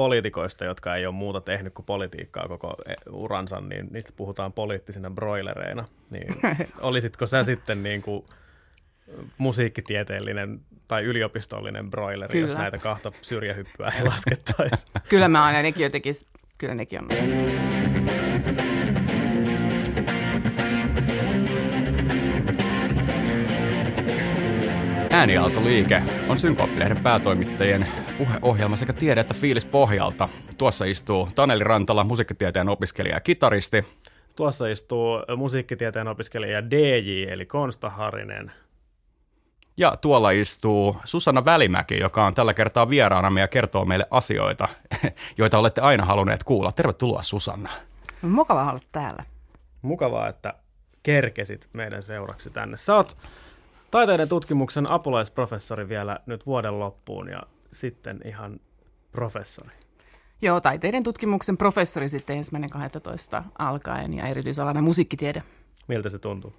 poliitikoista, 0.00 0.64
jotka 0.64 0.96
ei 0.96 1.06
ole 1.06 1.14
muuta 1.14 1.40
tehnyt 1.40 1.74
kuin 1.74 1.86
politiikkaa 1.86 2.48
koko 2.48 2.74
e, 2.86 2.94
uransa, 3.10 3.60
niin 3.60 3.88
niistä 3.90 4.12
puhutaan 4.16 4.52
poliittisina 4.52 5.10
broilereina. 5.10 5.84
Niin 6.10 6.28
olisitko 6.80 7.26
sä 7.26 7.42
sitten 7.42 7.82
niin 7.82 8.02
kuin 8.02 8.24
musiikkitieteellinen 9.38 10.60
tai 10.88 11.04
yliopistollinen 11.04 11.90
broileri, 11.90 12.32
Kyllä. 12.32 12.48
jos 12.48 12.56
näitä 12.56 12.78
kahta 12.78 13.08
syrjähyppyä 13.20 13.92
ei 13.98 14.04
laskettaisi? 14.04 14.86
Kyllä 15.08 15.28
mä 15.28 15.44
aina 15.44 15.62
nekin 15.62 15.84
jotenkin, 15.84 16.14
kyllä 16.58 16.74
nekin 16.74 17.00
on. 17.00 17.08
Ääniaaltoliike 25.20 26.02
on 26.28 26.38
Synkoppilehden 26.38 27.02
päätoimittajien 27.02 27.86
puheohjelma 28.18 28.76
sekä 28.76 28.92
tiede- 28.92 29.20
että 29.20 29.34
fiilis 29.34 29.64
pohjalta. 29.64 30.28
Tuossa 30.58 30.84
istuu 30.84 31.28
Taneli 31.34 31.64
Rantala, 31.64 32.04
musiikkitieteen 32.04 32.68
opiskelija 32.68 33.14
ja 33.16 33.20
kitaristi. 33.20 33.84
Tuossa 34.36 34.66
istuu 34.66 35.18
musiikkitieteen 35.36 36.08
opiskelija 36.08 36.70
DJ, 36.70 37.32
eli 37.32 37.46
Konsta 37.46 37.90
Harinen. 37.90 38.52
Ja 39.76 39.96
tuolla 39.96 40.30
istuu 40.30 40.96
Susanna 41.04 41.44
Välimäki, 41.44 41.98
joka 41.98 42.26
on 42.26 42.34
tällä 42.34 42.54
kertaa 42.54 42.90
vieraana 42.90 43.40
ja 43.40 43.48
kertoo 43.48 43.84
meille 43.84 44.06
asioita, 44.10 44.68
joita 45.38 45.58
olette 45.58 45.80
aina 45.80 46.04
halunneet 46.04 46.44
kuulla. 46.44 46.72
Tervetuloa 46.72 47.22
Susanna. 47.22 47.70
Mukavaa 48.22 48.70
olla 48.70 48.80
täällä. 48.92 49.24
Mukavaa, 49.82 50.28
että 50.28 50.54
kerkesit 51.02 51.68
meidän 51.72 52.02
seuraksi 52.02 52.50
tänne. 52.50 52.76
Sä 52.76 52.94
oot 52.94 53.16
taiteiden 53.90 54.28
tutkimuksen 54.28 54.90
apulaisprofessori 54.90 55.88
vielä 55.88 56.18
nyt 56.26 56.46
vuoden 56.46 56.78
loppuun 56.78 57.28
ja 57.28 57.42
sitten 57.72 58.20
ihan 58.24 58.60
professori. 59.12 59.70
Joo, 60.42 60.60
taiteiden 60.60 61.02
tutkimuksen 61.02 61.56
professori 61.56 62.08
sitten 62.08 62.36
ensimmäinen 62.36 62.70
12 62.70 63.44
alkaen 63.58 64.14
ja 64.14 64.26
erityisalana 64.26 64.82
musiikkitiede. 64.82 65.42
Miltä 65.88 66.08
se 66.08 66.18
tuntuu? 66.18 66.52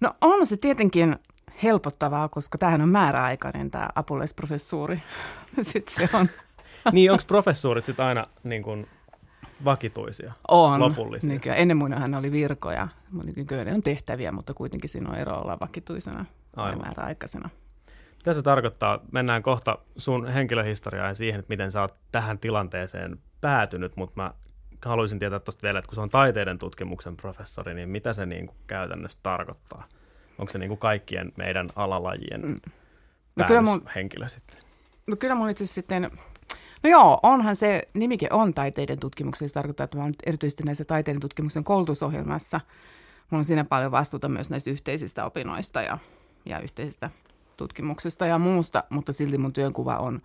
No 0.00 0.14
on 0.20 0.46
se 0.46 0.56
tietenkin 0.56 1.16
helpottavaa, 1.62 2.28
koska 2.28 2.58
tämähän 2.58 2.80
on 2.80 2.88
määräaikainen 2.88 3.70
tämä 3.70 3.88
apulaisprofessuuri. 3.94 5.02
sitten 5.62 5.94
se 5.94 6.16
on. 6.16 6.28
niin, 6.92 7.12
onko 7.12 7.24
professuurit 7.26 7.84
sitten 7.84 8.06
aina 8.06 8.24
niin 8.44 8.62
kuin 8.62 8.86
vakituisia, 9.64 10.32
on. 10.48 10.80
lopullisia? 10.80 11.32
Nykyään. 11.32 11.58
Ennen 11.58 11.76
muinahan 11.76 12.14
oli 12.14 12.32
virkoja. 12.32 12.88
Nykyään 13.36 13.74
on 13.74 13.82
tehtäviä, 13.82 14.32
mutta 14.32 14.54
kuitenkin 14.54 14.90
siinä 14.90 15.10
on 15.10 15.16
ero 15.16 15.36
olla 15.36 15.58
vakituisena 15.60 16.24
ja 16.56 16.76
määräaikaisena. 16.76 17.50
Mitä 18.16 18.32
se 18.32 18.42
tarkoittaa? 18.42 19.00
Mennään 19.12 19.42
kohta 19.42 19.78
sun 19.96 20.26
henkilöhistoriaan 20.26 21.08
ja 21.08 21.14
siihen, 21.14 21.38
että 21.40 21.50
miten 21.52 21.70
sä 21.70 21.80
oot 21.80 21.94
tähän 22.12 22.38
tilanteeseen 22.38 23.18
päätynyt, 23.40 23.96
mutta 23.96 24.22
mä 24.22 24.34
haluaisin 24.84 25.18
tietää 25.18 25.40
tuosta 25.40 25.62
vielä, 25.62 25.78
että 25.78 25.88
kun 25.88 25.94
se 25.94 26.00
on 26.00 26.10
taiteiden 26.10 26.58
tutkimuksen 26.58 27.16
professori, 27.16 27.74
niin 27.74 27.88
mitä 27.88 28.12
se 28.12 28.26
niin 28.26 28.46
kuin 28.46 28.56
käytännössä 28.66 29.18
tarkoittaa? 29.22 29.88
Onko 30.38 30.52
se 30.52 30.58
niin 30.58 30.68
kuin 30.68 30.78
kaikkien 30.78 31.32
meidän 31.36 31.68
alalajien 31.76 32.40
mm. 32.46 32.56
no 33.36 33.44
kyllä 33.46 33.62
mun, 33.62 33.82
henkilö 33.94 34.28
sitten? 34.28 34.58
No 35.06 35.16
kyllä 35.16 35.34
mun 35.34 35.50
itse 35.50 35.66
sitten, 35.66 36.10
no 36.82 36.90
joo, 36.90 37.20
onhan 37.22 37.56
se, 37.56 37.82
nimike 37.94 38.28
on 38.30 38.54
taiteiden 38.54 38.98
tutkimuksessa, 39.00 39.48
se 39.48 39.54
tarkoittaa, 39.54 39.84
että 39.84 39.96
mä 39.96 40.02
olen 40.02 40.14
erityisesti 40.26 40.62
näissä 40.62 40.84
taiteiden 40.84 41.20
tutkimuksen 41.20 41.64
koulutusohjelmassa. 41.64 42.60
Mulla 43.30 43.40
on 43.40 43.44
siinä 43.44 43.64
paljon 43.64 43.92
vastuuta 43.92 44.28
myös 44.28 44.50
näistä 44.50 44.70
yhteisistä 44.70 45.24
opinnoista 45.24 45.82
ja, 45.82 45.98
ja 46.44 46.60
yhteisistä 46.60 47.10
tutkimuksesta 47.56 48.26
ja 48.26 48.38
muusta, 48.38 48.84
mutta 48.90 49.12
silti 49.12 49.38
mun 49.38 49.52
työnkuva 49.52 49.96
on 49.96 50.20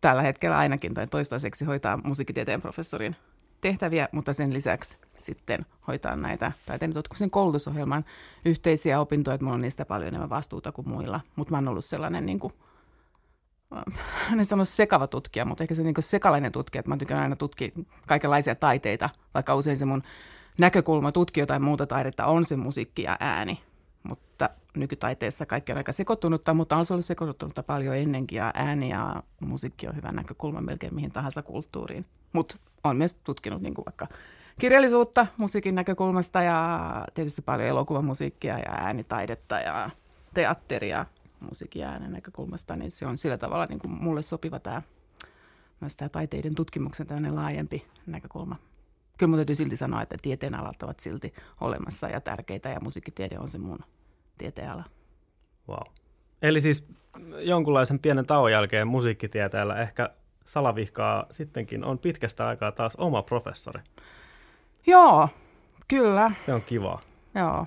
tällä 0.00 0.22
hetkellä 0.22 0.58
ainakin 0.58 0.94
tai 0.94 1.06
toistaiseksi 1.06 1.64
hoitaa 1.64 2.00
musiikkitieteen 2.04 2.62
professorin 2.62 3.16
tehtäviä, 3.60 4.08
mutta 4.12 4.32
sen 4.32 4.52
lisäksi 4.52 4.96
sitten 5.16 5.66
hoitaa 5.86 6.16
näitä 6.16 6.52
taiteen 6.66 6.92
tutkimuksen 6.92 7.30
koulutusohjelman 7.30 8.04
yhteisiä 8.44 9.00
opintoja, 9.00 9.34
että 9.34 9.44
mulla 9.44 9.54
on 9.54 9.60
niistä 9.60 9.84
paljon 9.84 10.08
enemmän 10.08 10.30
vastuuta 10.30 10.72
kuin 10.72 10.88
muilla, 10.88 11.20
mutta 11.36 11.50
mä 11.50 11.56
oon 11.56 11.68
ollut 11.68 11.84
sellainen 11.84 12.26
niin 12.26 12.38
kuin, 12.38 12.52
en 14.32 14.44
sano 14.44 14.64
sekava 14.64 15.06
tutkija, 15.06 15.44
mutta 15.44 15.64
ehkä 15.64 15.74
se 15.74 15.82
niin 15.82 15.94
sekalainen 16.00 16.52
tutkija, 16.52 16.80
että 16.80 16.90
mä 16.90 16.96
tykkään 16.96 17.22
aina 17.22 17.36
tutkia 17.36 17.68
kaikenlaisia 18.06 18.54
taiteita, 18.54 19.10
vaikka 19.34 19.54
usein 19.54 19.76
se 19.76 19.84
mun 19.84 20.02
näkökulma 20.58 21.12
tutkia 21.12 21.42
jotain 21.42 21.62
muuta 21.62 21.86
taidetta 21.86 22.26
on 22.26 22.44
se 22.44 22.56
musiikki 22.56 23.02
ja 23.02 23.16
ääni, 23.20 23.60
mutta 24.02 24.50
nykytaiteessa 24.76 25.46
kaikki 25.46 25.72
on 25.72 25.78
aika 25.78 25.92
sekoittunutta, 25.92 26.54
mutta 26.54 26.76
on 26.76 26.86
se 26.86 26.94
ollut 26.94 27.04
sekoittunutta 27.04 27.62
paljon 27.62 27.96
ennenkin 27.96 28.36
ja 28.36 28.50
ääni 28.54 28.90
ja 28.90 29.22
musiikki 29.40 29.88
on 29.88 29.96
hyvä 29.96 30.12
näkökulma 30.12 30.60
melkein 30.60 30.94
mihin 30.94 31.12
tahansa 31.12 31.42
kulttuuriin. 31.42 32.06
Mutta 32.32 32.56
on 32.84 32.96
myös 32.96 33.14
tutkinut 33.14 33.62
niin 33.62 33.74
vaikka 33.86 34.06
kirjallisuutta 34.60 35.26
musiikin 35.36 35.74
näkökulmasta 35.74 36.42
ja 36.42 36.80
tietysti 37.14 37.42
paljon 37.42 37.68
elokuvamusiikkia 37.68 38.58
ja 38.58 38.70
äänitaidetta 38.70 39.60
ja 39.60 39.90
teatteria 40.34 41.06
musiikin 41.40 41.82
ja 41.82 41.88
äänen 41.88 42.12
näkökulmasta, 42.12 42.76
niin 42.76 42.90
se 42.90 43.06
on 43.06 43.16
sillä 43.16 43.38
tavalla 43.38 43.66
niin 43.66 43.78
kuin 43.78 43.90
mulle 43.90 44.22
sopiva 44.22 44.58
tämä, 44.58 44.82
myös 45.80 45.96
tämä 45.96 46.08
taiteiden 46.08 46.54
tutkimuksen 46.54 47.06
tämmöinen 47.06 47.34
laajempi 47.34 47.86
näkökulma. 48.06 48.56
Kyllä 49.18 49.30
mun 49.30 49.38
täytyy 49.38 49.54
silti 49.54 49.76
sanoa, 49.76 50.02
että 50.02 50.16
tieteen 50.22 50.54
alat 50.54 50.82
ovat 50.82 51.00
silti 51.00 51.34
olemassa 51.60 52.08
ja 52.08 52.20
tärkeitä 52.20 52.68
ja 52.68 52.80
musiikkitiede 52.80 53.38
on 53.38 53.48
se 53.48 53.58
mun 53.58 53.78
tieteenala. 54.38 54.84
Wow. 55.68 55.92
Eli 56.42 56.60
siis 56.60 56.88
jonkunlaisen 57.38 57.98
pienen 57.98 58.26
tauon 58.26 58.52
jälkeen 58.52 58.88
musiikkitieteellä 58.88 59.80
ehkä 59.80 60.10
salavihkaa 60.44 61.26
sittenkin 61.30 61.84
on 61.84 61.98
pitkästä 61.98 62.48
aikaa 62.48 62.72
taas 62.72 62.96
oma 62.96 63.22
professori. 63.22 63.80
Joo, 64.86 65.28
kyllä. 65.88 66.30
Se 66.46 66.54
on 66.54 66.62
kiva. 66.62 67.00
Joo. 67.34 67.66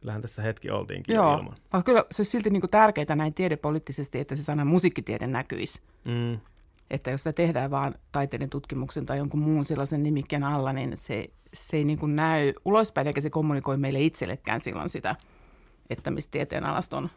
Kyllähän 0.00 0.22
tässä 0.22 0.42
hetki 0.42 0.70
oltiinkin 0.70 1.14
Joo. 1.14 1.36
ilman. 1.36 1.54
Mutta 1.62 1.82
kyllä 1.82 2.04
se 2.10 2.20
olisi 2.20 2.30
silti 2.30 2.50
niin 2.50 2.60
kuin 2.60 2.70
tärkeää 2.70 3.16
näin 3.16 3.34
tiedepoliittisesti, 3.34 4.18
että 4.18 4.36
se 4.36 4.42
sana 4.42 4.64
musiikkitiede 4.64 5.26
näkyisi. 5.26 5.80
Mm. 6.04 6.40
Että 6.90 7.10
jos 7.10 7.20
sitä 7.20 7.32
tehdään 7.32 7.70
vaan 7.70 7.94
taiteiden 8.12 8.50
tutkimuksen 8.50 9.06
tai 9.06 9.18
jonkun 9.18 9.40
muun 9.40 9.64
sellaisen 9.64 10.02
nimikkeen 10.02 10.44
alla, 10.44 10.72
niin 10.72 10.96
se, 10.96 11.26
se 11.54 11.76
ei 11.76 11.84
niin 11.84 11.98
kuin 11.98 12.16
näy 12.16 12.52
ulospäin, 12.64 13.06
eikä 13.06 13.20
se 13.20 13.30
kommunikoi 13.30 13.76
meille 13.76 14.00
itsellekään 14.00 14.60
silloin 14.60 14.88
sitä, 14.88 15.16
että 15.90 16.10
mistä 16.10 16.30
tieteen 16.30 16.66
alasta 16.66 16.96
on 16.96 17.10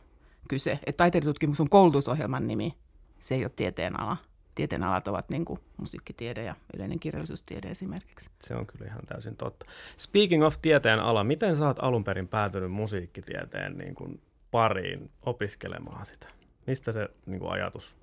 kyse. 0.50 0.80
Että 0.86 0.98
taiteiden 0.98 1.30
tutkimus 1.30 1.60
on 1.60 1.70
koulutusohjelman 1.70 2.48
nimi, 2.48 2.74
se 3.20 3.36
ei 3.36 3.46
ole 3.46 3.52
tieteen 3.56 4.00
ala 4.00 4.18
tieteenalat 4.56 5.08
ovat 5.08 5.30
niin 5.30 5.46
kuin 5.46 5.60
musiikkitiede 5.78 6.44
ja 6.44 6.56
yleinen 6.76 7.00
kirjallisuustiede 7.00 7.68
esimerkiksi. 7.68 8.30
Se 8.42 8.56
on 8.56 8.66
kyllä 8.66 8.86
ihan 8.86 9.02
täysin 9.08 9.36
totta. 9.36 9.66
Speaking 9.98 10.44
of 10.44 10.56
tieteen 10.62 11.00
ala, 11.00 11.24
miten 11.24 11.56
sä 11.56 11.68
oot 11.68 11.84
alun 11.84 12.04
perin 12.04 12.28
päätynyt 12.28 12.72
musiikkitieteen 12.72 13.78
niin 13.78 13.96
kuin 13.96 14.22
pariin 14.52 15.12
opiskelemaan 15.22 16.06
sitä? 16.06 16.28
Mistä 16.68 16.92
se 16.92 17.10
niin 17.26 17.40
kuin 17.40 17.52
ajatus 17.52 17.96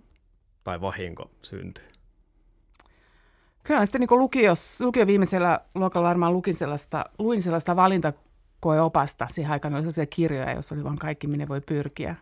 tai 0.65 0.81
vahinko 0.81 1.31
syntyi? 1.43 1.85
Kyllä 3.63 3.85
sitten 3.87 4.01
niin 4.01 4.19
lukios, 4.19 4.81
lukio 4.81 5.07
viimeisellä 5.07 5.61
luokalla 5.75 6.09
varmaan 6.09 6.33
lukin 6.33 6.55
sellaista, 6.55 7.05
luin 7.19 7.43
sellaista 7.43 7.77
valintakoeopasta. 7.77 9.27
Siihen 9.29 9.53
aikaan 9.53 9.75
oli 9.75 9.81
sellaisia 9.81 10.07
kirjoja, 10.07 10.53
joissa 10.53 10.75
oli 10.75 10.85
vain 10.85 10.99
kaikki, 10.99 11.27
minne 11.27 11.49
voi 11.49 11.61
pyrkiä. 11.61 12.17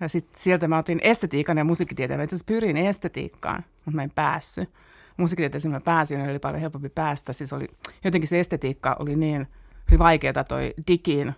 Ja 0.00 0.08
sitten 0.08 0.42
sieltä 0.42 0.68
mä 0.68 0.78
otin 0.78 1.00
estetiikan 1.02 1.58
ja 1.58 1.64
musiikkitieteen. 1.64 2.20
Mä 2.20 2.24
itse 2.24 2.36
pyrin 2.46 2.76
estetiikkaan, 2.76 3.64
mutta 3.84 3.96
mä 3.96 4.02
en 4.02 4.10
päässyt. 4.14 4.70
Musiikkitieteeseen 5.16 5.72
mä 5.72 5.80
pääsin, 5.80 6.20
oli 6.20 6.38
paljon 6.38 6.60
helpompi 6.60 6.88
päästä. 6.88 7.32
Siis 7.32 7.52
oli, 7.52 7.66
jotenkin 8.04 8.28
se 8.28 8.40
estetiikka 8.40 8.96
oli 8.98 9.16
niin 9.16 9.46
oli 9.90 9.98
vaikeaa 9.98 10.44
toi 10.44 10.74
Dikin 10.86 11.34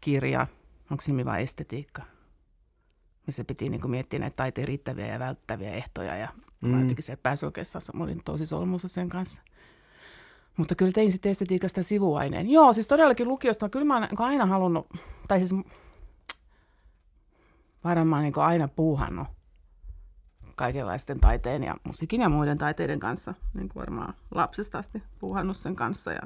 kirja. 0.00 0.46
Onko 0.90 1.02
se 1.02 1.10
nimi 1.10 1.24
vai 1.24 1.42
estetiikka? 1.42 2.02
Missä 3.26 3.44
piti 3.44 3.68
niin 3.68 3.80
kuin 3.80 3.90
miettiä 3.90 4.18
näitä 4.18 4.36
taiteen 4.36 4.68
riittäviä 4.68 5.06
ja 5.06 5.18
välttäviä 5.18 5.70
ehtoja. 5.70 6.16
Ja 6.16 6.28
mm. 6.60 6.68
mä 6.68 6.80
jotenkin 6.80 7.04
se 7.04 7.16
pääsi 7.16 7.46
oikeastaan, 7.46 7.82
mä 7.92 8.04
olin 8.04 8.20
tosi 8.24 8.46
solmussa 8.46 8.88
sen 8.88 9.08
kanssa. 9.08 9.42
Mutta 10.56 10.74
kyllä 10.74 10.92
tein 10.92 11.12
sitten 11.12 11.30
estetiikasta 11.30 11.82
sivuaineen. 11.82 12.50
Joo, 12.50 12.72
siis 12.72 12.86
todellakin 12.86 13.28
lukiosta, 13.28 13.68
kyllä 13.68 13.86
mä 13.86 13.96
oon 13.96 14.08
aina 14.18 14.46
halunnut, 14.46 14.86
tai 15.28 15.38
siis 15.38 15.54
varmaan 17.84 18.22
niin 18.22 18.38
aina 18.38 18.68
puuhannut 18.76 19.28
kaikenlaisten 20.56 21.20
taiteen 21.20 21.64
ja 21.64 21.76
musiikin 21.84 22.20
ja 22.20 22.28
muiden 22.28 22.58
taiteiden 22.58 23.00
kanssa. 23.00 23.34
Niin 23.54 23.68
kuin 23.68 23.80
varmaan 23.80 24.14
lapsesta 24.34 24.78
asti 24.78 25.02
puuhannut 25.18 25.56
sen 25.56 25.76
kanssa. 25.76 26.12
Ja 26.12 26.22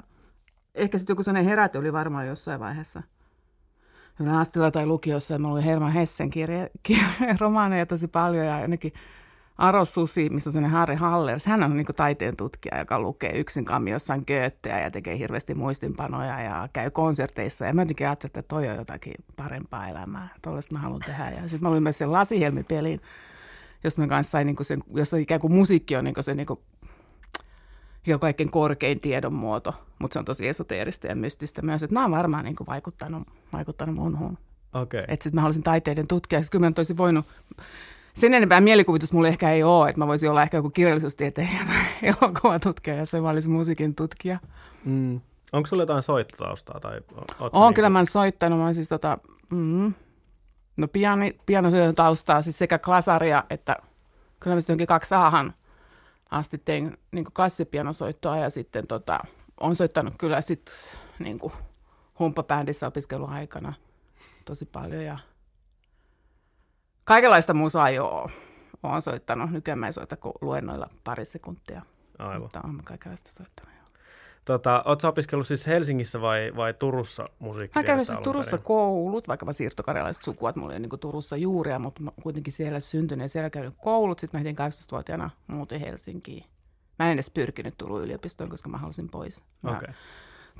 ehkä 0.74 0.98
sitten 0.98 1.12
joku 1.12 1.22
sellainen 1.22 1.48
heräty 1.48 1.78
oli 1.78 1.92
varmaan 1.92 2.26
jossain 2.26 2.60
vaiheessa 2.60 3.02
yläasteella 4.20 4.70
tai 4.70 4.86
lukiossa. 4.86 5.34
Ja 5.34 5.38
mulla 5.38 5.54
oli 5.54 5.64
Herman 5.64 5.92
Hessen 5.92 6.30
kirja, 6.30 6.68
kirja, 6.82 7.36
romaaneja 7.40 7.86
tosi 7.86 8.08
paljon 8.08 8.46
ja 8.46 8.56
ainakin 8.56 8.92
Aro 9.62 9.84
Susi, 9.84 10.28
missä 10.28 10.48
on 10.48 10.52
sellainen 10.52 10.78
Harry 10.78 10.94
Hallers, 10.94 11.46
hän 11.46 11.62
on 11.62 11.76
niin 11.76 11.86
taiteen 11.96 12.36
tutkija, 12.36 12.78
joka 12.78 13.00
lukee 13.00 13.38
yksin 13.38 13.64
jossain 13.90 14.24
Goetheä 14.26 14.80
ja 14.80 14.90
tekee 14.90 15.18
hirveästi 15.18 15.54
muistinpanoja 15.54 16.40
ja 16.40 16.68
käy 16.72 16.90
konserteissa. 16.90 17.66
Ja 17.66 17.74
mä 17.74 17.82
jotenkin 17.82 18.06
ajattelin, 18.06 18.30
että 18.30 18.42
toi 18.42 18.68
on 18.68 18.76
jotakin 18.76 19.14
parempaa 19.36 19.88
elämää. 19.88 20.28
Tuollaista 20.42 20.74
mä 20.74 20.80
haluan 20.80 21.00
tehdä. 21.06 21.30
Ja 21.30 21.40
sitten 21.48 21.62
mä 21.62 21.70
luin 21.70 21.82
myös 21.82 21.98
sen 21.98 22.12
Lasihelmi-pelin. 22.12 23.00
jos 23.84 23.98
me 23.98 24.08
kanssa 24.08 24.30
sai 24.30 24.44
niin 24.44 24.56
kuin 24.56 24.66
sen, 24.66 24.82
jos 24.94 25.12
ikään 25.12 25.40
kuin 25.40 25.52
musiikki 25.52 25.96
on 25.96 26.04
niin 26.04 26.14
kuin 26.14 26.24
se 26.24 26.34
niin 26.34 26.46
kuin, 26.46 26.60
jo 28.06 28.18
kaikkein 28.18 28.50
korkein 28.50 29.00
tiedon 29.00 29.34
muoto, 29.34 29.74
mutta 29.98 30.12
se 30.12 30.18
on 30.18 30.24
tosi 30.24 30.48
esoteerista 30.48 31.06
ja 31.06 31.16
mystistä 31.16 31.62
myös, 31.62 31.82
että 31.82 31.94
nämä 31.94 32.06
on 32.06 32.12
varmaan 32.12 32.44
niin 32.44 32.56
kuin 32.56 32.66
vaikuttanut, 32.66 33.28
vaikuttanut 33.52 33.94
munhun. 33.94 34.38
Okei. 34.72 34.98
Okay. 34.98 35.14
Että 35.14 35.22
sitten 35.22 35.34
mä 35.34 35.40
halusin 35.40 35.62
taiteiden 35.62 36.08
tutkia, 36.08 36.38
ja 36.38 36.44
kyllä 36.50 36.66
mä 36.66 36.72
olisin 36.78 36.96
voinut, 36.96 37.26
sen 38.14 38.34
enempää 38.34 38.60
mielikuvitus 38.60 39.12
mulla 39.12 39.28
ehkä 39.28 39.50
ei 39.50 39.62
ole, 39.62 39.88
että 39.88 39.98
mä 39.98 40.06
voisin 40.06 40.30
olla 40.30 40.42
ehkä 40.42 40.56
joku 40.56 40.70
kirjallisuustieteilijä 40.70 41.58
tai 41.66 41.84
elokuvatutkija, 42.20 42.96
jos 42.96 43.12
mä 43.12 43.30
olisin 43.30 43.52
musiikin 43.52 43.96
tutkija. 43.96 44.38
Mm. 44.84 45.20
Onko 45.52 45.66
sulla 45.66 45.82
jotain 45.82 46.02
soittotaustaa? 46.02 46.80
Tai 46.80 47.00
on, 47.40 47.50
niin 47.52 47.74
kyllä 47.74 47.86
kuin... 47.86 47.92
mä 47.92 47.98
oon 47.98 48.06
soittanut. 48.06 48.58
Mä 48.58 48.74
siis 48.74 48.88
tota, 48.88 49.18
mm, 49.50 49.94
no 50.76 50.88
piani, 50.88 51.38
taustaa, 51.94 52.42
siis 52.42 52.58
sekä 52.58 52.78
klasaria 52.78 53.44
että 53.50 53.76
kyllä 54.40 54.54
mä 54.56 54.60
sitten 54.60 54.86
kaksi 54.86 55.14
aahan 55.14 55.54
asti 56.30 56.58
tein 56.58 56.98
niin 57.12 57.24
klassipianosoittoa 57.24 58.36
ja 58.36 58.50
sitten 58.50 58.86
tota, 58.86 59.20
on 59.60 59.76
soittanut 59.76 60.14
kyllä 60.18 60.40
sitten 60.40 60.74
niin 61.18 61.38
humppabändissä 62.18 62.86
opiskeluaikana 62.86 63.72
tosi 64.44 64.64
paljon 64.64 65.04
ja 65.04 65.18
kaikenlaista 67.04 67.54
musaa 67.54 67.90
jo 67.90 68.26
olen 68.82 69.02
soittanut. 69.02 69.50
Nykyään 69.50 69.78
mä 69.78 69.86
en 69.86 69.92
soita 69.92 70.16
kuin 70.16 70.32
luennoilla 70.40 70.88
pari 71.04 71.24
sekuntia. 71.24 71.82
Aivan. 72.18 72.42
Mutta 72.42 72.60
olen 72.64 72.84
kaikenlaista 72.84 73.30
soittanut. 73.30 73.72
Tota, 74.44 74.82
Oletko 74.86 75.08
opiskellut 75.08 75.46
siis 75.46 75.66
Helsingissä 75.66 76.20
vai, 76.20 76.52
vai 76.56 76.74
Turussa 76.74 77.28
musiikkia? 77.38 77.82
Mä 77.82 77.86
käynyt 77.86 78.06
siis 78.06 78.18
Turussa 78.18 78.56
perin? 78.56 78.64
koulut, 78.64 79.28
vaikka 79.28 79.46
mä 79.46 79.52
siirtokarjalaiset 79.52 80.22
sukua, 80.22 80.48
että 80.48 80.60
mulla 80.60 80.74
ei 80.74 80.80
niin 80.80 81.00
Turussa 81.00 81.36
juuria, 81.36 81.78
mutta 81.78 82.02
mä 82.02 82.10
kuitenkin 82.22 82.52
siellä 82.52 82.80
syntynyt 82.80 83.24
ja 83.24 83.28
siellä 83.28 83.50
käynyt 83.50 83.74
koulut. 83.76 84.18
Sitten 84.18 84.40
mä 84.40 84.44
heti 84.48 84.62
18-vuotiaana 84.62 85.30
muutin 85.46 85.80
Helsinkiin. 85.80 86.44
Mä 86.98 87.06
en 87.06 87.12
edes 87.12 87.30
pyrkinyt 87.30 87.74
Turun 87.78 88.02
yliopistoon, 88.02 88.50
koska 88.50 88.68
mä 88.68 88.78
halusin 88.78 89.08
pois. 89.08 89.42
Mä 89.62 89.70
okay. 89.70 89.94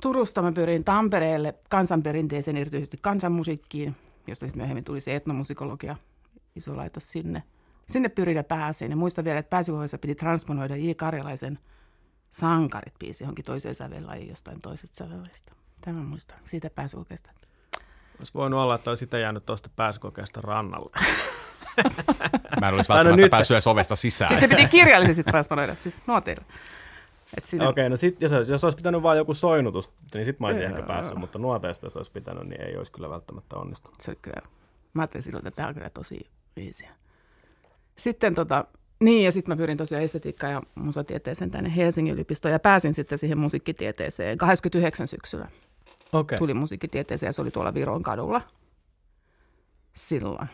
Turusta 0.01 0.41
mä 0.41 0.51
pyrin 0.51 0.83
Tampereelle 0.83 1.55
kansanperinteeseen, 1.69 2.57
erityisesti 2.57 2.97
kansanmusiikkiin, 3.01 3.95
josta 4.27 4.47
sitten 4.47 4.59
myöhemmin 4.59 4.83
tuli 4.83 4.99
se 4.99 5.15
etnomusikologia, 5.15 5.95
iso 6.55 6.77
laitos 6.77 7.11
sinne. 7.11 7.43
Sinne 7.87 8.09
pyrin 8.09 8.37
ja 8.37 8.43
pääsin. 8.43 8.91
Ja 8.91 8.97
muistan 8.97 9.25
vielä, 9.25 9.39
että 9.39 9.49
pääsykohdassa 9.49 9.97
piti 9.97 10.15
transponoida 10.15 10.75
J. 10.75 10.91
Karjalaisen– 10.95 11.59
sankarit 12.33 12.93
biisi 12.99 13.23
johonkin 13.23 13.45
toiseen 13.45 13.75
sävellajiin 13.75 14.29
jostain 14.29 14.57
toisesta 14.61 14.97
sävelläistä. 14.97 15.51
Tämä 15.81 15.99
muistan 15.99 16.39
siitä 16.45 16.69
pääsykokeesta. 16.69 17.31
Olisi 18.19 18.33
voinut 18.33 18.59
olla, 18.59 18.75
että 18.75 18.91
olisi 18.91 19.07
jäänyt 19.21 19.45
tuosta 19.45 19.69
pääsykokeesta 19.75 20.41
rannalle. 20.41 20.91
Mä 22.61 22.67
en 22.67 22.73
olisi 22.73 22.89
välttämättä 22.89 23.21
no 23.21 23.29
päässyt 23.29 23.55
edes 23.55 23.67
ovesta 23.67 23.95
sisään. 23.95 24.29
Siis 24.29 24.39
se 24.39 24.47
piti 24.47 24.65
kirjallisesti 24.65 25.23
transponoida, 25.23 25.75
siis 25.75 26.01
nuoteilla. 26.07 26.43
Siinä... 27.43 27.69
Okei, 27.69 27.89
no 27.89 27.97
sit, 27.97 28.21
jos, 28.21 28.31
jos 28.49 28.63
olisi 28.63 28.77
pitänyt 28.77 29.03
vain 29.03 29.17
joku 29.17 29.33
soinnutus, 29.33 29.91
niin 30.13 30.25
sitten 30.25 30.37
mä 30.39 30.47
olisin 30.47 30.63
ehkä 30.63 30.81
päässyt, 30.81 31.17
mutta 31.17 31.39
nuoteista 31.39 31.85
jos 31.85 31.97
olisi 31.97 32.11
pitänyt, 32.11 32.47
niin 32.47 32.61
ei 32.61 32.77
olisi 32.77 32.91
kyllä 32.91 33.09
välttämättä 33.09 33.55
onnistunut. 33.55 34.01
Se 34.01 34.15
kyllä, 34.15 34.41
mä 34.93 35.01
ajattelin 35.01 35.23
silloin, 35.23 35.47
että 35.47 35.55
tämä 35.55 35.67
on 35.67 35.73
kyllä 35.73 35.89
tosi 35.89 36.29
viisiä. 36.55 36.95
Sitten 37.97 38.35
tota, 38.35 38.65
niin, 38.99 39.25
ja 39.25 39.31
sitten 39.31 39.51
mä 39.51 39.57
pyrin 39.57 39.77
tosiaan 39.77 40.03
estetiikkaan 40.03 40.53
ja 40.53 40.61
musatieteeseen 40.75 41.51
tänne 41.51 41.75
Helsingin 41.75 42.13
yliopistoon 42.13 42.51
ja 42.51 42.59
pääsin 42.59 42.93
sitten 42.93 43.17
siihen 43.17 43.37
musiikkitieteeseen 43.37 44.37
89 44.37 45.07
syksyllä. 45.07 45.47
Okay. 46.13 46.37
Tuli 46.37 46.53
musiikkitieteeseen 46.53 47.27
ja 47.27 47.33
se 47.33 47.41
oli 47.41 47.51
tuolla 47.51 47.73
Viron 47.73 48.03
kadulla 48.03 48.41
silloin. 49.93 50.47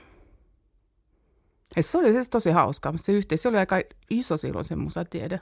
Ja 1.75 1.84
se 1.84 1.98
oli 1.98 2.12
siis 2.12 2.30
tosi 2.30 2.51
hauska. 2.51 2.94
Se 2.96 3.12
yhteisö 3.12 3.50
oli 3.50 3.57
aika 3.57 3.81
iso 4.10 4.38
silloin 4.38 4.66
se 4.66 4.75
musatiede. 4.75 5.40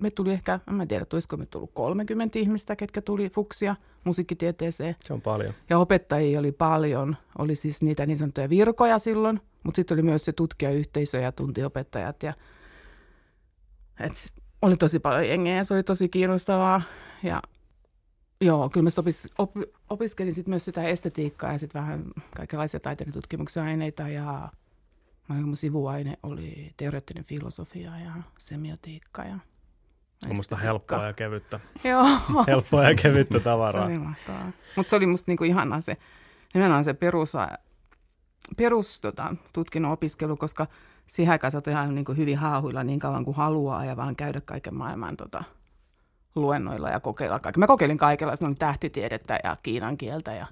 Me 0.00 0.10
tuli 0.10 0.32
ehkä, 0.32 0.60
en 0.80 0.88
tiedä, 0.88 1.04
tulisiko 1.04 1.36
me 1.36 1.46
tullut 1.46 1.70
30 1.74 2.38
ihmistä, 2.38 2.76
ketkä 2.76 3.02
tuli 3.02 3.30
fuksia 3.30 3.76
musiikkitieteeseen. 4.04 4.96
Se 5.04 5.12
on 5.12 5.22
paljon. 5.22 5.54
Ja 5.70 5.78
opettajia 5.78 6.38
oli 6.38 6.52
paljon. 6.52 7.16
Oli 7.38 7.54
siis 7.54 7.82
niitä 7.82 8.06
niin 8.06 8.18
sanottuja 8.18 8.48
virkoja 8.48 8.98
silloin– 8.98 9.40
mutta 9.62 9.76
sitten 9.76 9.94
oli 9.94 10.02
myös 10.02 10.24
se 10.24 10.32
tutkijayhteisö 10.32 11.18
ja 11.18 11.32
tuntiopettajat. 11.32 12.22
Ja, 12.22 12.34
et 14.00 14.12
oli 14.62 14.76
tosi 14.76 14.98
paljon 14.98 15.28
jengeä 15.28 15.56
ja 15.56 15.64
se 15.64 15.74
oli 15.74 15.82
tosi 15.82 16.08
kiinnostavaa. 16.08 16.82
Ja 17.22 17.42
joo, 18.40 18.70
kyllä 18.70 18.84
mä 18.84 18.90
opis, 18.98 19.28
op, 19.38 19.50
opiskelin 19.90 20.32
sitten 20.32 20.52
myös 20.52 20.64
sitä 20.64 20.82
estetiikkaa 20.82 21.52
ja 21.52 21.58
sitten 21.58 21.82
vähän 21.82 22.04
kaikenlaisia 22.36 22.80
taiteen 22.80 23.12
tutkimuksen 23.12 23.62
aineita. 23.62 24.08
Ja 24.08 24.48
mun 25.28 25.56
sivuaine 25.56 26.16
oli 26.22 26.72
teoreettinen 26.76 27.24
filosofia 27.24 27.98
ja 27.98 28.12
semiotiikka 28.38 29.24
ja 29.24 29.38
Tuommoista 30.26 30.56
helppoa 30.56 31.06
ja 31.06 31.12
kevyttä. 31.12 31.60
Joo. 31.84 32.06
helppoa 32.48 32.84
ja 32.84 32.94
kevyttä 32.94 33.40
tavaraa. 33.40 33.88
se 33.88 33.94
oli 33.94 34.52
Mutta 34.76 34.90
se 34.90 34.96
oli 34.96 35.06
musta 35.06 35.30
niinku 35.30 35.44
ihanaa 35.44 35.80
se, 35.80 35.96
nimenomaan 36.54 36.84
se 36.84 36.94
perus, 36.94 37.32
perus 38.56 39.00
tota, 39.00 39.36
tutkinnon 39.52 39.92
opiskelu, 39.92 40.36
koska 40.36 40.66
siihen 41.06 41.32
aikaan 41.32 41.50
saat 41.50 41.66
ihan 41.66 41.94
niin 41.94 42.04
kuin 42.04 42.18
hyvin 42.18 42.38
haahuilla 42.38 42.84
niin 42.84 42.98
kauan 42.98 43.24
kuin 43.24 43.36
haluaa 43.36 43.84
ja 43.84 43.96
vaan 43.96 44.16
käydä 44.16 44.40
kaiken 44.40 44.74
maailman 44.74 45.16
tota, 45.16 45.44
luennoilla 46.34 46.90
ja 46.90 47.00
kokeilla 47.00 47.38
kaikkea. 47.38 47.60
Mä 47.60 47.66
kokeilin 47.66 47.98
kaikenlaista 47.98 48.48
no, 48.48 48.54
tähtitiedettä 48.58 49.40
ja 49.44 49.56
kiinan 49.62 49.96
kieltä 49.96 50.34
ja 50.34 50.46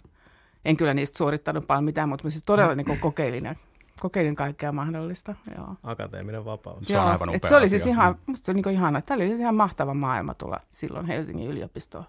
en 0.65 0.77
kyllä 0.77 0.95
niistä 0.95 1.19
suorittanut 1.19 1.67
paljon 1.67 1.85
mitään, 1.85 2.09
mutta 2.09 2.27
mä 2.27 2.31
siis 2.31 2.43
todella 2.43 2.75
niin 2.75 3.01
kokeilin 3.01 3.45
ja 3.45 3.55
kokeilin 4.01 4.37
kaikkea 4.37 4.73
mahdollista. 4.73 5.35
Joo. 5.57 5.77
Akateeminen 5.83 6.45
vapaus. 6.45 6.87
Se 6.87 6.99
on 6.99 7.07
aivan 7.07 7.29
upea 7.29 7.49
se 7.49 7.57
oli 7.57 7.69
siis 7.69 7.87
ihan, 7.87 8.15
musta 8.27 8.47
se 8.47 8.53
oli 8.53 8.61
niin 8.63 8.75
ihana. 8.75 9.03
Tämä 9.03 9.17
oli 9.17 9.29
siis 9.29 9.41
ihan 9.41 9.55
mahtava 9.55 9.95
maailma 9.95 10.35
tulla 10.35 10.61
silloin 10.69 11.07
Helsingin 11.07 11.51
yliopistoon. 11.51 12.05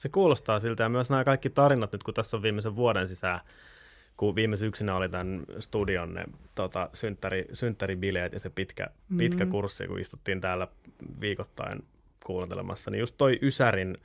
Se 0.00 0.08
kuulostaa 0.08 0.60
siltä 0.60 0.82
ja 0.82 0.88
myös 0.88 1.10
nämä 1.10 1.24
kaikki 1.24 1.50
tarinat 1.50 1.92
nyt, 1.92 2.02
kun 2.02 2.14
tässä 2.14 2.36
on 2.36 2.42
viimeisen 2.42 2.76
vuoden 2.76 3.08
sisään 3.08 3.40
kun 4.16 4.34
viime 4.34 4.56
syksynä 4.56 4.96
oli 4.96 5.08
tämän 5.08 5.42
studion 5.58 6.14
ne 6.14 6.24
tota, 6.54 6.90
synttäri, 6.92 7.44
synttäribileet 7.52 8.32
ja 8.32 8.40
se 8.40 8.50
pitkä, 8.50 8.84
mm-hmm. 8.84 9.18
pitkä 9.18 9.46
kurssi, 9.46 9.86
kun 9.86 10.00
istuttiin 10.00 10.40
täällä 10.40 10.68
viikoittain 11.20 11.84
kuuntelemassa, 12.24 12.90
niin 12.90 13.00
just 13.00 13.14
toi 13.18 13.38
Ysärin, 13.42 13.98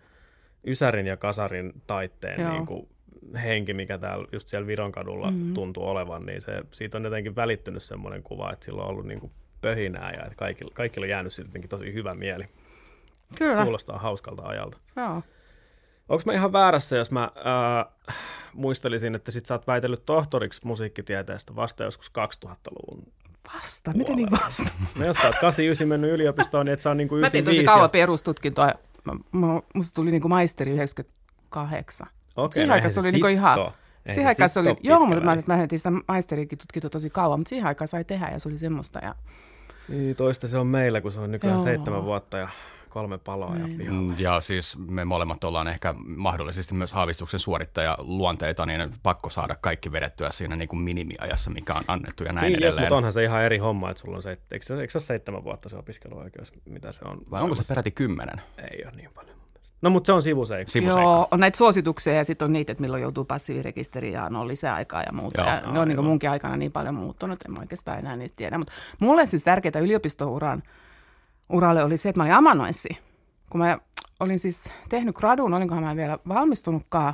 Ysärin 0.67 1.07
ja 1.07 1.17
Kasarin 1.17 1.73
taitteen 1.87 2.49
niin 2.51 2.65
kuin, 2.65 2.89
henki, 3.43 3.73
mikä 3.73 3.97
täällä 3.97 4.27
just 4.31 4.47
siellä 4.47 4.67
Viron 4.67 4.91
kadulla 4.91 5.31
mm-hmm. 5.31 5.53
tuntuu 5.53 5.87
olevan, 5.87 6.25
niin 6.25 6.41
se, 6.41 6.61
siitä 6.71 6.97
on 6.97 7.03
jotenkin 7.03 7.35
välittynyt 7.35 7.83
semmoinen 7.83 8.23
kuva, 8.23 8.51
että 8.53 8.65
sillä 8.65 8.81
on 8.81 8.89
ollut 8.89 9.05
niin 9.05 9.19
kuin 9.19 9.31
pöhinää 9.61 10.11
ja 10.11 10.23
että 10.23 10.35
kaikilla, 10.35 10.71
kaikilla 10.73 11.05
on 11.05 11.09
jäänyt 11.09 11.33
siitä 11.33 11.49
jotenkin 11.49 11.69
tosi 11.69 11.93
hyvä 11.93 12.13
mieli. 12.13 12.43
Kyllä. 13.37 13.57
Se 13.57 13.63
kuulostaa 13.63 13.99
hauskalta 13.99 14.43
ajalta. 14.43 14.77
Joo. 14.95 15.23
Onko 16.09 16.23
mä 16.25 16.33
ihan 16.33 16.53
väärässä, 16.53 16.97
jos 16.97 17.11
mä 17.11 17.31
äh, 18.07 18.15
muistelisin, 18.53 19.15
että 19.15 19.31
sit 19.31 19.45
sä 19.45 19.53
oot 19.53 19.67
väitellyt 19.67 20.05
tohtoriksi 20.05 20.61
musiikkitieteestä 20.63 21.55
vasta 21.55 21.83
joskus 21.83 22.11
2000-luvun 22.45 23.03
Vasta? 23.55 23.91
Miten 23.93 24.15
niin 24.15 24.31
vasta? 24.31 24.69
No 24.95 25.05
jos 25.05 25.17
sä 25.17 25.27
oot 25.27 25.35
89 25.35 25.87
mennyt 25.87 26.11
yliopistoon, 26.11 26.65
niin 26.65 26.73
et 26.73 26.81
sä 26.81 26.91
on 26.91 26.97
niin 26.97 27.07
kuin 27.07 27.19
95. 27.19 27.51
Mä 27.51 27.55
tein 27.55 27.65
tosi 27.65 27.75
kauan 27.75 27.89
perustutkintoa. 27.89 28.71
Musta 29.73 29.95
tuli 29.95 30.11
niin 30.11 30.21
kuin 30.21 30.29
maisteri 30.29 30.71
98. 30.71 32.07
Okei, 32.37 32.53
siihen 32.53 32.67
no 32.67 32.73
aikaan 32.73 32.91
se 32.91 32.99
oli 32.99 33.11
niin 33.11 33.29
ihan... 33.29 33.71
Siihen 34.07 34.27
aikaan 34.27 34.49
se 34.49 34.59
oli, 34.59 34.75
joo, 34.81 35.05
mutta 35.05 35.23
mä, 35.23 35.37
mä 35.45 35.57
tehtiin 35.57 35.79
sitä 35.79 35.91
maisterikin 36.07 36.57
tutkintoa 36.57 36.89
tosi 36.89 37.09
kauan, 37.09 37.39
mutta 37.39 37.49
siihen 37.49 37.67
aikaan 37.67 37.87
sai 37.87 38.03
tehdä 38.03 38.29
ja 38.29 38.39
se 38.39 38.49
oli 38.49 38.57
semmoista. 38.57 38.99
Ja... 38.99 39.15
Niin, 39.87 40.15
toista 40.15 40.47
se 40.47 40.57
on 40.57 40.67
meillä, 40.67 41.01
kun 41.01 41.11
se 41.11 41.19
on 41.19 41.31
nykyään 41.31 41.57
joo. 41.57 41.63
seitsemän 41.63 42.03
vuotta 42.03 42.37
ja 42.37 42.49
kolme 42.89 43.17
paloa 43.17 43.55
ja 43.55 43.67
niin. 43.67 43.93
Mm, 43.93 44.13
Ja 44.17 44.41
siis 44.41 44.77
me 44.77 45.05
molemmat 45.05 45.43
ollaan 45.43 45.67
ehkä 45.67 45.95
mahdollisesti 46.05 46.73
myös 46.73 46.93
haavistuksen 46.93 47.39
suorittaja 47.39 47.97
luonteita, 47.99 48.65
niin 48.65 48.93
pakko 49.03 49.29
saada 49.29 49.55
kaikki 49.61 49.91
vedettyä 49.91 50.29
siinä 50.31 50.55
niin 50.55 50.69
kuin 50.69 50.79
minimiajassa, 50.79 51.49
mikä 51.49 51.73
on 51.73 51.83
annettu 51.87 52.23
ja 52.23 52.33
näin 52.33 52.45
niin, 52.45 52.57
edelleen. 52.57 52.83
Mutta 52.83 52.95
onhan 52.95 53.13
se 53.13 53.23
ihan 53.23 53.43
eri 53.43 53.57
homma, 53.57 53.89
että 53.89 54.01
sulla 54.01 54.15
on 54.15 54.21
se, 54.21 54.37
eikö, 54.51 54.65
se, 54.65 54.81
eikö 54.81 54.91
se 54.91 54.97
ole 54.97 55.03
seitsemän 55.03 55.43
vuotta 55.43 55.69
se 55.69 55.77
opiskeluoikeus, 55.77 56.53
mitä 56.65 56.91
se 56.91 57.01
on? 57.05 57.21
Vai 57.31 57.41
onko 57.41 57.55
se 57.55 57.63
peräti 57.67 57.91
kymmenen? 57.91 58.41
Ei 58.71 58.83
ole 58.85 58.95
niin 58.95 59.09
paljon. 59.15 59.36
No 59.81 59.89
mutta 59.89 60.07
se 60.07 60.13
on 60.13 60.21
sivuseikka. 60.21 60.71
sivuseikka. 60.71 61.01
Joo, 61.01 61.27
on 61.31 61.39
näitä 61.39 61.57
suosituksia 61.57 62.13
ja 62.13 62.25
sitten 62.25 62.45
on 62.45 62.53
niitä, 62.53 62.71
että 62.71 62.81
milloin 62.81 63.01
joutuu 63.01 63.25
passiivirekisteriin 63.25 64.13
ja 64.13 64.23
on 64.23 64.47
lisäaikaa 64.47 65.03
ja 65.03 65.11
muuta. 65.13 65.41
Joo, 65.41 65.49
ja 65.49 65.71
ne 65.71 65.79
on 65.79 65.87
niin 65.87 66.03
munkin 66.03 66.29
aikana 66.29 66.57
niin 66.57 66.71
paljon 66.71 66.95
muuttunut, 66.95 67.39
en 67.45 67.51
mä 67.51 67.59
oikeastaan 67.59 67.99
enää 67.99 68.15
niitä 68.15 68.33
tiedä. 68.35 68.57
Mutta 68.57 68.73
mulle 68.99 69.25
siis 69.25 69.43
tärkeää 69.43 69.79
yliopistouran 69.81 70.63
uralle 71.49 71.83
oli 71.83 71.97
se, 71.97 72.09
että 72.09 72.19
mä 72.19 72.23
olin 72.23 72.33
amanuenssi. 72.33 72.89
Kun 73.49 73.61
mä 73.61 73.77
olin 74.19 74.39
siis 74.39 74.63
tehnyt 74.89 75.15
gradun, 75.15 75.53
olinkohan 75.53 75.83
mä 75.83 75.95
vielä 75.95 76.19
valmistunutkaan, 76.27 77.13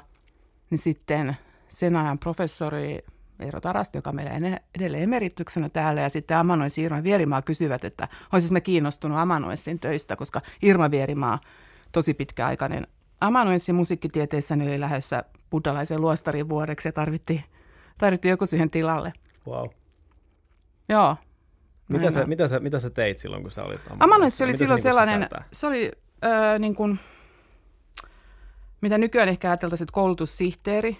niin 0.69 0.79
sitten 0.79 1.37
sen 1.67 1.95
ajan 1.95 2.19
professori 2.19 2.99
Eero 3.39 3.61
Tarasti, 3.61 3.97
joka 3.97 4.11
meillä 4.11 4.59
edelleen 4.75 5.03
emerityksena 5.03 5.69
täällä, 5.69 6.01
ja 6.01 6.09
sitten 6.09 6.37
amanuenssi 6.37 6.81
Irma 6.81 7.03
Vierimaa 7.03 7.41
kysyvät, 7.41 7.83
että 7.83 8.07
olisi 8.31 8.53
me 8.53 8.61
kiinnostunut 8.61 9.17
amanuenssin 9.17 9.79
töistä, 9.79 10.15
koska 10.15 10.41
Irma 10.61 10.91
Vierimaa, 10.91 11.39
tosi 11.93 12.13
pitkäaikainen 12.13 12.87
amanuenssi 13.21 13.73
musiikkitieteessä, 13.73 14.55
niin 14.55 14.69
oli 14.69 14.79
lähdössä 14.79 15.23
buddhalaisen 15.49 16.01
luostarin 16.01 16.49
vuodeksi 16.49 16.87
ja 16.87 16.93
tarvittiin, 16.93 17.43
tarvittiin 17.97 18.29
joku 18.29 18.45
siihen 18.45 18.71
tilalle. 18.71 19.13
Wow. 19.47 19.69
Joo, 20.89 21.15
Mitä, 21.87 22.11
sä, 22.11 22.25
mitä, 22.25 22.47
sä, 22.47 22.59
mitä 22.59 22.79
sä 22.79 22.89
teit 22.89 23.17
silloin, 23.17 23.41
kun 23.41 23.51
sä 23.51 23.63
olit 23.63 23.81
Amanuenssi 23.99 24.43
oli 24.43 24.51
Mitä 24.51 24.57
se 24.57 24.63
silloin 24.63 24.77
niinku 24.77 24.89
sellainen, 24.89 25.15
sisältää? 25.15 25.45
se 25.51 25.67
oli 25.67 25.91
öö, 26.25 26.59
niin 26.59 26.75
kuin, 26.75 26.99
mitä 28.81 28.97
nykyään 28.97 29.29
ehkä 29.29 29.49
ajateltaisiin, 29.49 29.85
että 29.85 29.93
koulutussihteeri, 29.93 30.97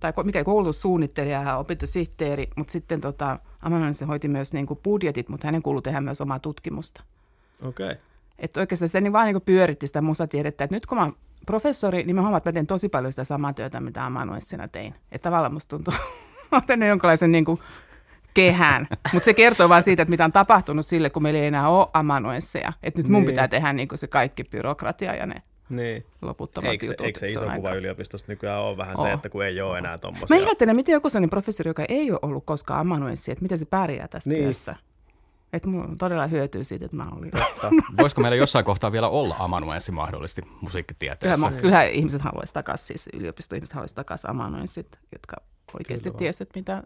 tai 0.00 0.12
mikä 0.24 0.44
koulutussuunnittelija 0.44 1.42
ja 1.42 1.56
opintosihteeri, 1.56 2.48
mutta 2.56 2.72
sitten 2.72 3.00
tota, 3.00 3.38
Amanuenssi 3.62 4.04
hoiti 4.04 4.28
myös 4.28 4.52
niin 4.52 4.66
kuin 4.66 4.80
budjetit, 4.84 5.28
mutta 5.28 5.48
hänen 5.48 5.62
kuului 5.62 5.82
tehdä 5.82 6.00
myös 6.00 6.20
omaa 6.20 6.38
tutkimusta. 6.38 7.02
Okei. 7.62 7.86
Okay. 7.86 7.96
Että 8.38 8.60
oikeastaan 8.60 8.88
se 8.88 9.00
niin 9.00 9.12
vaan 9.12 9.26
niin 9.26 9.42
pyöritti 9.42 9.86
sitä 9.86 10.00
musatiedettä, 10.02 10.64
että 10.64 10.76
nyt 10.76 10.86
kun 10.86 10.98
mä 10.98 11.04
oon 11.04 11.16
professori, 11.46 12.04
niin 12.04 12.16
mä 12.16 12.22
huomaan, 12.22 12.38
että 12.38 12.50
mä 12.50 12.52
teen 12.52 12.66
tosi 12.66 12.88
paljon 12.88 13.12
sitä 13.12 13.24
samaa 13.24 13.52
työtä, 13.52 13.80
mitä 13.80 14.06
amanuenssina 14.06 14.68
tein. 14.68 14.94
Että 15.12 15.24
tavallaan 15.28 15.52
musta 15.52 15.76
tuntuu, 15.76 15.94
mä 16.52 16.58
oon 16.58 16.62
tehnyt 16.66 16.88
jonkinlaisen 16.88 17.32
niin 17.32 17.44
kuin 17.44 17.60
kehään. 18.34 18.86
Mutta 19.12 19.24
se 19.24 19.34
kertoo 19.34 19.68
vaan 19.68 19.82
siitä, 19.82 20.02
että 20.02 20.10
mitä 20.10 20.24
on 20.24 20.32
tapahtunut 20.32 20.86
sille, 20.86 21.10
kun 21.10 21.22
meillä 21.22 21.40
ei 21.40 21.46
enää 21.46 21.68
ole 21.68 21.86
amanuensseja. 21.94 22.72
Että 22.82 23.02
nyt 23.02 23.08
mun 23.10 23.20
Niin. 23.22 23.26
pitää 23.30 23.48
tehdä 23.48 23.72
niin 23.72 23.88
kuin 23.88 23.98
se 23.98 24.06
kaikki 24.06 24.44
byrokratia 24.44 25.14
ja 25.14 25.26
ne 25.26 25.42
Niin. 25.68 26.04
loputtomat 26.22 26.70
Eikö, 26.70 26.86
se- 26.86 26.92
jutut. 26.92 27.06
eikö 27.06 27.18
se 27.18 27.26
iso 27.26 27.40
kuva 27.40 27.52
aika- 27.52 27.74
yliopistosta 27.74 28.32
nykyään 28.32 28.60
ole 28.62 28.76
vähän 28.76 28.94
Oo. 28.98 29.06
se, 29.06 29.12
että 29.12 29.28
kun 29.28 29.44
ei 29.44 29.60
ole 29.60 29.78
enää 29.78 29.98
tuommoisia? 29.98 30.36
Mä 30.36 30.42
ihmettelen, 30.42 30.76
miten 30.76 30.92
joku 30.92 31.08
sellainen 31.08 31.30
professori, 31.30 31.70
joka 31.70 31.84
ei 31.88 32.10
ole 32.10 32.18
ollut 32.22 32.46
koskaan 32.46 32.80
amanuenssi, 32.80 33.32
että 33.32 33.42
miten 33.42 33.58
se 33.58 33.64
pärjää 33.64 34.08
tässä 34.08 34.30
Niin. 34.30 34.42
työssä. 34.42 34.76
Että 35.56 35.68
mulla 35.68 35.88
todella 35.98 36.26
hyötyy 36.26 36.64
siitä, 36.64 36.84
että 36.84 36.96
mä 36.96 37.06
olin. 37.16 37.30
Totta. 37.30 37.70
Voisiko 37.98 38.22
meillä 38.22 38.36
jossain 38.36 38.64
kohtaa 38.64 38.92
vielä 38.92 39.08
olla 39.08 39.36
amanuenssi 39.38 39.92
mahdollisesti 39.92 40.42
musiikkitieteessä? 40.60 41.36
Kyllähän, 41.36 41.54
mä, 41.54 41.60
kyllähän 41.60 41.90
ihmiset 41.90 42.22
haluaisi 42.22 42.52
takaisin, 42.52 42.86
siis 42.86 43.08
yliopistoihmiset 43.12 43.74
haluaisi 43.74 43.94
takaisin 43.94 44.30
amanuenssit, 44.30 44.98
jotka 45.12 45.36
oikeasti 45.74 46.08
Kyllä 46.10 46.18
tiesivät, 46.18 46.54
mitä, 46.54 46.82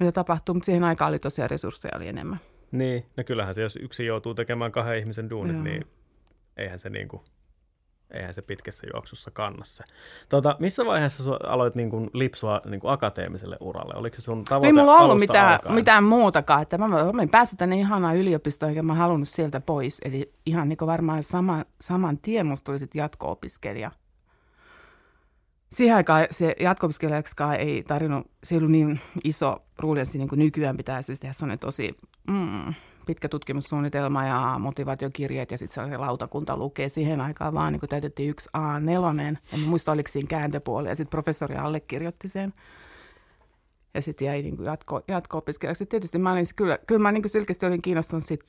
mitä 0.00 0.12
tapahtuu, 0.12 0.54
mutta 0.54 0.66
siihen 0.66 0.84
aikaan 0.84 1.08
oli 1.08 1.18
tosiaan 1.18 1.50
resursseja 1.50 1.96
oli 1.96 2.08
enemmän. 2.08 2.40
Niin, 2.72 3.06
no 3.16 3.24
kyllähän 3.24 3.54
se, 3.54 3.62
jos 3.62 3.76
yksi 3.76 4.06
joutuu 4.06 4.34
tekemään 4.34 4.72
kahden 4.72 4.98
ihmisen 4.98 5.30
duunit, 5.30 5.54
Joo. 5.56 5.64
niin 5.64 5.86
eihän 6.56 6.78
se, 6.78 6.90
niinku, 6.90 7.22
eihän 8.10 8.34
se 8.34 8.42
pitkässä 8.42 8.86
juoksussa 8.94 9.30
kanna 9.30 9.64
se. 9.64 9.84
Tota, 10.28 10.56
missä 10.58 10.84
vaiheessa 10.84 11.24
sä 11.24 11.30
aloit 11.46 11.74
niinku 11.74 12.10
lipsua 12.12 12.60
niinku 12.64 12.88
akateemiselle 12.88 13.56
uralle? 13.60 13.94
Oliko 13.96 14.16
se 14.16 14.22
sun 14.22 14.44
tavoite 14.44 14.66
Ei 14.66 14.72
mulla 14.72 14.98
ollut 14.98 15.18
mitään, 15.18 15.52
alkaen? 15.52 15.74
mitään 15.74 16.04
muutakaan, 16.04 16.62
että 16.62 16.78
mä 16.78 16.84
olin 16.84 17.30
päässyt 17.30 17.58
tänne 17.58 17.76
ihanaan 17.76 18.16
yliopistoon, 18.16 18.70
eikä 18.70 18.82
mä 18.82 18.94
halunnut 18.94 19.28
sieltä 19.28 19.60
pois. 19.60 19.98
Eli 20.04 20.32
ihan 20.46 20.68
niin 20.68 20.78
varmaan 20.80 21.22
sama, 21.22 21.64
saman 21.80 22.18
tien 22.18 22.46
musta 22.46 22.64
tuli 22.64 22.78
sitten 22.78 22.98
jatko-opiskelija. 22.98 23.90
Siihen 25.72 25.96
aikaan 25.96 26.26
se 26.30 26.56
jatko-opiskelijaksikaan 26.60 27.54
ei 27.54 27.82
tarvinnut, 27.82 28.26
se 28.44 28.54
ei 28.54 28.58
ollut 28.58 28.70
niin 28.70 29.00
iso 29.24 29.56
ruulianssi 29.78 30.18
niin 30.18 30.28
kuin 30.28 30.38
nykyään 30.38 30.76
pitää 30.76 31.02
siis 31.02 31.20
tehdä 31.20 31.32
sellainen 31.32 31.58
tosi 31.58 31.94
mm, 32.28 32.74
pitkä 33.06 33.28
tutkimussuunnitelma 33.28 34.24
ja 34.24 34.56
motivaatiokirjeet 34.58 35.50
ja 35.50 35.58
sitten 35.58 35.74
sellainen 35.74 36.00
lautakunta 36.00 36.56
lukee. 36.56 36.88
Siihen 36.88 37.20
aikaan 37.20 37.54
vaan 37.54 37.72
niin 37.72 37.80
täytettiin 37.88 38.30
yksi 38.30 38.48
A4, 38.58 39.20
en 39.22 39.38
muista 39.66 39.92
oliko 39.92 40.08
siinä 40.08 40.28
kääntöpuoli 40.28 40.88
ja 40.88 40.94
sitten 40.94 41.10
professori 41.10 41.54
allekirjoitti 41.54 42.28
sen. 42.28 42.52
Ja 43.94 44.02
sitten 44.02 44.26
jäi 44.26 44.42
niin 44.42 44.64
jatko, 44.64 45.00
jatko-opiskelijaksi. 45.08 45.86
Tietysti 45.86 46.18
mä 46.18 46.32
olin, 46.32 46.46
kyllä, 46.56 46.78
kyllä 46.86 47.02
mä 47.02 47.12
niin 47.12 47.28
selkeästi 47.28 47.66
olin 47.66 47.82
kiinnostunut 47.82 48.24
siitä 48.24 48.46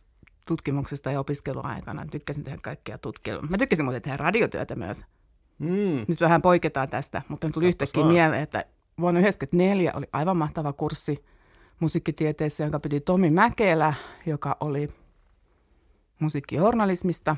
tutkimuksesta 0.47 1.11
ja 1.11 1.19
opiskeluaikana. 1.19 2.05
Tykkäsin 2.11 2.43
tehdä 2.43 2.57
kaikkea 2.63 2.97
tutkielua. 2.97 3.43
Mä 3.49 3.57
tykkäsin 3.57 3.85
muuten 3.85 4.01
tehdä 4.01 4.17
radiotyötä 4.17 4.75
myös. 4.75 5.05
Mm, 5.59 6.05
Nyt 6.07 6.21
vähän 6.21 6.41
poiketaan 6.41 6.89
tästä, 6.89 7.21
mutta 7.27 7.49
tuli 7.49 7.65
Kappas 7.65 7.67
yhtäkkiä 7.67 8.03
vaan. 8.03 8.13
mieleen, 8.13 8.41
että 8.43 8.65
vuonna 9.01 9.19
1994 9.19 9.91
oli 9.95 10.05
aivan 10.13 10.37
mahtava 10.37 10.73
kurssi 10.73 11.25
musiikkitieteessä, 11.79 12.63
jonka 12.63 12.79
piti 12.79 12.99
Tomi 12.99 13.29
Mäkelä, 13.29 13.93
joka 14.25 14.57
oli 14.59 14.87
musiikkijournalismista. 16.19 17.35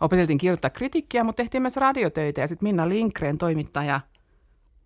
Opeteltiin 0.00 0.38
kirjoittaa 0.38 0.70
kritiikkiä, 0.70 1.24
mutta 1.24 1.42
tehtiin 1.42 1.62
myös 1.62 1.76
radiotöitä 1.76 2.40
ja 2.40 2.48
sitten 2.48 2.66
Minna 2.66 2.88
Lindgren, 2.88 3.38
toimittaja 3.38 4.00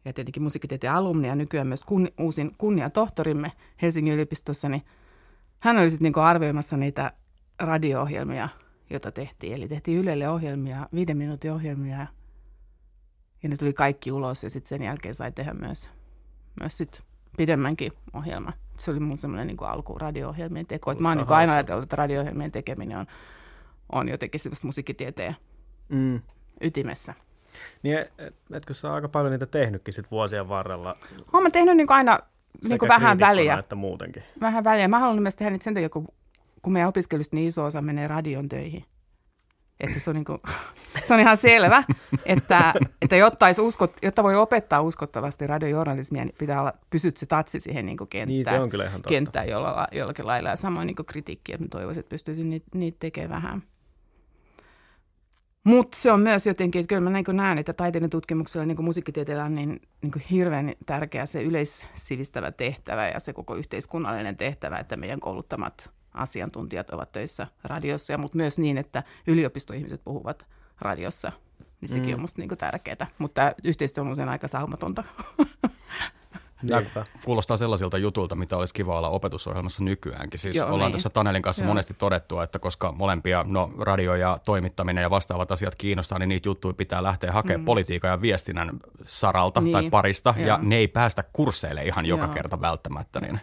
ja 0.05 0.12
tietenkin 0.12 0.43
musiikkitieteen 0.43 0.93
alumni 0.93 1.29
ja 1.29 1.35
nykyään 1.35 1.67
myös 1.67 1.85
kun, 1.85 2.09
uusin 2.21 2.50
kunniatohtorimme 2.59 3.53
Helsingin 3.83 4.15
yliopistossa, 4.15 4.69
niin 4.69 4.83
hän 5.59 5.79
oli 5.79 5.91
sitten 5.91 6.05
niinku 6.05 6.21
arvioimassa 6.21 6.77
niitä 6.77 7.12
radio-ohjelmia, 7.59 8.49
joita 8.91 9.12
tehtiin. 9.12 9.55
Eli 9.55 9.69
tehtiin 9.69 9.99
Ylelle 9.99 10.29
ohjelmia, 10.29 10.88
viiden 10.95 11.17
minuutin 11.17 11.53
ohjelmia 11.53 12.07
ja 13.43 13.49
ne 13.49 13.57
tuli 13.57 13.73
kaikki 13.73 14.12
ulos 14.12 14.43
ja 14.43 14.50
sitten 14.50 14.69
sen 14.69 14.83
jälkeen 14.83 15.15
sai 15.15 15.33
tehdä 15.33 15.55
myös, 15.55 15.91
myös 16.61 16.79
sit 16.79 17.03
pidemmänkin 17.38 17.92
ohjelma. 18.14 18.52
Se 18.78 18.90
oli 18.90 19.00
mun 19.00 19.18
semmoinen 19.18 19.47
niin 19.47 19.57
alku 19.61 19.99
radio-ohjelmien 19.99 20.66
teko. 20.66 20.90
Et 20.90 20.99
mä 20.99 21.09
oon 21.09 21.18
niin 21.18 21.28
aina 21.28 21.52
ajatellut, 21.52 21.83
että 21.83 21.97
radio-ohjelmien 21.97 22.52
tekeminen 22.52 22.99
on, 22.99 23.07
on 23.92 24.09
jotenkin 24.09 24.40
semmoista 24.40 24.66
musiikkitieteen 24.66 25.37
mm. 25.88 26.21
ytimessä. 26.61 27.14
Niin 27.83 27.99
et, 27.99 28.12
et, 28.18 28.35
etkö 28.52 28.75
sä 28.75 28.95
aika 28.95 29.09
paljon 29.09 29.33
niitä 29.33 29.47
tehnytkin 29.47 29.95
sit 29.95 30.11
vuosien 30.11 30.49
varrella? 30.49 30.97
Olen 31.33 31.42
mä 31.42 31.50
tehnyt 31.50 31.76
niin 31.76 31.92
aina 31.92 32.18
niin 32.68 32.78
vähän 32.88 33.18
väliä. 33.18 33.59
että 33.59 33.75
muutenkin. 33.75 34.23
Vähän 34.40 34.64
väliä. 34.64 34.88
Mä 34.88 34.99
haluan 34.99 35.23
myös 35.23 35.37
tehdä 35.37 35.50
niitä 35.50 35.64
sen 35.64 35.75
takia, 35.75 35.88
kun, 35.88 36.09
kun 36.62 36.73
meidän 36.73 36.88
opiskelusta 36.88 37.37
niin 37.37 37.49
iso 37.49 37.64
osa 37.64 37.83
menee 37.83 38.09
radion 38.09 38.49
töihin. 38.49 38.85
Että 39.80 40.00
se 40.00 40.11
on, 40.11 40.16
niin 40.16 40.25
kuin, 40.25 40.38
se 41.06 41.14
on 41.14 41.20
ihan 41.20 41.37
selvä, 41.37 41.85
että, 42.26 42.75
että 43.02 43.16
jotta, 43.16 43.47
uskot, 43.62 43.97
jotta 44.02 44.23
voi 44.23 44.37
opettaa 44.37 44.80
uskottavasti 44.80 45.47
radiojournalismia, 45.47 46.25
niin 46.25 46.35
pitää 46.38 46.61
olla, 46.61 46.73
pysyt 46.90 47.16
se 47.16 47.26
tatsi 47.26 47.61
siihen 47.61 47.87
niin 47.87 47.97
kuin 47.97 48.08
kenttään. 48.08 48.28
Niin, 48.28 48.44
se 48.44 48.61
on 48.61 48.70
kyllä 48.70 48.85
ihan 48.85 48.97
totta. 48.97 49.08
kenttään 49.08 49.49
jolla, 49.49 49.87
jollakin 49.92 50.26
lailla. 50.26 50.49
Ja 50.49 50.56
samoin 50.56 50.87
niin 50.87 51.06
kritiikkiä, 51.06 51.54
että 51.54 51.68
toivoisin, 51.70 52.00
että 52.00 52.11
pystyisin 52.11 52.50
niitä, 52.50 52.66
niitä 52.75 52.97
tekemään 53.00 53.30
vähän. 53.30 53.62
Mutta 55.64 55.99
se 55.99 56.12
on 56.12 56.20
myös 56.20 56.47
jotenkin, 56.47 56.80
että 56.80 56.88
kyllä 56.88 57.11
mä 57.11 57.11
niin 57.11 57.37
näen, 57.37 57.58
että 57.58 57.73
taiteiden 57.73 58.11
tutkimuksella 58.11 58.66
niin 58.66 58.85
musiikkitieteellä 58.85 59.44
on 59.44 59.54
niin, 59.54 59.82
niin 60.02 60.12
hirveän 60.30 60.73
tärkeä 60.87 61.26
se 61.26 61.42
yleissivistävä 61.42 62.52
tehtävä 62.52 63.08
ja 63.08 63.20
se 63.20 63.32
koko 63.32 63.54
yhteiskunnallinen 63.54 64.37
tehtävä, 64.37 64.78
että 64.78 64.97
meidän 64.97 65.20
kouluttamat 65.20 65.90
asiantuntijat 66.19 66.91
ovat 66.91 67.13
töissä 67.13 67.47
radiossa, 67.65 68.19
mutta 68.19 68.37
myös 68.37 68.59
niin, 68.59 68.79
että 68.79 69.03
yliopistoihmiset 69.27 70.01
puhuvat 70.05 70.47
radiossa. 70.81 71.33
Niin 71.81 71.89
sekin 71.89 72.09
Mm. 72.09 72.15
on 72.15 72.21
musta 72.21 72.41
niin 72.43 72.59
tärkeää, 72.59 73.07
mutta 73.19 73.53
yhteistyö 73.65 74.03
on 74.05 74.09
usein 74.11 74.29
aika 74.29 74.49
saumatonta. 74.49 75.05
Niinpä. 76.63 77.07
Kuulostaa 77.25 77.57
sellaisilta 77.57 77.99
jutuilta, 77.99 78.35
mitä 78.35 78.57
olisi 78.57 78.75
kiva 78.75 78.99
olla 78.99 79.09
opetusohjelmassa 79.09 79.85
nykyäänkin. 79.85 80.41
Siis 80.41 80.57
Joo, 80.57 80.69
ollaan 80.73 80.91
niin. 80.91 80.93
tässä 80.93 81.11
Tanelin 81.11 81.43
kanssa 81.43 81.63
Joo. 81.65 81.69
monesti 81.69 81.95
todettu, 81.95 82.41
että 82.41 82.59
koska 82.59 82.93
molempia 82.93 83.45
no, 83.49 83.71
radio 83.81 84.15
ja 84.15 84.39
toimittaminen 84.47 85.03
ja 85.03 85.11
vastaavat 85.11 85.53
asiat 85.53 85.75
kiinnostaa, 85.75 86.19
niin 86.19 86.29
niitä 86.29 86.49
juttuja 86.49 86.75
pitää 86.75 87.03
lähteä 87.03 87.33
hakemaan 87.33 87.61
mm. 87.61 87.65
politiikan 87.65 88.11
ja 88.11 88.21
viestinnän 88.21 88.71
saralta 89.07 89.61
niin. 89.61 89.73
tai 89.73 89.83
Niin. 89.83 89.91
parista, 89.91 90.35
ja 90.39 90.47
Joo. 90.47 90.59
ne 90.63 90.77
ei 90.77 90.89
päästä 90.89 91.25
kursseille 91.33 91.85
ihan 91.85 92.07
joka 92.07 92.25
Joo. 92.25 92.35
kerta 92.35 92.61
välttämättä. 92.61 93.21
Niin. 93.21 93.41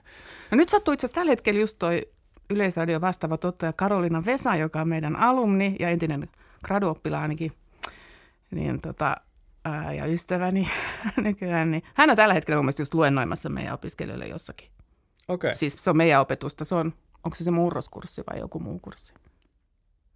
No 0.52 0.56
nyt 0.56 0.70
sattuu 0.70 0.94
itse 0.94 1.06
asiassa 1.06 1.20
tällä 1.20 1.30
hetkellä 1.30 1.60
just 1.60 1.80
toi 1.80 2.02
Yleisradion 2.50 3.02
vastaava 3.02 3.38
tuottaja 3.38 3.74
Karolina 3.74 4.26
Vesa, 4.26 4.56
joka 4.56 4.82
on 4.82 4.88
meidän 4.88 5.16
alumni 5.16 5.76
ja 5.80 5.90
entinen 5.90 6.30
graduoppilaanikin, 6.64 7.52
niin 8.52 8.82
tota, 8.82 9.18
ää, 9.66 9.94
ja 9.94 10.06
ystäväni 10.06 10.68
nykyään, 11.18 11.72
niin 11.72 11.84
hän 11.94 12.10
on 12.10 12.16
tällä 12.16 12.34
hetkellä 12.34 12.62
mun 12.62 12.74
just 12.80 12.94
luennoimassa 12.94 13.50
meidän 13.50 13.74
opiskelijoille 13.74 14.28
jossakin. 14.28 14.70
Okei. 15.28 15.50
Okay. 15.50 15.58
Siis 15.58 15.76
se 15.80 15.90
on 15.90 15.98
meidän 15.98 16.22
opetusta, 16.22 16.66
se 16.66 16.76
on, 16.76 16.94
onko 17.24 17.36
se 17.36 17.44
se 17.44 17.52
murroskurssi 17.52 18.24
vai 18.32 18.40
joku 18.40 18.60
muu 18.60 18.80
kurssi? 18.80 19.14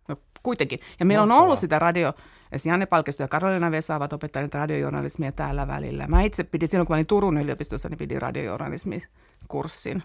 No 0.07 0.15
kuitenkin. 0.43 0.79
Ja 0.99 1.05
meillä 1.05 1.21
on 1.21 1.27
Mahtavaa. 1.27 1.43
ollut 1.43 1.59
sitä 1.59 1.79
radio, 1.79 2.13
ja 2.51 2.59
Janne 2.65 2.85
Palkisto 2.85 3.23
ja 3.23 3.27
Karolina 3.27 3.71
Vesa 3.71 3.95
ovat 3.95 4.13
opettaneet 4.13 4.53
radiojournalismia 4.53 5.31
täällä 5.31 5.67
välillä. 5.67 6.07
Mä 6.07 6.21
itse 6.21 6.43
pidin, 6.43 6.67
silloin 6.67 6.87
kun 6.87 6.93
mä 6.93 6.97
olin 6.97 7.05
Turun 7.05 7.37
yliopistossa, 7.37 7.89
niin 7.89 7.97
pidin 7.97 8.21
radiojournalismikurssin. 8.21 10.03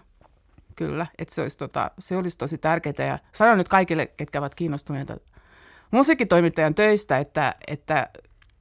Kyllä, 0.75 1.07
että 1.17 1.35
se 1.35 1.41
olisi, 1.41 1.57
tota, 1.57 1.91
se 1.99 2.17
olisi 2.17 2.37
tosi 2.37 2.57
tärkeää. 2.57 3.07
Ja 3.07 3.19
sanon 3.31 3.57
nyt 3.57 3.67
kaikille, 3.67 4.07
ketkä 4.07 4.39
ovat 4.39 4.55
kiinnostuneita 4.55 5.17
musiikkitoimittajan 5.91 6.75
töistä, 6.75 7.17
että, 7.17 7.55
että, 7.67 8.09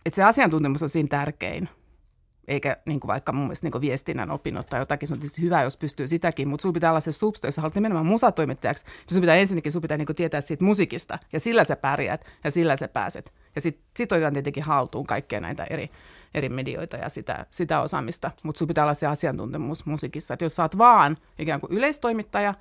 että 0.07 0.17
se 0.17 0.23
asiantuntemus 0.23 0.83
on 0.83 0.89
siinä 0.89 1.09
tärkein. 1.09 1.69
Eikä 2.49 2.77
niin 2.87 3.01
kuin 3.01 3.09
vaikka 3.09 3.33
mun 3.33 3.45
mielestä 3.45 3.65
niin 3.65 3.73
kuin 3.73 3.83
viestinnän 3.83 4.31
opinnot 4.31 4.67
tai 4.67 4.81
jotakin, 4.81 5.09
se 5.09 5.15
on 5.15 5.21
tietysti 5.21 5.43
hyvä, 5.43 5.63
jos 5.63 5.77
pystyy 5.77 6.09
sitäkin, 6.09 6.49
mutta 6.49 6.63
sulla 6.63 6.73
pitää 6.73 6.91
olla 6.91 7.01
se 7.01 7.13
substa, 7.13 7.47
jos 7.47 7.57
haluat 7.57 7.75
nimenomaan 7.75 8.07
musatoimittajaksi, 8.07 8.85
niin 8.85 9.15
sun 9.15 9.21
pitää 9.21 9.37
ensinnäkin 9.37 9.73
sun 9.73 9.83
pitää 9.83 9.97
niin 9.97 10.07
kuin 10.07 10.17
tietää 10.17 10.41
siitä 10.41 10.65
musiikista, 10.65 11.19
ja 11.33 11.41
sillä 11.41 11.65
sä 11.65 11.77
pärjäät, 11.77 12.25
ja 12.45 12.51
sillä 12.51 12.77
sä 12.77 12.89
pääset. 12.89 13.33
Ja 13.55 13.61
sitten 13.61 13.85
sit 13.97 14.13
otetaan 14.13 14.33
tietenkin 14.33 14.63
haltuun 14.63 15.07
kaikkea 15.07 15.41
näitä 15.41 15.67
eri, 15.71 15.91
eri 16.35 16.49
medioita 16.49 16.97
ja 16.97 17.09
sitä, 17.09 17.47
sitä 17.51 17.81
osaamista, 17.81 18.31
mutta 18.43 18.59
sun 18.59 18.69
pitää 18.69 18.85
olla 18.85 18.95
se 18.95 19.07
asiantuntemus 19.07 19.87
musiikissa. 19.87 20.35
Että 20.35 20.45
jos 20.45 20.57
sä 20.57 20.63
oot 20.63 20.79
vaan 20.79 21.17
ikään 21.39 21.61
kuin 21.61 21.73
yleistoimittaja, 21.73 22.55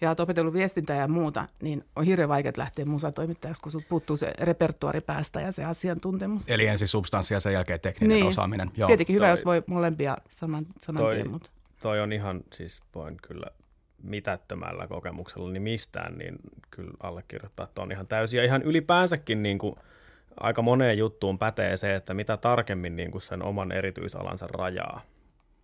ja 0.00 0.08
oot 0.08 0.20
opetellut 0.20 0.54
viestintää 0.54 0.96
ja 0.96 1.08
muuta, 1.08 1.48
niin 1.62 1.84
on 1.96 2.04
hirveän 2.04 2.28
vaikea 2.28 2.52
lähteä 2.56 2.84
musatoimittajaksi, 2.84 3.62
kun 3.62 3.72
sulta 3.72 3.86
puuttuu 3.88 4.16
se 4.16 4.32
repertuari 4.40 5.00
päästä 5.00 5.40
ja 5.40 5.52
se 5.52 5.64
asiantuntemus. 5.64 6.44
Eli 6.48 6.66
ensin 6.66 6.88
substanssi 6.88 7.34
ja 7.34 7.40
sen 7.40 7.52
jälkeen 7.52 7.80
tekninen 7.80 8.14
Niin. 8.14 8.26
osaaminen. 8.26 8.70
Joo. 8.76 8.86
Tietenkin 8.86 9.14
hyvä, 9.16 9.24
toi- 9.26 9.32
jos 9.32 9.44
voi 9.44 9.62
molempia 9.66 10.16
saman, 10.28 10.66
saman 10.78 11.02
toi- 11.02 11.14
tien, 11.14 11.30
mutta 11.30 11.50
Toi 11.82 12.00
on 12.00 12.12
ihan, 12.12 12.40
siis 12.52 12.80
voin 12.94 13.16
kyllä 13.22 13.46
mitättömällä 14.02 14.86
kokemuksella 14.86 15.50
niin 15.50 15.62
mistään, 15.62 16.18
niin 16.18 16.36
kyllä 16.70 16.90
allekirjoittaa, 17.02 17.64
että 17.64 17.82
on 17.82 17.92
ihan 17.92 18.06
täysin. 18.06 18.38
Ja 18.38 18.44
ihan 18.44 18.62
ylipäänsäkin 18.62 19.42
niin 19.42 19.58
kuin, 19.58 19.74
aika 20.40 20.62
moneen 20.62 20.98
juttuun 20.98 21.38
pätee 21.38 21.76
se, 21.76 21.94
että 21.94 22.14
mitä 22.14 22.36
tarkemmin 22.36 22.96
niin 22.96 23.10
kuin 23.10 23.22
sen 23.22 23.42
oman 23.42 23.72
erityisalansa 23.72 24.46
rajaa, 24.46 25.00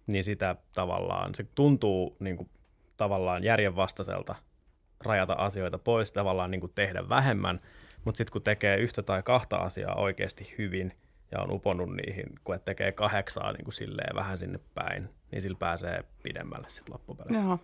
niin 0.07 0.25
sitä 0.25 0.57
tavallaan, 0.75 1.35
se 1.35 1.47
tuntuu 1.55 2.17
niin 2.21 2.37
kuin, 2.37 2.49
tavallaan 2.97 3.45
järjenvastaiselta 3.45 4.35
rajata 5.05 5.33
asioita 5.33 5.79
pois, 5.79 6.13
tavallaan 6.13 6.51
niin 6.51 6.61
kuin 6.61 6.73
tehdä 6.75 7.09
vähemmän, 7.09 7.61
mutta 8.05 8.19
sitten 8.19 8.33
kun 8.33 8.43
tekee 8.43 8.77
yhtä 8.77 9.03
tai 9.03 9.23
kahta 9.23 9.57
asiaa 9.57 9.95
oikeasti 9.95 10.55
hyvin 10.59 10.93
ja 11.33 11.41
on 11.41 11.51
uponnut 11.53 11.89
niihin, 11.97 12.27
kun 12.45 12.55
et 12.55 12.65
tekee 12.65 12.93
kahdeksaa 12.93 13.53
niin 13.53 13.65
kuin 13.65 13.75
silleen 13.75 14.17
vähän 14.17 14.39
sinne 14.39 14.61
päin, 14.75 15.09
niin 15.31 15.43
sillä 15.43 15.57
pääsee 15.59 16.05
pidemmälle 16.23 16.69
sitten 16.69 16.93
loppupeleissä. 16.93 17.49
Joo, 17.49 17.59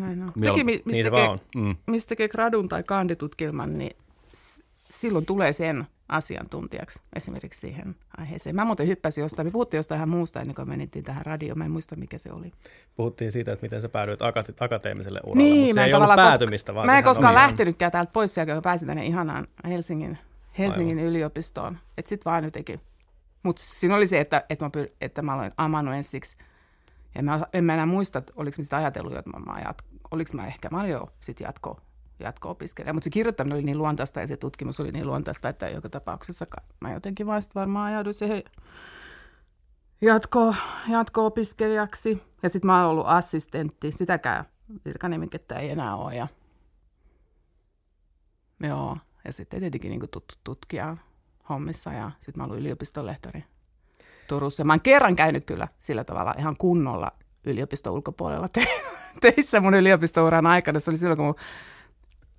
näin 0.00 0.22
on. 0.22 0.32
Sekin, 0.42 0.66
mi- 0.66 0.72
mistä 0.72 0.90
Niin 0.90 1.04
se 1.04 1.10
tekee, 1.10 1.28
on. 1.28 1.38
Mm. 1.56 1.76
mistä 1.86 2.08
tekee 2.08 2.28
gradun 2.28 2.68
tai 2.68 2.82
kanditutkielman, 2.82 3.78
niin 3.78 3.96
s- 4.36 4.62
silloin 4.90 5.26
tulee 5.26 5.52
sen 5.52 5.86
asiantuntijaksi 6.12 7.00
esimerkiksi 7.16 7.60
siihen 7.60 7.96
aiheeseen. 8.16 8.56
Mä 8.56 8.64
muuten 8.64 8.86
hyppäsin 8.86 9.22
jostain, 9.22 9.46
me 9.46 9.50
puhuttiin 9.50 9.78
jostain 9.78 9.96
ihan 9.96 10.08
muusta 10.08 10.40
ennen 10.40 10.54
kuin 10.54 10.68
menittiin 10.68 11.04
tähän 11.04 11.26
radioon, 11.26 11.58
mä 11.58 11.64
en 11.64 11.70
muista 11.70 11.96
mikä 11.96 12.18
se 12.18 12.32
oli. 12.32 12.52
Puhuttiin 12.96 13.32
siitä, 13.32 13.52
että 13.52 13.64
miten 13.64 13.80
sä 13.80 13.88
päädyit 13.88 14.20
akate- 14.20 14.54
akateemiselle 14.60 15.20
uralle, 15.24 15.42
Niin, 15.42 15.60
mutta 15.64 15.74
se 15.74 15.84
ei 15.84 15.94
ollut 15.94 16.16
päätymistä, 16.16 16.74
vaan 16.74 16.86
mä 16.86 16.98
en 16.98 17.04
koskaan 17.04 17.34
oli- 17.34 17.42
lähtenytkään 17.42 17.92
täältä 17.92 18.12
pois 18.12 18.34
sieltä, 18.34 18.52
kun 18.52 18.62
pääsin 18.62 18.88
tänne 18.88 19.06
ihanaan 19.06 19.46
Helsingin, 19.68 20.18
Helsingin 20.58 20.98
yliopistoon. 21.00 21.78
Että 21.98 22.08
sit 22.08 22.24
vaan 22.24 22.44
jotenkin. 22.44 22.80
Mutta 23.42 23.62
siinä 23.64 23.96
oli 23.96 24.06
se, 24.06 24.20
että, 24.20 24.44
että, 24.50 24.64
mä, 24.64 24.70
pyr- 24.76 24.92
että 25.00 25.22
mä 25.22 25.34
aloin 25.34 25.52
amanuensiksi. 25.56 26.36
Ja 27.14 27.22
mä, 27.22 27.40
en 27.52 27.64
mä 27.64 27.74
enää 27.74 27.86
muista, 27.86 28.18
että 28.18 28.32
oliko 28.36 28.54
mä 28.58 28.64
sitä 28.64 28.76
ajatellut, 28.76 29.16
että 29.16 29.30
mä, 29.30 29.52
mä 29.52 29.60
jat, 29.64 29.82
oliko 30.10 30.30
mä 30.34 30.46
ehkä, 30.46 30.68
mä 30.70 30.80
olin 30.80 30.90
jo 30.90 31.08
sit 31.20 31.40
jatko, 31.40 31.80
jatko-opiskelija. 32.20 32.92
Mutta 32.92 33.04
se 33.04 33.10
kirjoittaminen 33.10 33.56
oli 33.56 33.62
niin 33.62 33.78
luontaista 33.78 34.20
ja 34.20 34.26
se 34.26 34.36
tutkimus 34.36 34.80
oli 34.80 34.90
niin 34.90 35.06
luontaista, 35.06 35.48
että 35.48 35.68
joka 35.68 35.88
tapauksessa 35.88 36.44
mä 36.80 36.92
jotenkin 36.92 37.26
vaan 37.26 37.42
varmaan 37.54 37.86
ajauduin 37.86 38.14
siihen 38.14 38.42
jatko, 40.00 40.54
jatko-opiskelijaksi. 40.88 42.22
Ja 42.42 42.48
sitten 42.48 42.66
mä 42.66 42.80
oon 42.80 42.90
ollut 42.90 43.06
assistentti, 43.06 43.92
sitäkään 43.92 44.44
virkanimikettä 44.84 45.58
ei 45.58 45.70
enää 45.70 45.96
ole. 45.96 46.14
Ja, 46.16 46.28
joo, 48.60 48.96
ja 49.24 49.32
sitten 49.32 49.60
tietenkin 49.60 49.90
niin 49.90 50.00
tuttu 50.00 50.34
tutkija 50.44 50.96
hommissa 51.48 51.92
ja 51.92 52.10
sitten 52.20 52.34
mä 52.36 52.42
oon 52.42 52.50
ollut 52.50 52.60
yliopistonlehtori 52.60 53.44
Turussa. 54.28 54.64
Mä 54.64 54.72
oon 54.72 54.80
kerran 54.80 55.16
käynyt 55.16 55.44
kyllä 55.44 55.68
sillä 55.78 56.04
tavalla 56.04 56.34
ihan 56.38 56.56
kunnolla 56.56 57.12
yliopiston 57.44 57.92
ulkopuolella 57.92 58.48
te- 58.48 58.66
teissä 59.20 59.60
mun 59.60 59.74
yliopistouran 59.74 60.46
aikana. 60.46 60.80
Se 60.80 60.90
oli 60.90 60.98
silloin, 60.98 61.16
kun 61.16 61.26
mun... 61.26 61.34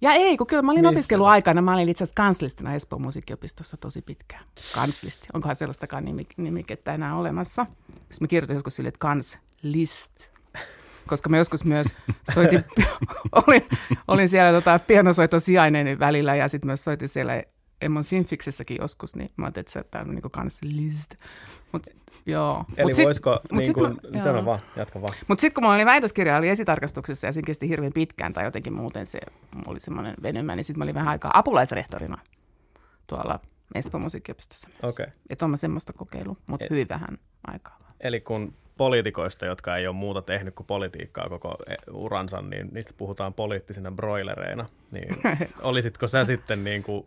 Ja 0.02 0.12
ei, 0.12 0.38
kun 0.38 0.48
kyllä 0.48 0.62
mä 0.62 0.72
olin 0.72 0.82
Missä 0.82 0.98
opiskeluaikana. 0.98 1.62
Mä 1.62 1.74
olin 1.74 1.90
itse 1.90 2.04
asiassa 2.04 2.24
kanslistina 2.24 2.74
Espoon 2.74 3.02
musiikkiopistossa 3.02 3.78
tosi 3.78 4.02
pitkään. 4.02 4.44
Kanslisti. 4.76 5.28
Onkohan 5.34 5.56
sellaistakaan 5.56 6.04
nimi- 6.04 6.34
nimikettä 6.38 6.94
enää 6.94 7.16
olemassa? 7.16 7.66
Sitten 7.88 8.18
mä 8.22 8.28
kirjoitin 8.28 8.54
joskus 8.54 8.76
sille, 8.76 8.88
että 8.88 9.00
kanslist. 9.00 10.32
Koska 11.08 11.30
mä 11.30 11.38
joskus 11.38 11.66
myös 11.66 11.88
soitin, 12.34 12.64
olin, 13.48 13.66
olin 14.08 14.30
siellä 14.30 14.52
tota, 14.52 14.80
pianosoiton 14.80 15.42
sijainen 15.42 16.00
välillä 16.00 16.36
ja 16.36 16.48
sitten 16.48 16.68
myös 16.68 16.84
soitin 16.84 17.10
siellä 17.10 17.44
Emmon 17.82 18.04
Sinfiksessäkin 18.04 18.78
joskus, 18.82 19.16
niin 19.16 19.32
mä 19.38 19.46
ajattelin, 19.46 19.66
että 19.68 19.84
tämä 19.92 20.02
on 20.10 20.16
niin 20.16 20.32
kanslist. 20.32 21.16
Mut, 21.72 21.84
joo. 22.26 22.66
Eli 22.78 22.86
Mut 22.86 22.94
sit- 22.96 23.06
voisiko, 23.06 23.40
mut 23.52 23.62
niin 23.64 23.74
kuin, 23.74 23.98
mä- 24.14 24.20
sano 24.20 24.36
joo. 24.38 24.46
vaan, 24.46 24.60
jatka 24.76 25.02
vaan. 25.02 25.14
mutta 25.28 25.42
sitten 25.42 25.54
kun 25.54 25.64
mulla 25.64 25.76
oli 25.76 25.86
väitöskirja, 25.86 26.38
oli 26.38 26.50
esitarkastuksessa 26.50 27.28
ja 27.28 27.34
siinä 27.34 27.46
kesti 27.46 27.70
hirveän 27.70 27.94
pitkään 27.94 28.34
tai 28.34 28.44
jotenkin 28.44 28.74
muuten 28.74 29.06
se 29.06 29.20
oli 29.68 29.80
semmoinen 29.80 30.14
venymä, 30.24 30.56
niin 30.56 30.64
sitten 30.64 30.80
mä 30.80 30.84
olin 30.84 30.96
vähän 30.96 31.10
aikaa 31.10 31.32
apulaisrehtorina 31.34 32.18
tuolla 33.08 33.40
Espoon 33.76 34.02
musiikkiopistossa. 34.02 34.70
Okei. 34.84 35.04
Okay. 35.04 35.16
Että 35.30 35.46
on 35.46 35.52
mä 35.52 35.58
semmoista 35.58 35.94
kokeillut, 35.94 36.38
mutta 36.48 36.66
Et- 36.66 36.70
hyvin 36.72 36.90
vähän 36.90 37.18
aikaa. 37.48 37.78
Eli 38.00 38.22
kun 38.22 38.54
poliitikoista, 38.78 39.46
jotka 39.46 39.78
ei 39.78 39.88
ole 39.88 39.96
muuta 39.96 40.22
tehnyt 40.22 40.56
kuin 40.56 40.68
politiikkaa 40.68 41.30
koko 41.30 41.56
e- 41.68 41.76
uransa, 41.92 42.42
niin 42.42 42.70
niistä 42.72 42.94
puhutaan 42.98 43.34
poliittisina 43.34 43.92
broilereina. 43.92 44.66
Niin 44.92 45.10
olisitko 45.62 46.08
sä 46.08 46.24
sitten 46.24 46.64
niin 46.64 46.84
kuin 46.84 47.06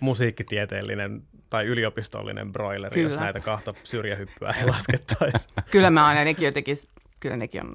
musiikkitieteellinen 0.00 1.22
tai 1.50 1.66
yliopistollinen 1.66 2.52
broileri, 2.52 3.02
jos 3.02 3.12
Kyllä. 3.12 3.24
näitä 3.24 3.40
kahta 3.40 3.70
syrjähyppyä 3.82 4.54
ei 4.60 4.66
laskettaisi? 4.66 5.48
Kyllä 5.70 5.90
mä 5.90 6.06
aina 6.06 6.24
nekin 6.24 6.46
jotenkin, 6.46 6.76
kyllä 7.20 7.36
nekin 7.36 7.64
on, 7.64 7.74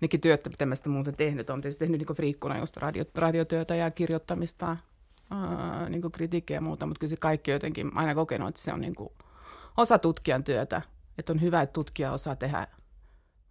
nekin 0.00 0.20
työt, 0.20 0.48
mitä 0.48 0.66
mä 0.66 0.74
sitä 0.74 0.88
muuten 0.88 1.16
tehnyt. 1.16 1.50
Olen 1.50 1.60
tietysti 1.60 1.84
tehnyt 1.84 2.00
niin 2.00 2.16
friikkuna 2.16 2.58
just 2.58 2.76
radio, 2.76 3.04
radiotyötä 3.14 3.74
ja 3.74 3.90
kirjoittamista, 3.90 4.76
ää, 5.30 5.88
niin 5.88 6.12
kritiikkiä 6.12 6.56
ja 6.56 6.60
muuta, 6.60 6.86
mutta 6.86 7.00
kyllä 7.00 7.10
se 7.10 7.16
kaikki 7.16 7.50
jotenkin 7.50 7.90
aina 7.94 8.14
kokenut, 8.14 8.48
että 8.48 8.60
se 8.60 8.72
on 8.72 8.80
niin 8.80 8.94
kuin 8.94 9.10
osa 9.76 9.98
tutkijan 9.98 10.44
työtä. 10.44 10.82
Että 11.18 11.32
on 11.32 11.40
hyvä, 11.40 11.62
että 11.62 11.72
tutkija 11.72 12.12
osaa 12.12 12.36
tehdä, 12.36 12.66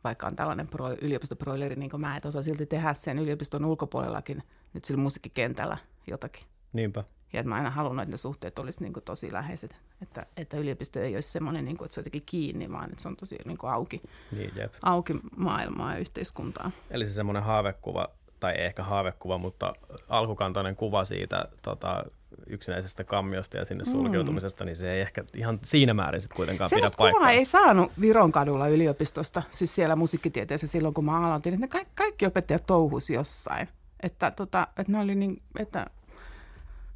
vaikka 0.03 0.27
on 0.27 0.35
tällainen 0.35 0.67
pro, 0.67 0.91
yliopistoproileri 1.01 1.75
niin 1.75 1.89
kuin 1.89 2.01
mä, 2.01 2.15
että 2.15 2.27
osaa 2.27 2.41
silti 2.41 2.65
tehdä 2.65 2.93
sen 2.93 3.19
yliopiston 3.19 3.65
ulkopuolellakin 3.65 4.43
nyt 4.73 4.85
sillä 4.85 5.01
musiikkikentällä 5.01 5.77
jotakin. 6.07 6.43
Niinpä. 6.73 7.03
Ja 7.33 7.39
että 7.39 7.49
mä 7.49 7.55
aina 7.55 7.69
halunnut, 7.69 8.03
että 8.03 8.13
ne 8.13 8.17
suhteet 8.17 8.59
olisi 8.59 8.83
niin 8.83 8.93
kuin 8.93 9.03
tosi 9.03 9.33
läheiset. 9.33 9.75
Että, 10.01 10.25
että 10.37 10.57
yliopisto 10.57 10.99
ei 10.99 11.15
olisi 11.15 11.29
semmoinen, 11.31 11.65
niin 11.65 11.77
kuin, 11.77 11.85
että 11.85 11.93
se 11.93 11.99
on 11.99 12.01
jotenkin 12.01 12.23
kiinni, 12.25 12.71
vaan 12.71 12.89
että 12.89 13.01
se 13.01 13.07
on 13.07 13.15
tosi 13.15 13.37
niin 13.45 13.57
kuin 13.57 13.71
auki, 13.71 14.01
Niin, 14.31 14.51
jep. 14.55 14.73
auki 14.81 15.13
maailmaa 15.37 15.93
ja 15.93 15.99
yhteiskuntaa. 15.99 16.71
Eli 16.91 17.05
se 17.05 17.11
semmoinen 17.11 17.43
haavekuva, 17.43 18.07
tai 18.39 18.53
ei 18.55 18.65
ehkä 18.65 18.83
haavekuva, 18.83 19.37
mutta 19.37 19.73
alkukantainen 20.09 20.75
kuva 20.75 21.05
siitä 21.05 21.45
tota, 21.61 22.03
yksinäisestä 22.47 23.03
kammiosta 23.03 23.57
ja 23.57 23.65
sinne 23.65 23.85
sulkeutumisesta, 23.85 24.65
niin 24.65 24.75
se 24.75 24.91
ei 24.91 25.01
ehkä 25.01 25.23
ihan 25.35 25.59
siinä 25.63 25.93
määrin 25.93 26.21
sitten 26.21 26.35
kuitenkaan 26.35 26.69
pidä 26.69 26.77
Semmoista 26.77 26.97
paikkaa. 26.97 27.29
ei 27.31 27.45
saanut 27.45 27.91
Viron 28.01 28.31
kadulla 28.31 28.67
yliopistosta, 28.67 29.43
siis 29.49 29.75
siellä 29.75 29.95
musiikkitieteessä 29.95 30.67
silloin, 30.67 30.93
kun 30.93 31.05
mä 31.05 31.19
aloitin. 31.27 31.53
Että 31.53 31.63
ne 31.63 31.67
kaikki, 31.67 31.91
kaikki 31.95 32.25
opettajat 32.25 32.65
touhusi 32.65 33.13
jossain. 33.13 33.69
Että, 34.03 34.31
tota, 34.31 34.67
että 34.77 34.91
ne 34.91 34.99
oli 34.99 35.15
niin, 35.15 35.41
että, 35.59 35.85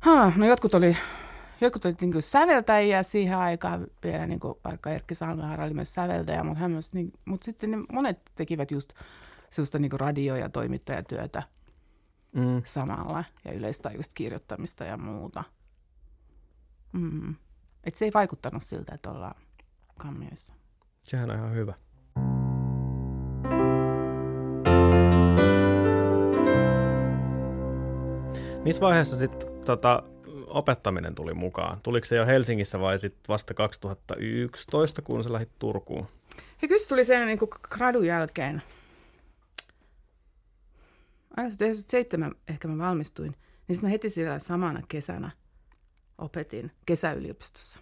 huh, 0.05 0.37
no 0.37 0.45
jotkut 0.45 0.73
oli, 0.73 0.97
jotkut 1.61 1.85
oli 1.85 1.95
niin 2.01 2.21
säveltäjiä 2.23 3.03
siihen 3.03 3.37
aikaan 3.37 3.87
vielä, 4.03 4.27
niin 4.27 4.39
kuin 4.39 4.53
vaikka 4.63 4.89
Erkki 4.89 5.15
Salmehaara 5.15 5.65
oli 5.65 5.73
myös 5.73 5.93
säveltäjä, 5.93 6.43
mutta, 6.43 6.59
hän 6.59 6.71
myös, 6.71 6.93
niin, 6.93 7.13
mutta 7.25 7.45
sitten 7.45 7.71
ne, 7.71 7.77
monet 7.91 8.19
tekivät 8.35 8.71
just 8.71 8.93
sellaista 9.51 9.79
niin 9.79 9.99
radio- 9.99 10.35
ja 10.35 10.49
toimittajatyötä 10.49 11.43
Mm. 12.33 12.61
samalla 12.65 13.23
ja 13.45 13.51
yleistajuista 13.53 14.13
kirjoittamista 14.15 14.83
ja 14.83 14.97
muuta. 14.97 15.43
Mm. 16.93 17.35
Et 17.83 17.95
se 17.95 18.05
ei 18.05 18.11
vaikuttanut 18.13 18.63
siltä, 18.63 18.95
että 18.95 19.11
ollaan 19.11 19.35
kammioissa. 19.97 20.53
Sehän 21.01 21.29
on 21.29 21.35
ihan 21.37 21.53
hyvä. 21.53 21.73
Missä 28.63 28.81
vaiheessa 28.81 29.17
sitten 29.17 29.52
tota, 29.63 30.04
opettaminen 30.47 31.15
tuli 31.15 31.34
mukaan? 31.34 31.82
Tuliko 31.82 32.06
se 32.06 32.15
jo 32.15 32.26
Helsingissä 32.26 32.80
vai 32.80 32.99
sitten 32.99 33.23
vasta 33.30 33.54
2011, 33.54 35.02
kun 35.02 35.23
sä 35.23 35.34
lähdit 35.34 35.60
Turkuun? 35.60 36.08
Ja 36.62 36.67
kyllä 36.67 36.82
se 36.82 36.88
tuli 36.88 37.04
sen 37.04 37.28
niin 37.28 37.39
gradun 37.69 38.06
jälkeen. 38.06 38.62
Aina 41.38 41.47
97 41.47 42.36
ehkä 42.47 42.67
mä 42.67 42.86
valmistuin, 42.86 43.32
niin 43.32 43.76
sitten 43.76 43.89
mä 43.89 43.91
heti 43.91 44.10
siellä 44.10 44.39
samana 44.39 44.80
kesänä 44.88 45.32
opetin 46.17 46.71
kesäyliopistossa. 46.86 47.80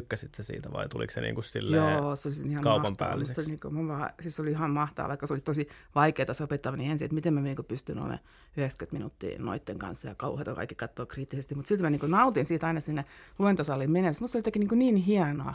Tykkäsit 0.00 0.34
sä 0.34 0.42
siitä 0.42 0.72
vai 0.72 0.88
tuliko 0.88 1.12
se 1.12 1.20
niinku 1.20 1.42
silleen? 1.42 1.94
Joo, 1.94 2.16
se 2.16 2.28
oli 2.28 2.34
siis 2.34 2.46
ihan 2.46 2.64
kaupan 2.64 2.82
mahtavaa. 2.82 2.90
Musta 2.90 3.04
päälliseksi. 3.04 3.40
oli 3.40 3.48
niinku, 3.48 3.70
mun 3.70 3.88
vaan, 3.88 4.10
siis 4.20 4.36
se 4.36 4.42
oli 4.42 4.50
ihan 4.50 4.70
mahtavaa, 4.70 5.08
vaikka 5.08 5.26
se 5.26 5.32
oli 5.32 5.40
tosi 5.40 5.68
vaikeaa 5.94 6.34
se 6.34 6.44
opettaminen 6.44 6.90
ensin, 6.90 7.04
että 7.04 7.14
miten 7.14 7.34
mä 7.34 7.40
niinku 7.40 7.62
pystyn 7.62 7.98
olemaan 7.98 8.18
90 8.56 8.96
minuuttia 8.96 9.38
noitten 9.38 9.78
kanssa 9.78 10.08
ja 10.08 10.14
kauheata 10.14 10.54
kaikki 10.54 10.74
katsoa 10.74 11.06
kriittisesti. 11.06 11.54
Mutta 11.54 11.68
silti 11.68 11.82
mä 11.82 11.90
niinku 11.90 12.06
nautin 12.06 12.44
siitä 12.44 12.66
aina 12.66 12.80
sinne 12.80 13.04
luentosaliin 13.38 13.90
mennessä. 13.90 14.22
Musta 14.22 14.32
se 14.32 14.38
oli 14.38 14.40
jotenkin 14.40 14.60
niinku 14.60 14.74
niin 14.74 14.96
hienoa, 14.96 15.54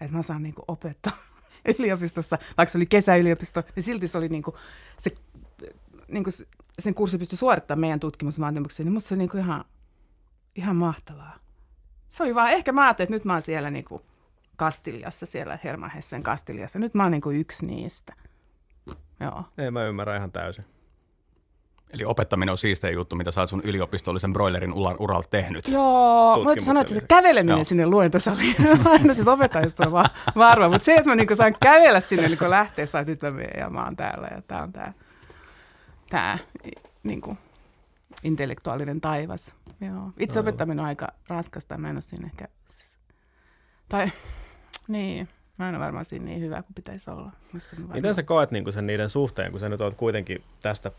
että 0.00 0.16
mä 0.16 0.22
saan 0.22 0.42
niinku 0.42 0.64
opettaa 0.68 1.12
yliopistossa, 1.78 2.38
vaikka 2.56 2.72
se 2.72 2.78
oli 2.78 2.86
kesäyliopisto, 2.86 3.62
niin 3.76 3.82
silti 3.82 4.08
se 4.08 4.18
oli 4.18 4.28
niinku, 4.28 4.54
se, 4.98 5.10
niinku 6.08 6.30
s- 6.30 6.44
sen 6.78 6.94
kurssi 6.94 7.18
pystyi 7.18 7.38
suorittamaan 7.38 7.80
meidän 7.80 8.00
tutkimusvaatimuksia, 8.00 8.84
niin 8.84 8.92
musta 8.92 9.08
se 9.08 9.14
oli 9.14 9.18
niinku 9.18 9.36
ihan, 9.36 9.64
ihan 10.56 10.76
mahtavaa. 10.76 11.38
Se 12.08 12.22
oli 12.22 12.34
vaan, 12.34 12.50
ehkä 12.50 12.72
mä 12.72 12.84
ajattelin, 12.84 13.06
että 13.06 13.14
nyt 13.14 13.24
mä 13.24 13.32
oon 13.32 13.42
siellä 13.42 13.70
niinku 13.70 14.00
Kastiliassa, 14.56 15.26
siellä 15.26 15.58
Hermahessen 15.64 16.22
Kastiliassa. 16.22 16.78
Nyt 16.78 16.94
mä 16.94 17.02
oon 17.02 17.12
niinku 17.12 17.30
yksi 17.30 17.66
niistä. 17.66 18.14
Joo. 19.20 19.44
Ei 19.58 19.70
mä 19.70 19.84
ymmärrä 19.84 20.16
ihan 20.16 20.32
täysin. 20.32 20.64
Eli 21.94 22.04
opettaminen 22.04 22.52
on 22.52 22.58
siistein 22.58 22.94
juttu, 22.94 23.16
mitä 23.16 23.30
sä 23.30 23.40
oot 23.40 23.50
sun 23.50 23.62
yliopistollisen 23.64 24.32
broilerin 24.32 24.72
uran, 24.72 24.96
uralla 24.98 25.28
tehnyt. 25.30 25.68
Joo, 25.68 26.38
mä 26.38 26.44
voin 26.44 26.64
sanoa, 26.64 26.80
että 26.80 26.94
se 26.94 27.00
käveleminen 27.08 27.56
Joo. 27.56 27.64
sinne 27.64 27.86
luentosaliin, 27.86 28.56
aina 28.84 29.14
sit 29.14 29.28
opettajista 29.28 29.86
on 29.86 29.92
vaan 29.92 30.10
varma, 30.36 30.68
mutta 30.68 30.84
se, 30.84 30.94
että 30.94 31.10
mä 31.10 31.16
niinku 31.16 31.34
saan 31.34 31.54
kävellä 31.62 32.00
sinne 32.00 32.28
niin 32.28 32.50
lähteessä, 32.50 32.98
että 32.98 33.10
nyt 33.10 33.22
mä 33.22 33.30
menen 33.30 33.60
ja 33.60 33.70
mä 33.70 33.84
oon 33.84 33.96
täällä 33.96 34.28
ja 34.34 34.42
tää 34.42 34.62
on 34.62 34.72
tää. 34.72 34.92
tämä 36.10 36.38
niin 37.02 37.20
kuin, 37.20 37.38
intellektuaalinen 38.22 39.00
taivas. 39.00 39.54
Joo. 39.80 40.12
Itse 40.18 40.40
opettaminen 40.40 40.80
on 40.80 40.86
aika 40.86 41.08
raskasta, 41.28 41.78
mä 41.78 41.90
en 41.90 41.96
ole 41.96 42.02
siinä 42.02 42.26
ehkä, 42.26 42.48
tai 43.88 44.10
niin, 44.88 45.28
Mä 45.58 45.68
en 45.68 45.74
ole 45.74 45.84
varmaan 45.84 46.04
siinä 46.04 46.24
niin 46.24 46.40
hyvä 46.40 46.62
kuin 46.62 46.74
pitäisi 46.74 47.10
olla. 47.10 47.32
Miten 47.94 48.14
sä 48.14 48.22
koet 48.22 48.50
niin 48.50 48.72
sen 48.72 48.86
niiden 48.86 49.08
suhteen, 49.08 49.50
kun 49.50 49.60
sä 49.60 49.68
nyt 49.68 49.80
oot 49.80 49.94
kuitenkin 49.94 50.42
tästä 50.62 50.90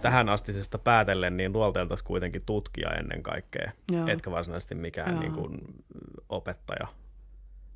tähän 0.00 0.28
astisesta 0.28 0.78
päätellen, 0.78 1.36
niin 1.36 1.52
luolteeltasi 1.52 2.04
kuitenkin 2.04 2.42
tutkija 2.46 2.90
ennen 2.90 3.22
kaikkea, 3.22 3.72
Joo. 3.92 4.08
etkä 4.08 4.30
varsinaisesti 4.30 4.74
mikään 4.74 5.20
niin 5.20 5.32
kuin 5.32 5.74
opettaja. 6.28 6.86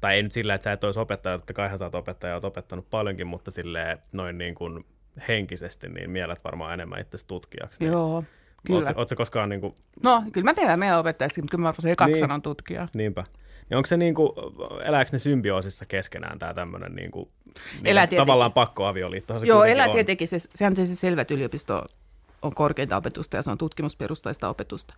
Tai 0.01 0.15
ei 0.15 0.23
nyt 0.23 0.33
sillä, 0.33 0.55
että 0.55 0.65
sä 0.65 0.73
et 0.73 0.85
olisi 0.85 1.01
opettaja, 1.01 1.35
että 1.35 1.53
kai 1.53 1.79
sä 1.79 1.85
oot 1.85 1.95
opettaja, 1.95 2.35
oot 2.35 2.45
opettanut 2.45 2.91
paljonkin, 2.91 3.27
mutta 3.27 3.51
silleen 3.51 3.99
noin 4.13 4.39
niin 4.39 4.55
kuin 4.55 4.87
henkisesti, 5.29 5.89
niin 5.89 6.11
mielet 6.11 6.45
varmaan 6.45 6.75
enemmän 6.75 7.01
itse 7.01 7.27
tutkijaksi. 7.27 7.85
Niin 7.85 7.93
Joo, 7.93 8.25
kyllä. 8.67 8.83
Oletko 8.97 9.17
koskaan 9.17 9.49
niin 9.49 9.61
kuin... 9.61 9.75
No, 10.03 10.23
kyllä 10.33 10.45
mä 10.45 10.55
tiedän 10.55 10.79
meidän 10.79 10.99
opettajassa, 10.99 11.41
mutta 11.41 11.51
kyllä 11.51 11.63
mä 11.63 11.67
varmaan 11.67 11.93
ekaksi 11.93 12.13
niin, 12.13 12.21
sanon 12.21 12.43
tutkija. 12.43 12.89
Niinpä. 12.95 13.25
Niin 13.71 13.77
onko 13.77 13.87
se 13.87 13.97
niin 13.97 14.15
kuin, 14.15 14.33
elääkö 14.85 15.09
ne 15.13 15.19
symbioosissa 15.19 15.87
keskenään 15.87 16.39
tämä 16.39 16.55
tämmöinen 16.55 16.95
niin 16.95 17.11
kuin, 17.11 17.29
niin, 17.83 17.97
tavallaan 18.17 18.53
pakkoavioliitto? 18.53 19.39
Se 19.39 19.47
Joo, 19.47 19.65
elää 19.65 19.87
on. 19.87 19.93
tietenkin. 19.93 20.29
Se, 20.29 20.39
sehän 20.55 20.71
on 20.71 20.75
tietysti 20.75 20.97
selvä, 20.97 21.23
että 21.23 21.35
yliopisto 21.35 21.85
on 22.43 22.55
korkeinta 22.55 22.97
opetusta 22.97 23.37
ja 23.37 23.43
se 23.43 23.51
on 23.51 23.59
tutkimusperustaista 23.59 24.49
opetusta. 24.49 24.95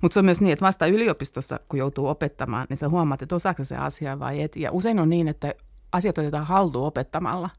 Mutta 0.00 0.14
se 0.14 0.18
on 0.18 0.24
myös 0.24 0.40
niin, 0.40 0.52
että 0.52 0.64
vasta 0.64 0.86
yliopistossa, 0.86 1.60
kun 1.68 1.78
joutuu 1.78 2.06
opettamaan, 2.08 2.66
niin 2.68 2.76
sä 2.76 2.88
huomaat, 2.88 3.22
että 3.22 3.34
osaako 3.34 3.64
se 3.64 3.76
asia 3.76 4.18
vai 4.18 4.42
et. 4.42 4.56
Ja 4.56 4.72
usein 4.72 4.98
on 4.98 5.08
niin, 5.08 5.28
että 5.28 5.54
asiat 5.92 6.18
otetaan 6.18 6.46
haltuun 6.46 6.86
opettamalla. 6.86 7.50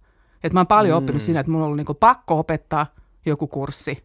Et 0.44 0.54
mä 0.54 0.60
oon 0.60 0.68
paljon 0.68 0.94
mm. 0.94 0.98
oppinut 0.98 1.22
siinä, 1.22 1.40
että 1.40 1.52
mulla 1.52 1.64
on 1.64 1.66
ollut 1.66 1.78
niinku 1.78 1.94
pakko 1.94 2.40
opettaa 2.40 2.88
joku 3.26 3.48
kurssi. 3.48 4.04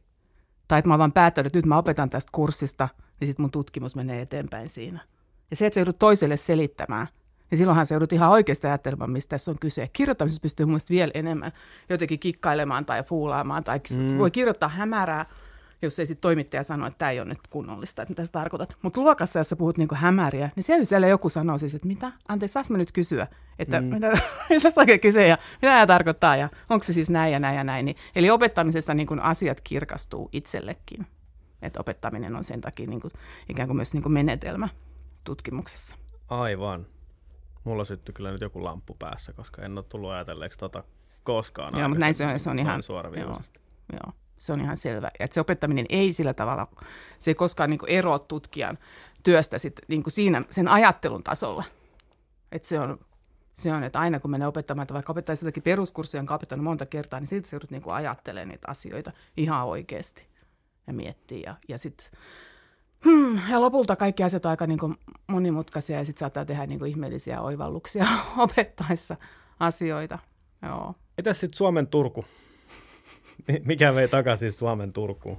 Tai 0.68 0.78
että 0.78 0.88
mä 0.88 0.94
oon 0.94 0.98
vaan 0.98 1.12
päättänyt, 1.12 1.46
että 1.46 1.58
nyt 1.58 1.66
mä 1.66 1.78
opetan 1.78 2.08
tästä 2.08 2.30
kurssista, 2.32 2.88
niin 3.20 3.26
sitten 3.26 3.42
mun 3.42 3.50
tutkimus 3.50 3.96
menee 3.96 4.20
eteenpäin 4.20 4.68
siinä. 4.68 5.00
Ja 5.50 5.56
se, 5.56 5.66
että 5.66 5.74
sä 5.74 5.80
joudut 5.80 5.98
toiselle 5.98 6.36
selittämään, 6.36 7.06
niin 7.50 7.58
silloinhan 7.58 7.86
se 7.86 7.94
joudut 7.94 8.12
ihan 8.12 8.30
oikeasti 8.30 8.66
ajattelemaan, 8.66 9.10
mistä 9.10 9.30
tässä 9.30 9.50
on 9.50 9.58
kyse. 9.60 9.88
Kirjoittamisessa 9.92 10.42
pystyy 10.42 10.66
mun 10.66 10.80
vielä 10.90 11.10
enemmän 11.14 11.52
jotenkin 11.88 12.18
kikkailemaan 12.18 12.84
tai 12.84 13.02
fuulaamaan, 13.02 13.64
tai 13.64 13.80
mm. 13.90 14.18
voi 14.18 14.30
kirjoittaa 14.30 14.68
hämärää, 14.68 15.26
jos 15.82 15.98
ei 15.98 16.06
sitten 16.06 16.20
toimittaja 16.20 16.62
sano, 16.62 16.86
että 16.86 16.98
tämä 16.98 17.10
ei 17.10 17.20
ole 17.20 17.28
nyt 17.28 17.38
kunnollista, 17.50 18.02
että 18.02 18.10
mitä 18.10 18.24
sä 18.24 18.32
tarkoitat. 18.32 18.76
Mutta 18.82 19.00
luokassa, 19.00 19.38
jos 19.38 19.48
sä 19.48 19.56
puhut 19.56 19.78
niinku 19.78 19.94
hämäriä, 19.94 20.50
niin 20.56 20.64
siellä, 20.64 20.84
siellä 20.84 21.06
joku 21.06 21.28
sanoo 21.28 21.58
siis, 21.58 21.74
että 21.74 21.88
mitä? 21.88 22.12
Anteeksi, 22.28 22.52
saas 22.52 22.70
mä 22.70 22.78
nyt 22.78 22.92
kysyä, 22.92 23.26
että 23.58 23.80
mm. 23.80 23.86
mitä, 23.86 24.12
sä 24.58 24.68
oikein 24.76 25.00
kysyä 25.00 25.26
ja 25.26 25.38
mitä 25.62 25.72
tämä 25.72 25.86
tarkoittaa 25.86 26.36
ja 26.36 26.48
onko 26.70 26.84
se 26.84 26.92
siis 26.92 27.10
näin 27.10 27.32
ja 27.32 27.40
näin 27.40 27.56
ja 27.56 27.64
näin. 27.64 27.84
Niin, 27.84 27.96
eli 28.14 28.30
opettamisessa 28.30 28.94
niin 28.94 29.20
asiat 29.20 29.60
kirkastuu 29.60 30.28
itsellekin. 30.32 31.06
Että 31.62 31.80
opettaminen 31.80 32.36
on 32.36 32.44
sen 32.44 32.60
takia 32.60 32.86
niin 32.86 33.00
kuin, 33.00 33.10
ikään 33.48 33.68
kuin 33.68 33.76
myös 33.76 33.92
niin 33.92 34.02
kuin 34.02 34.12
menetelmä 34.12 34.68
tutkimuksessa. 35.24 35.96
Aivan. 36.28 36.86
Mulla 37.64 37.84
syttyi 37.84 38.12
kyllä 38.12 38.32
nyt 38.32 38.40
joku 38.40 38.64
lamppu 38.64 38.96
päässä, 38.98 39.32
koska 39.32 39.62
en 39.62 39.78
ole 39.78 39.84
tullut 39.88 40.10
ajatelleeksi 40.10 40.58
tota 40.58 40.84
koskaan. 41.24 41.78
Joo, 41.78 41.88
mutta 41.88 42.00
näin 42.00 42.14
se 42.14 42.26
on, 42.26 42.40
se 42.40 42.50
on 42.50 42.58
ihan, 42.58 42.82
joo, 42.88 43.40
joo, 43.92 44.12
se 44.42 44.52
on 44.52 44.60
ihan 44.60 44.76
selvä. 44.76 45.08
Ja 45.18 45.24
että 45.24 45.34
se 45.34 45.40
opettaminen 45.40 45.86
ei 45.88 46.12
sillä 46.12 46.34
tavalla, 46.34 46.68
se 47.18 47.30
ei 47.30 47.34
koskaan 47.34 47.70
niin 47.70 47.80
eroa 47.86 48.18
tutkijan 48.18 48.78
työstä 49.22 49.58
sit, 49.58 49.80
niin 49.88 50.02
siinä, 50.08 50.42
sen 50.50 50.68
ajattelun 50.68 51.22
tasolla. 51.22 51.64
Että 52.52 52.68
se 52.68 52.80
on, 52.80 52.98
se 53.54 53.72
on, 53.72 53.84
että 53.84 53.98
aina 53.98 54.20
kun 54.20 54.30
menee 54.30 54.48
opettamaan, 54.48 54.82
että 54.82 54.94
vaikka 54.94 55.12
opettaisi 55.12 55.46
jotakin 55.46 55.62
peruskurssia, 55.62 56.18
jonka 56.18 56.34
opettanut 56.34 56.64
monta 56.64 56.86
kertaa, 56.86 57.20
niin 57.20 57.28
silti 57.28 57.48
se 57.48 57.56
joudut 57.56 57.70
niin 57.70 57.82
ajattelemaan 57.86 58.48
niitä 58.48 58.68
asioita 58.70 59.12
ihan 59.36 59.66
oikeasti 59.66 60.26
ja 60.86 60.92
miettii. 60.92 61.42
Ja, 61.42 61.56
ja 61.68 61.78
sitten 61.78 62.06
Hmm, 63.04 63.40
ja 63.50 63.60
lopulta 63.60 63.96
kaikki 63.96 64.22
asiat 64.22 64.44
on 64.44 64.50
aika 64.50 64.66
niin 64.66 64.78
kuin 64.78 64.96
monimutkaisia 65.26 65.98
ja 65.98 66.04
sitten 66.04 66.20
saattaa 66.20 66.44
tehdä 66.44 66.66
niin 66.66 66.78
kuin 66.78 66.90
ihmeellisiä 66.90 67.40
oivalluksia 67.40 68.06
opettaessa 68.36 69.16
asioita. 69.60 70.18
Joo. 70.62 70.94
Mitäs 71.16 71.40
sitten 71.40 71.56
Suomen 71.56 71.86
Turku? 71.86 72.24
Mikä 73.66 73.94
vei 73.94 74.08
takaisin 74.08 74.52
Suomen 74.52 74.92
Turkuun? 74.92 75.38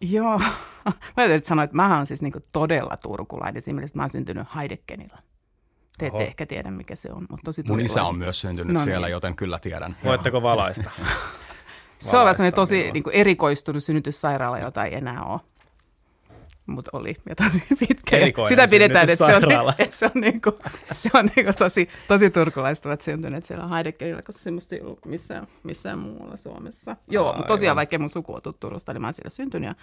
Joo, 0.00 0.38
mä 0.86 0.92
täytyy 1.14 1.40
sanoa, 1.42 1.64
että 1.64 1.76
mä 1.76 1.96
oon 1.96 2.06
siis 2.06 2.22
niin 2.22 2.32
todella 2.52 2.96
turkulainen. 2.96 3.56
Esimerkiksi 3.56 3.96
mä 3.96 4.02
oon 4.02 4.08
syntynyt 4.08 4.46
Heidekenillä. 4.56 5.18
Te 5.98 6.06
ette 6.06 6.16
Oho. 6.16 6.26
ehkä 6.26 6.46
tiedä, 6.46 6.70
mikä 6.70 6.94
se 6.96 7.12
on, 7.12 7.26
mutta 7.30 7.44
tosi 7.44 7.62
Mun 7.68 7.80
isä 7.80 8.02
on 8.02 8.18
myös 8.18 8.40
syntynyt 8.40 8.74
no 8.74 8.80
siellä, 8.80 9.06
niin. 9.06 9.12
joten 9.12 9.36
kyllä 9.36 9.58
tiedän. 9.58 9.96
Voitteko 10.04 10.42
valaista? 10.42 10.90
se 11.98 12.16
on 12.16 12.24
vähän 12.24 12.52
tosi 12.54 12.90
niin 12.92 13.02
kuin 13.02 13.14
erikoistunut 13.14 13.82
synnytyssairaala, 13.82 14.58
jota 14.58 14.84
ei 14.84 14.94
enää 14.94 15.24
ole 15.24 15.40
mutta 16.70 16.90
oli 16.92 17.14
ja 17.28 17.36
tosi 17.36 17.64
pitkä. 17.78 18.16
Sitä 18.48 18.68
pidetään, 18.68 19.10
että 19.10 19.26
se 19.26 19.36
on, 19.36 19.74
että 19.78 19.96
se 19.96 20.06
on, 20.06 20.20
niinku, 20.20 20.52
se 20.92 21.10
on 21.14 21.30
niinku 21.36 21.52
tosi, 21.58 21.88
tosi 22.08 22.30
turkulaista, 22.30 22.88
ovat 22.88 23.00
syntyneet 23.00 23.44
siellä 23.44 23.68
Heidekerillä, 23.68 24.22
koska 24.22 24.42
semmoista 24.42 24.74
ei 24.74 24.80
ollut 24.80 25.04
missään, 25.04 25.46
missään 25.62 25.98
muualla 25.98 26.36
Suomessa. 26.36 26.96
Joo, 27.08 27.32
mutta 27.32 27.48
tosiaan 27.48 27.76
vaikka 27.76 27.98
mun 27.98 28.08
suku 28.08 28.34
on 28.34 28.54
Turusta, 28.60 28.92
niin 28.92 29.00
mä 29.00 29.06
oon 29.06 29.14
siellä 29.14 29.30
syntynyt 29.30 29.70
ja 29.70 29.74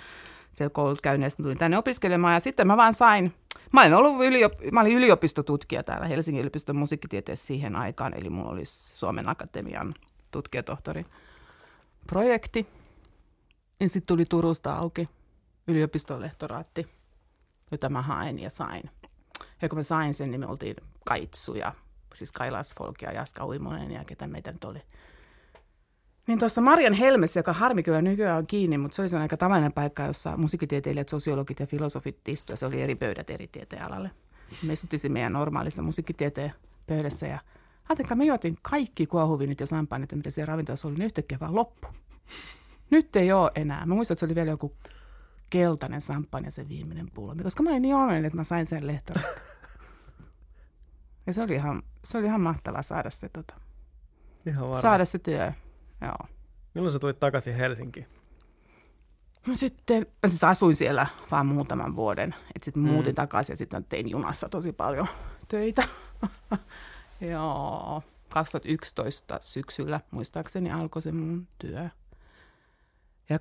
siellä 0.52 0.74
koulut 0.74 1.02
käyneestä 1.02 1.44
tulin 1.44 1.58
tänne 1.58 1.78
opiskelemaan 1.78 2.34
ja 2.34 2.40
sitten 2.40 2.68
mä 2.68 2.78
vaan 2.78 2.94
sain, 2.94 3.34
mä 3.74 3.82
olin, 3.82 3.94
ollut 3.94 4.26
yliop, 4.26 4.54
mä 4.72 4.82
olin 4.82 4.98
yliopistotutkija 4.98 5.84
täällä 5.84 6.08
Helsingin 6.08 6.42
yliopiston 6.42 6.76
musiikkitieteessä 6.76 7.48
siihen 7.48 7.76
aikaan, 7.76 8.14
eli 8.14 8.30
mulla 8.30 8.52
oli 8.52 8.66
Suomen 8.66 9.30
Akatemian 9.30 9.94
tutkijatohtori 10.32 11.06
projekti. 12.08 12.68
Ja 13.80 13.90
sitten 13.90 14.08
tuli 14.08 14.26
Turusta 14.26 14.74
auki 14.74 15.10
yliopistolehtoraatti, 15.68 16.88
jota 17.72 17.90
mä 17.90 18.02
hain 18.02 18.40
ja 18.40 18.50
sain. 18.50 18.90
Ja 19.62 19.70
kun 19.70 19.80
mä 19.80 19.84
sain 19.84 20.14
sen, 20.14 20.32
niin 20.32 20.40
me 20.40 20.48
oltiin 20.48 20.76
kaitsuja, 21.08 21.74
siis 22.14 22.32
Kailas 22.32 22.76
Folk 22.80 23.02
ja 23.02 23.12
Jaska 23.12 23.46
Uimonen 23.46 23.92
ja 23.92 24.04
ketä 24.08 24.28
meitä 24.28 24.52
nyt 24.52 24.64
oli. 24.64 24.82
Niin 26.28 26.40
tuossa 26.40 26.62
Marian 26.62 26.94
Helmessä, 26.94 27.40
joka 27.40 27.54
harmi 27.54 27.84
kyllä 27.84 28.02
nykyään 28.02 28.38
on 28.38 28.48
kiinni, 28.48 28.78
mutta 28.78 28.96
se 28.96 29.16
oli 29.16 29.22
aika 29.22 29.38
tavallinen 29.38 29.74
paikka, 29.74 30.04
jossa 30.04 30.38
musiikkitieteilijät, 30.38 31.10
sosiologit 31.10 31.60
ja 31.60 31.68
filosofit 31.68 32.28
istuivat. 32.28 32.60
Se 32.60 32.66
oli 32.66 32.82
eri 32.82 32.96
pöydät 32.96 33.30
eri 33.30 33.48
tieteenalalle. 33.48 34.12
Me 34.64 34.74
istuttiin 34.74 35.12
meidän 35.12 35.34
normaalissa 35.34 35.82
musiikkitieteen 35.82 36.54
pöydässä 36.88 37.28
ja 37.28 37.40
ajatelkaa, 37.90 38.18
me 38.18 38.26
juotiin 38.26 38.58
kaikki 38.62 39.08
kuohuvinit 39.08 39.60
ja 39.60 39.68
sampanit, 39.68 40.14
mitä 40.14 40.30
siellä 40.30 40.52
ravintolassa 40.52 40.88
oli, 40.88 40.96
niin 40.96 41.06
yhtäkkiä 41.06 41.40
vaan 41.40 41.56
loppu. 41.56 41.88
Nyt 42.90 43.16
ei 43.16 43.32
ole 43.32 43.52
enää. 43.56 43.86
Mä 43.86 43.96
muistan, 43.96 44.16
että 44.16 44.20
se 44.20 44.26
oli 44.26 44.36
vielä 44.36 44.52
joku 44.52 44.76
keltainen 45.50 46.02
ja 46.46 46.52
se 46.52 46.70
viimeinen 46.70 47.12
pullo. 47.14 47.36
Koska 47.44 47.64
mä 47.64 47.70
olin 47.70 47.82
niin 47.82 47.96
onnellinen, 47.96 48.26
että 48.26 48.38
mä 48.38 48.44
sain 48.44 48.66
sen 48.66 48.88
lehtoon. 48.88 49.22
ja 51.28 51.34
se 51.34 51.44
oli 51.44 51.54
ihan, 51.54 51.84
se 52.06 52.18
oli 52.18 52.26
ihan 52.26 52.42
mahtavaa 52.42 52.82
saada 52.82 53.10
se, 53.10 53.30
tota, 53.30 53.56
ihan 54.46 54.82
saada 54.82 55.06
se 55.06 55.20
työ. 55.20 55.52
Joo. 56.02 56.28
Milloin 56.74 56.94
sä 56.94 57.00
tulit 57.00 57.20
takaisin 57.20 57.56
Helsinkiin? 57.56 58.08
No 59.48 59.56
sitten, 59.56 60.06
mä 60.24 60.30
siis 60.30 60.44
asuin 60.44 60.76
siellä 60.76 61.08
vaan 61.32 61.46
muutaman 61.46 61.96
vuoden. 61.96 62.36
Että 62.56 62.66
sitten 62.66 62.84
mm. 62.84 62.90
muutin 62.90 63.16
takaisin 63.16 63.54
ja 63.54 63.58
sitten 63.58 63.86
tein 63.86 64.10
junassa 64.10 64.50
tosi 64.50 64.74
paljon 64.74 65.08
töitä. 65.48 65.84
Joo, 67.32 68.04
2011 68.30 69.38
syksyllä 69.42 70.00
muistaakseni 70.12 70.72
alkoi 70.72 71.02
se 71.02 71.12
mun 71.12 71.48
työ. 71.60 71.90
Ja 73.30 73.40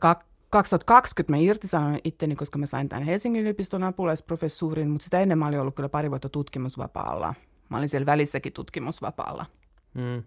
2020 0.56 1.32
mä 1.32 1.36
irtisanoin 1.36 2.00
itteni, 2.04 2.36
koska 2.36 2.58
mä 2.58 2.66
sain 2.66 2.88
tämän 2.88 3.04
Helsingin 3.04 3.42
yliopiston 3.42 3.82
apulaisprofessuurin, 3.82 4.90
mutta 4.90 5.04
sitä 5.04 5.20
ennen 5.20 5.38
mä 5.38 5.46
olin 5.46 5.60
ollut 5.60 5.74
kyllä 5.74 5.88
pari 5.88 6.10
vuotta 6.10 6.28
tutkimusvapaalla. 6.28 7.34
Mä 7.68 7.76
olin 7.76 7.88
siellä 7.88 8.06
välissäkin 8.06 8.52
tutkimusvapaalla. 8.52 9.46
Mm. 9.94 10.22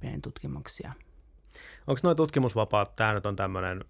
Pidän 0.00 0.22
tutkimuksia. 0.22 0.92
Onko 1.86 2.00
noin 2.02 2.16
tutkimusvapaat, 2.16 2.96
tämä 2.96 3.14
nyt 3.14 3.26
on 3.26 3.36
tämmöinen 3.36 3.84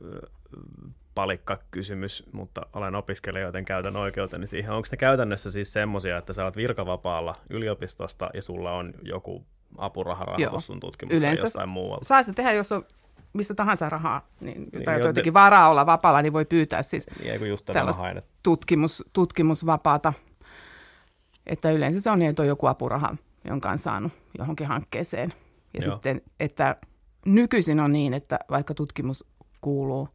palikkakysymys, 1.14 2.24
mutta 2.32 2.66
olen 2.72 2.94
opiskelija, 2.94 3.46
joten 3.46 3.64
käytän 3.64 3.96
oikeuteni 3.96 4.46
siihen. 4.46 4.72
Onko 4.72 4.88
ne 4.90 4.96
käytännössä 4.96 5.50
siis 5.50 5.72
semmoisia, 5.72 6.18
että 6.18 6.32
sä 6.32 6.44
oot 6.44 6.56
virkavapaalla 6.56 7.34
yliopistosta 7.50 8.30
ja 8.34 8.42
sulla 8.42 8.72
on 8.72 8.94
joku 9.02 9.46
apuraharahoitus 9.78 10.66
sun 10.66 10.80
tutkimukseen 10.80 11.18
Yleensä 11.18 11.44
jossain 11.44 11.68
muualla? 11.68 12.04
Saa 12.04 12.22
se 12.22 12.32
tehdä, 12.32 12.52
jos 12.52 12.72
on 12.72 12.84
mistä 13.32 13.54
tahansa 13.54 13.88
rahaa, 13.90 14.28
niin, 14.40 14.68
niin 14.72 14.84
tai 14.84 15.00
jotenkin 15.00 15.34
varaa 15.34 15.68
olla 15.68 15.86
vapaalla, 15.86 16.22
niin 16.22 16.32
voi 16.32 16.44
pyytää 16.44 16.82
siis 16.82 17.06
niin, 17.24 17.48
just 17.48 17.66
tällaista 17.66 18.02
tutkimus, 18.42 19.04
tutkimusvapaata. 19.12 20.12
Että 21.46 21.70
yleensä 21.70 22.00
se 22.00 22.10
on 22.10 22.18
niin, 22.18 22.30
että 22.30 22.42
on 22.42 22.48
joku 22.48 22.66
apuraha, 22.66 23.16
jonka 23.44 23.70
on 23.70 23.78
saanut 23.78 24.12
johonkin 24.38 24.66
hankkeeseen. 24.66 25.32
Ja 25.74 25.80
Joo. 25.84 25.94
sitten, 25.94 26.22
että 26.40 26.76
nykyisin 27.26 27.80
on 27.80 27.92
niin, 27.92 28.14
että 28.14 28.38
vaikka 28.50 28.74
tutkimus 28.74 29.24
kuuluu 29.60 30.08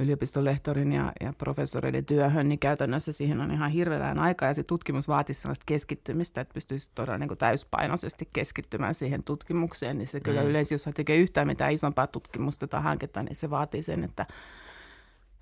yliopistolehtorin 0.00 0.92
ja, 0.92 1.12
ja 1.20 1.32
professoreiden 1.38 2.04
työhön, 2.04 2.48
niin 2.48 2.58
käytännössä 2.58 3.12
siihen 3.12 3.40
on 3.40 3.50
ihan 3.50 3.70
hirveän 3.70 4.18
aikaa 4.18 4.48
ja 4.48 4.54
se 4.54 4.62
tutkimus 4.62 5.08
vaatisi 5.08 5.40
sellaista 5.40 5.62
keskittymistä, 5.66 6.40
että 6.40 6.54
pystyisi 6.54 6.90
todella 6.94 7.18
niin 7.18 7.28
kuin 7.28 7.38
täyspainoisesti 7.38 8.28
keskittymään 8.32 8.94
siihen 8.94 9.22
tutkimukseen, 9.22 9.98
niin 9.98 10.08
se 10.08 10.18
mm. 10.18 10.22
kyllä 10.22 10.42
yleensä, 10.42 10.74
jos 10.74 10.88
tekee 10.94 11.16
yhtään 11.16 11.46
mitään 11.46 11.72
isompaa 11.72 12.06
tutkimusta 12.06 12.66
tai 12.66 12.82
hanketta, 12.82 13.22
niin 13.22 13.36
se 13.36 13.50
vaatii 13.50 13.82
sen, 13.82 14.04
että, 14.04 14.26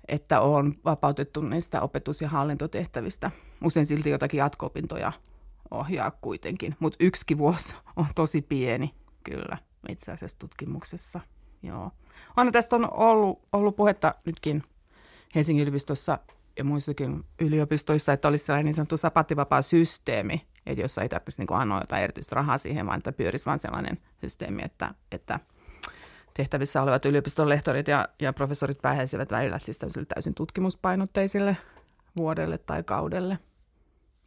että 0.07 0.41
on 0.41 0.75
vapautettu 0.85 1.41
niistä 1.41 1.81
opetus- 1.81 2.21
ja 2.21 2.29
hallintotehtävistä. 2.29 3.31
Usein 3.63 3.85
silti 3.85 4.09
jotakin 4.09 4.37
jatko-opintoja 4.37 5.11
ohjaa 5.71 6.11
kuitenkin, 6.11 6.75
mutta 6.79 6.97
yksi 6.99 7.37
vuosi 7.37 7.75
on 7.95 8.05
tosi 8.15 8.41
pieni 8.41 8.93
kyllä 9.23 9.57
itse 9.89 10.11
asiassa 10.11 10.39
tutkimuksessa. 10.39 11.19
Joo. 11.63 11.91
Aina 12.35 12.51
tästä 12.51 12.75
on 12.75 12.93
ollut, 12.93 13.41
ollut 13.53 13.75
puhetta 13.75 14.15
nytkin 14.25 14.63
Helsingin 15.35 15.63
yliopistossa 15.63 16.19
ja 16.57 16.63
muissakin 16.63 17.23
yliopistoissa, 17.41 18.13
että 18.13 18.27
olisi 18.27 18.45
sellainen 18.45 18.65
niin 18.65 18.73
sanottu 18.73 18.97
sapattivapaa 18.97 19.61
systeemi, 19.61 20.47
että 20.65 20.81
jossa 20.81 21.01
ei 21.01 21.09
tarvitsisi 21.09 21.41
niin 21.41 21.59
anoa 21.59 21.79
jotain 21.79 22.03
erityistä 22.03 22.35
rahaa 22.35 22.57
siihen, 22.57 22.85
vaan 22.85 22.97
että 22.97 23.11
pyörisi 23.11 23.45
vain 23.45 23.59
sellainen 23.59 23.97
systeemi, 24.21 24.61
että, 24.63 24.93
että 25.11 25.39
tehtävissä 26.33 26.81
olevat 26.81 27.05
yliopiston 27.05 27.49
lehtorit 27.49 27.87
ja, 27.87 28.07
ja 28.19 28.33
professorit 28.33 28.81
pääsisivät 28.81 29.31
välillä 29.31 29.59
siis 29.59 29.79
täysin 30.07 30.33
tutkimuspainotteisille 30.35 31.57
vuodelle 32.17 32.57
tai 32.57 32.83
kaudelle. 32.83 33.39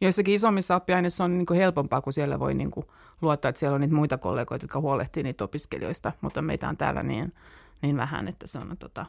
Joissakin 0.03 0.35
isommissa 0.35 0.75
oppiaineissa 0.75 1.23
on 1.23 1.37
niin 1.37 1.45
kuin 1.45 1.59
helpompaa, 1.59 2.01
kun 2.01 2.13
siellä 2.13 2.39
voi 2.39 2.53
niin 2.53 2.71
kuin 2.71 2.85
luottaa, 3.21 3.49
että 3.49 3.59
siellä 3.59 3.75
on 3.75 3.81
niitä 3.81 3.95
muita 3.95 4.17
kollegoita, 4.17 4.63
jotka 4.63 4.79
huolehtii 4.79 5.23
niitä 5.23 5.43
opiskelijoista, 5.43 6.11
mutta 6.21 6.41
meitä 6.41 6.69
on 6.69 6.77
täällä 6.77 7.03
niin, 7.03 7.33
niin 7.81 7.97
vähän, 7.97 8.27
että 8.27 8.47
se 8.47 8.57
on 8.57 8.77
tota, 8.79 9.05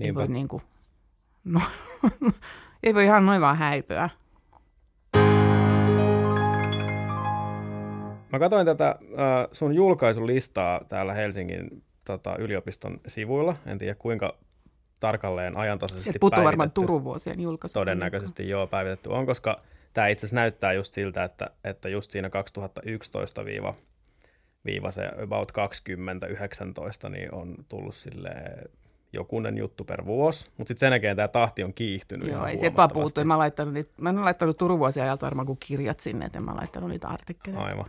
ei 0.00 0.14
voi, 0.14 0.28
niin 0.28 0.48
kuin, 0.48 0.62
no, 1.44 1.60
ei 2.82 2.94
voi 2.94 3.04
ihan 3.04 3.26
noin 3.26 3.40
vaan 3.40 3.56
häipyä. 3.56 4.10
Mä 8.32 8.38
katsoin 8.38 8.66
tätä 8.66 8.88
äh, 8.88 8.96
sun 9.52 9.74
julkaisulistaa 9.74 10.80
täällä 10.88 11.14
Helsingin 11.14 11.82
tota, 12.04 12.36
yliopiston 12.36 13.00
sivuilla. 13.06 13.56
En 13.66 13.78
tiedä 13.78 13.94
kuinka 13.94 14.36
tarkalleen 15.00 15.56
ajantasaisesti 15.56 16.04
Sieltä 16.04 16.18
puuttuu 16.20 16.44
varmaan 16.44 16.70
Turun 16.70 17.04
vuosien 17.04 17.42
julkaisu. 17.42 17.74
Todennäköisesti 17.74 18.48
joo, 18.48 18.66
päivitetty 18.66 19.08
on, 19.08 19.26
koska 19.26 19.60
tämä 19.92 20.08
itse 20.08 20.20
asiassa 20.20 20.36
näyttää 20.36 20.72
just 20.72 20.92
siltä, 20.92 21.24
että, 21.24 21.50
että 21.64 21.88
just 21.88 22.10
siinä 22.10 22.30
2011 22.30 23.44
viiva, 23.44 23.74
viiva 24.64 24.90
se 24.90 25.10
about 25.22 25.52
2019 25.52 27.08
niin 27.08 27.34
on 27.34 27.54
tullut 27.68 27.94
sille 27.94 28.30
jokunen 29.12 29.58
juttu 29.58 29.84
per 29.84 30.04
vuosi, 30.04 30.50
mutta 30.56 30.68
sitten 30.68 30.80
sen 30.80 30.92
jälkeen 30.92 31.16
tämä 31.16 31.28
tahti 31.28 31.64
on 31.64 31.74
kiihtynyt 31.74 32.28
Joo, 32.28 32.46
ei 32.46 32.56
se 32.56 32.76
vaan 32.76 32.90
puuttu. 32.92 33.24
Mä, 33.24 33.38
laittanut 33.38 33.74
niitä, 33.74 33.90
mä 34.00 34.10
en 34.10 34.24
laittanut 34.24 34.58
Turun 34.58 34.78
vuosien 34.78 35.04
ajalta 35.04 35.26
varmaan 35.26 35.46
kuin 35.46 35.58
kirjat 35.60 36.00
sinne, 36.00 36.26
että 36.26 36.38
en 36.38 36.44
mä 36.44 36.56
laittanut 36.56 36.90
niitä 36.90 37.08
artikkeleita. 37.08 37.64
Aivan. 37.64 37.86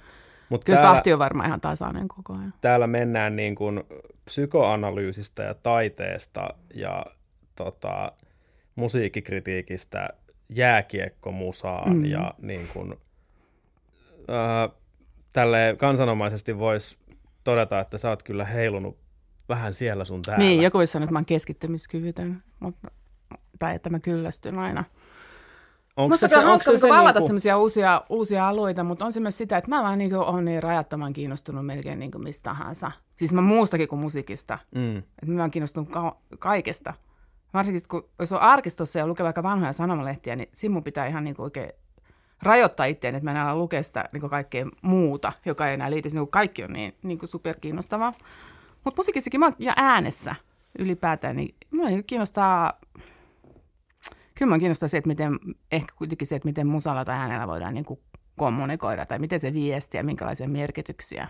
Mut 0.49 0.63
Kyllä 0.63 0.79
täällä, 0.79 0.93
tahti 0.93 1.13
on 1.13 1.19
varmaan 1.19 1.47
ihan 1.47 1.61
tasainen 1.61 2.07
koko 2.07 2.33
ajan. 2.33 2.53
Täällä 2.61 2.87
mennään 2.87 3.35
niin 3.35 3.55
kuin 3.55 3.83
psykoanalyysistä 4.25 5.43
ja 5.43 5.53
taiteesta 5.53 6.49
ja 6.75 7.05
tota, 7.55 8.11
musiikkikritiikistä 8.75 10.09
jääkiekkomusaan 10.49 11.95
mm. 11.95 12.05
ja 12.05 12.33
niin 12.41 12.67
kuin, 12.73 12.91
äh, 14.29 14.77
tälle 15.33 15.75
kansanomaisesti 15.77 16.59
voisi 16.59 16.97
todeta, 17.43 17.79
että 17.79 17.97
sä 17.97 18.09
oot 18.09 18.23
kyllä 18.23 18.45
heilunut 18.45 18.97
vähän 19.49 19.73
siellä 19.73 20.05
sun 20.05 20.21
täällä. 20.21 20.43
Niin, 20.43 20.61
joku 20.61 20.77
voisi 20.77 20.91
sanoa, 20.91 21.03
että 21.03 21.13
mä 21.13 21.19
oon 21.19 21.25
keskittymiskyvytön, 21.25 22.43
mutta, 22.59 22.91
tai 23.59 23.75
että 23.75 23.89
mä 23.89 23.99
kyllästyn 23.99 24.59
aina. 24.59 24.83
Onko 25.97 26.09
Musta 26.09 26.27
se, 26.27 26.37
onko 26.37 26.63
se, 26.63 26.77
se 26.77 26.89
valata 26.89 27.19
niinku... 27.19 27.27
sellaisia 27.27 27.57
uusia, 27.57 28.01
uusia 28.09 28.47
alueita, 28.47 28.83
mutta 28.83 29.05
on 29.05 29.13
se 29.13 29.19
myös 29.19 29.37
sitä, 29.37 29.57
että 29.57 29.69
mä 29.69 29.83
vaan 29.83 29.97
niin 29.97 30.15
olen 30.15 30.45
niin 30.45 30.63
rajattoman 30.63 31.13
kiinnostunut 31.13 31.65
melkein 31.65 31.99
niin 31.99 32.11
mistä 32.23 32.43
tahansa. 32.43 32.91
Siis 33.17 33.33
mä 33.33 33.41
muustakin 33.41 33.87
kuin 33.87 33.99
musiikista. 33.99 34.59
Mm. 34.75 34.97
Että 34.97 35.25
mä 35.27 35.41
oon 35.41 35.51
kiinnostunut 35.51 35.89
ka- 35.89 36.17
kaikesta. 36.39 36.93
Varsinkin 37.53 37.81
kun 37.89 38.09
jos 38.19 38.31
on 38.31 38.39
arkistossa 38.39 38.99
ja 38.99 39.07
lukee 39.07 39.23
vaikka 39.23 39.43
vanhoja 39.43 39.73
sanomalehtiä, 39.73 40.35
niin 40.35 40.49
siinä 40.51 40.73
mun 40.73 40.83
pitää 40.83 41.07
ihan 41.07 41.23
niin 41.23 41.35
kuin 41.35 41.43
oikein 41.43 41.71
rajoittaa 42.41 42.85
itseään, 42.85 43.15
että 43.15 43.23
mä 43.23 43.31
en 43.31 43.37
ala 43.37 43.55
lukea 43.59 43.83
sitä 43.83 44.09
niin 44.13 44.21
kuin 44.21 44.29
kaikkea 44.29 44.65
muuta, 44.81 45.33
joka 45.45 45.67
ei 45.67 45.73
enää 45.73 45.91
liity. 45.91 46.09
Niin 46.09 46.27
kaikki 46.27 46.63
on 46.63 46.73
niin, 46.73 46.95
niin 47.03 47.19
kuin 47.19 47.29
superkiinnostavaa. 47.29 48.13
Mutta 48.83 48.99
musiikissakin 48.99 49.39
mä 49.39 49.51
ja 49.59 49.73
äänessä 49.75 50.35
ylipäätään, 50.79 51.35
niin 51.35 51.55
mä 51.71 51.83
kiinnostaa 52.07 52.73
kyllä 54.37 54.49
minua 54.49 54.59
kiinnostaa 54.59 54.89
se, 54.89 54.97
että 54.97 55.07
miten, 55.07 55.39
ehkä 55.71 55.93
kuitenkin 55.97 56.27
se, 56.27 56.35
että 56.35 56.47
miten 56.47 56.67
musalla 56.67 57.05
tai 57.05 57.15
äänellä 57.15 57.47
voidaan 57.47 57.73
niin 57.73 57.85
kuin 57.85 57.99
kommunikoida, 58.37 59.05
tai 59.05 59.19
miten 59.19 59.39
se 59.39 59.53
viesti 59.53 59.97
ja 59.97 60.03
minkälaisia 60.03 60.47
merkityksiä 60.47 61.27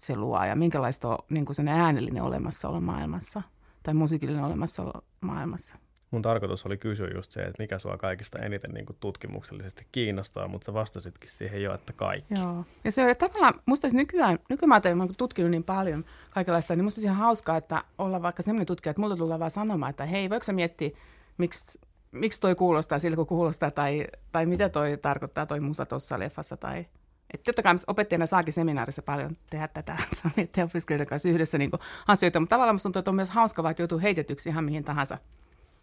se 0.00 0.16
luo, 0.16 0.44
ja 0.44 0.56
minkälaista 0.56 1.08
on 1.08 1.18
niin 1.30 1.44
kuin 1.44 1.56
sen 1.56 1.68
äänellinen 1.68 2.22
olemassaolo 2.22 2.80
maailmassa, 2.80 3.42
tai 3.82 3.94
musiikillinen 3.94 4.44
olemassaolo 4.44 4.92
maailmassa. 5.20 5.74
Mun 6.10 6.22
tarkoitus 6.22 6.66
oli 6.66 6.76
kysyä 6.76 7.08
just 7.14 7.32
se, 7.32 7.40
että 7.40 7.62
mikä 7.62 7.78
sua 7.78 7.96
kaikista 7.96 8.38
eniten 8.38 8.70
niin 8.74 8.86
kuin 8.86 8.96
tutkimuksellisesti 9.00 9.86
kiinnostaa, 9.92 10.48
mutta 10.48 10.64
sä 10.64 10.74
vastasitkin 10.74 11.30
siihen 11.30 11.62
jo, 11.62 11.74
että 11.74 11.92
kaikki. 11.92 12.34
Joo. 12.34 12.64
Ja 12.84 12.92
se 12.92 13.06
on 13.06 13.16
tavallaan, 13.18 13.54
musta 13.66 13.88
nykyään, 13.92 14.38
nykyään 14.48 14.96
mä 14.96 15.02
oon 15.02 15.14
tutkinut 15.18 15.50
niin 15.50 15.64
paljon 15.64 16.04
kaikenlaista, 16.30 16.76
niin 16.76 16.84
musta 16.84 16.98
olisi 16.98 17.06
ihan 17.06 17.18
hauskaa, 17.18 17.56
että 17.56 17.84
olla 17.98 18.22
vaikka 18.22 18.42
sellainen 18.42 18.66
tutkija, 18.66 18.90
että 18.90 19.00
multa 19.00 19.16
tulee 19.16 19.38
vaan 19.38 19.50
sanomaan, 19.50 19.90
että 19.90 20.06
hei, 20.06 20.30
voiko 20.30 20.44
sä 20.44 20.52
miettiä, 20.52 20.90
miksi 21.38 21.78
miksi 22.12 22.40
toi 22.40 22.54
kuulostaa 22.54 22.98
sillä, 22.98 23.16
kun 23.16 23.26
kuulostaa, 23.26 23.70
tai, 23.70 24.06
tai 24.32 24.46
mitä 24.46 24.68
toi 24.68 24.96
tarkoittaa 24.96 25.46
toi 25.46 25.60
musa 25.60 25.86
tuossa 25.86 26.18
leffassa, 26.18 26.56
tai 26.56 26.86
että 27.34 27.44
totta 27.44 27.62
kai 27.62 27.74
opettajana 27.86 28.26
saakin 28.26 28.52
seminaarissa 28.52 29.02
paljon 29.02 29.30
tehdä 29.50 29.68
tätä 29.68 29.96
te 30.52 30.64
opiskelijoiden 30.64 31.06
kanssa 31.06 31.28
yhdessä 31.28 31.58
niin 31.58 31.70
asioita, 32.08 32.40
mutta 32.40 32.54
tavallaan 32.56 32.74
musta 32.74 32.82
tuntuu, 32.82 32.98
että 32.98 33.10
on 33.10 33.16
myös 33.16 33.30
hauska, 33.30 33.62
vaikka 33.62 33.82
joutuu 33.82 34.00
heitetyksi 34.00 34.48
ihan 34.48 34.64
mihin 34.64 34.84
tahansa 34.84 35.18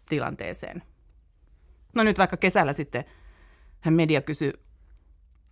tilanteeseen. 0.08 0.82
No 1.94 2.02
nyt 2.02 2.18
vaikka 2.18 2.36
kesällä 2.36 2.72
sitten 2.72 3.04
hän 3.80 3.94
media 3.94 4.20
kysyi 4.20 4.52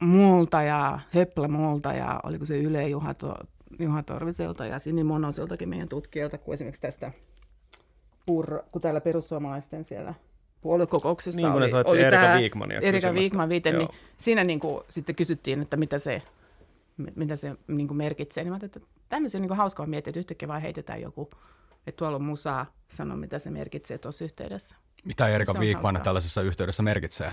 multa 0.01 0.63
ja 0.63 1.01
Höpplä 1.15 1.49
multa 1.49 1.93
ja 1.93 2.21
oliko 2.23 2.45
se 2.45 2.59
Yle 2.59 2.89
Juha, 2.89 3.15
Juha 3.79 4.03
Torviselta 4.03 4.67
ja 4.67 4.79
Sini 4.79 5.05
Monoseltakin 5.05 5.69
meidän 5.69 5.89
tutkijalta, 5.89 6.39
kun 6.39 6.55
esimerkiksi 6.55 6.83
tästä 6.83 7.13
kun 8.73 8.83
täällä 8.83 9.01
perussuomalaisten 9.01 9.85
siellä– 9.85 10.15
puoluekokouksessa 10.61 11.41
niin, 11.41 11.53
oli, 11.53 11.71
oli 11.85 12.01
Erika 12.01 12.17
tämä 12.17 12.39
Viikmania 12.39 12.81
Erika 12.83 13.15
Viikman 13.15 13.49
viite, 13.49 13.73
niin 13.73 13.89
siinä 14.17 14.45
niin 14.45 14.61
kuin, 14.61 14.85
sitten 14.89 15.15
kysyttiin, 15.15 15.63
että 15.63 15.77
mitä 15.77 15.99
se, 15.99 16.23
mitä 17.15 17.37
se 17.37 17.57
niin 17.67 17.89
kuin 17.89 17.99
merkitsee. 17.99 18.45
Niin 18.45 18.53
mä 18.53 18.59
että 18.63 18.81
tämmöisiä 19.09 19.41
niin 19.41 19.49
kuin 19.49 19.59
hauskaa 19.59 19.87
miettiä, 19.87 20.11
että 20.11 20.21
yhtäkkiä 20.21 20.49
vaan 20.49 20.63
heitetään 20.63 21.03
joku, 21.03 21.31
että 21.87 21.97
tuolla 21.99 22.17
on 22.17 22.25
musaa, 22.25 22.67
sano 22.89 23.17
mitä 23.17 23.39
se 23.39 23.51
merkitsee 23.51 23.99
tuossa 23.99 24.25
yhteydessä. 24.25 24.77
Mitä 25.05 25.29
Erika 25.29 25.61
Viikman 25.61 26.01
tällaisessa 26.05 26.43
yhteydessä 26.43 26.83
merkitsee? 26.83 27.33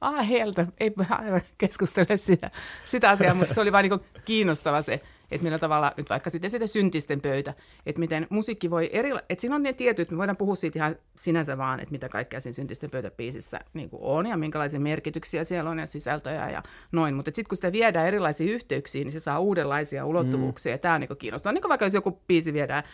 Ah, 0.00 0.28
heiltä, 0.28 0.66
ei 0.80 0.92
keskustele 1.58 2.16
sitä, 2.16 2.50
sitä 2.86 3.10
asiaa, 3.10 3.34
mutta 3.34 3.54
se 3.54 3.60
oli 3.60 3.72
vain 3.72 3.90
niin 3.90 4.00
kiinnostava 4.24 4.82
se, 4.82 5.00
että 5.30 5.44
millä 5.44 5.58
tavalla 5.58 5.92
nyt 5.96 6.10
vaikka 6.10 6.30
sitten 6.30 6.50
sitä 6.50 6.66
syntisten 6.66 7.20
pöytä, 7.20 7.54
että 7.86 8.00
miten 8.00 8.26
musiikki 8.30 8.70
voi 8.70 8.90
eri, 8.92 9.10
että 9.28 9.40
siinä 9.40 9.56
on 9.56 9.62
ne 9.62 9.72
tietyt, 9.72 10.10
me 10.10 10.16
voidaan 10.16 10.36
puhua 10.36 10.54
siitä 10.54 10.78
ihan 10.78 10.96
sinänsä 11.16 11.58
vaan, 11.58 11.80
että 11.80 11.92
mitä 11.92 12.08
kaikkea 12.08 12.40
siinä 12.40 12.54
syntisten 12.54 12.90
pöytäpiisissä 12.90 13.60
niin 13.74 13.90
kuin 13.90 14.02
on 14.02 14.26
ja 14.26 14.36
minkälaisia 14.36 14.80
merkityksiä 14.80 15.44
siellä 15.44 15.70
on 15.70 15.78
ja 15.78 15.86
sisältöjä 15.86 16.50
ja 16.50 16.62
noin, 16.92 17.14
mutta 17.14 17.28
sitten 17.28 17.48
kun 17.48 17.56
sitä 17.56 17.72
viedään 17.72 18.06
erilaisiin 18.06 18.50
yhteyksiin, 18.50 19.04
niin 19.04 19.12
se 19.12 19.20
saa 19.20 19.40
uudenlaisia 19.40 20.06
ulottuvuuksia 20.06 20.70
mm. 20.70 20.74
ja 20.74 20.78
tämä 20.78 20.94
on 20.94 21.00
niin 21.00 21.18
kiinnostavaa, 21.18 21.52
niin 21.52 21.62
kuin 21.62 21.68
vaikka 21.68 21.86
jos 21.86 21.94
joku 21.94 22.20
biisi 22.28 22.52
viedään 22.52 22.84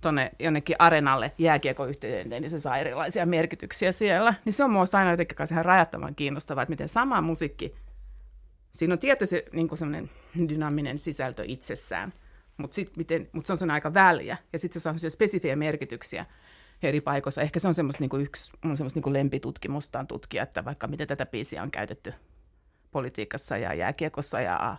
tuonne 0.00 0.30
jonnekin 0.38 0.76
arenalle 0.78 1.32
jääkiekoyhteyteen, 1.38 2.42
niin 2.42 2.50
se 2.50 2.58
saa 2.58 2.78
erilaisia 2.78 3.26
merkityksiä 3.26 3.92
siellä. 3.92 4.34
Niin 4.44 4.52
se 4.52 4.64
on 4.64 4.70
minusta 4.70 4.98
aina 4.98 5.10
jotenkin 5.10 5.36
ihan 5.50 5.64
rajattoman 5.64 6.14
kiinnostavaa, 6.14 6.62
että 6.62 6.72
miten 6.72 6.88
sama 6.88 7.20
musiikki, 7.20 7.74
siinä 8.76 8.92
on 8.92 8.98
tietysti 8.98 9.44
niin 9.52 9.78
semmoinen 9.78 10.10
dynaaminen 10.48 10.98
sisältö 10.98 11.44
itsessään, 11.46 12.12
mutta 12.56 12.76
mut 13.32 13.46
se 13.46 13.52
on 13.52 13.70
aika 13.70 13.94
väliä 13.94 14.36
ja 14.52 14.58
sitten 14.58 14.80
se 14.80 14.82
saa 14.82 15.10
spesifiä 15.10 15.56
merkityksiä 15.56 16.26
eri 16.82 17.00
paikoissa. 17.00 17.42
Ehkä 17.42 17.58
se 17.58 17.68
on 17.68 17.74
semmoista 17.74 18.04
niin 18.04 18.22
yksi 18.22 18.52
on 18.64 18.76
semmoista 18.76 19.00
niin 19.00 19.12
lempitutkimusta 19.12 19.98
on 19.98 20.06
tutkia, 20.06 20.42
että 20.42 20.64
vaikka 20.64 20.86
miten 20.86 21.08
tätä 21.08 21.26
biisiä 21.26 21.62
on 21.62 21.70
käytetty 21.70 22.14
politiikassa 22.90 23.58
ja 23.58 23.74
jääkiekossa 23.74 24.40
ja 24.40 24.76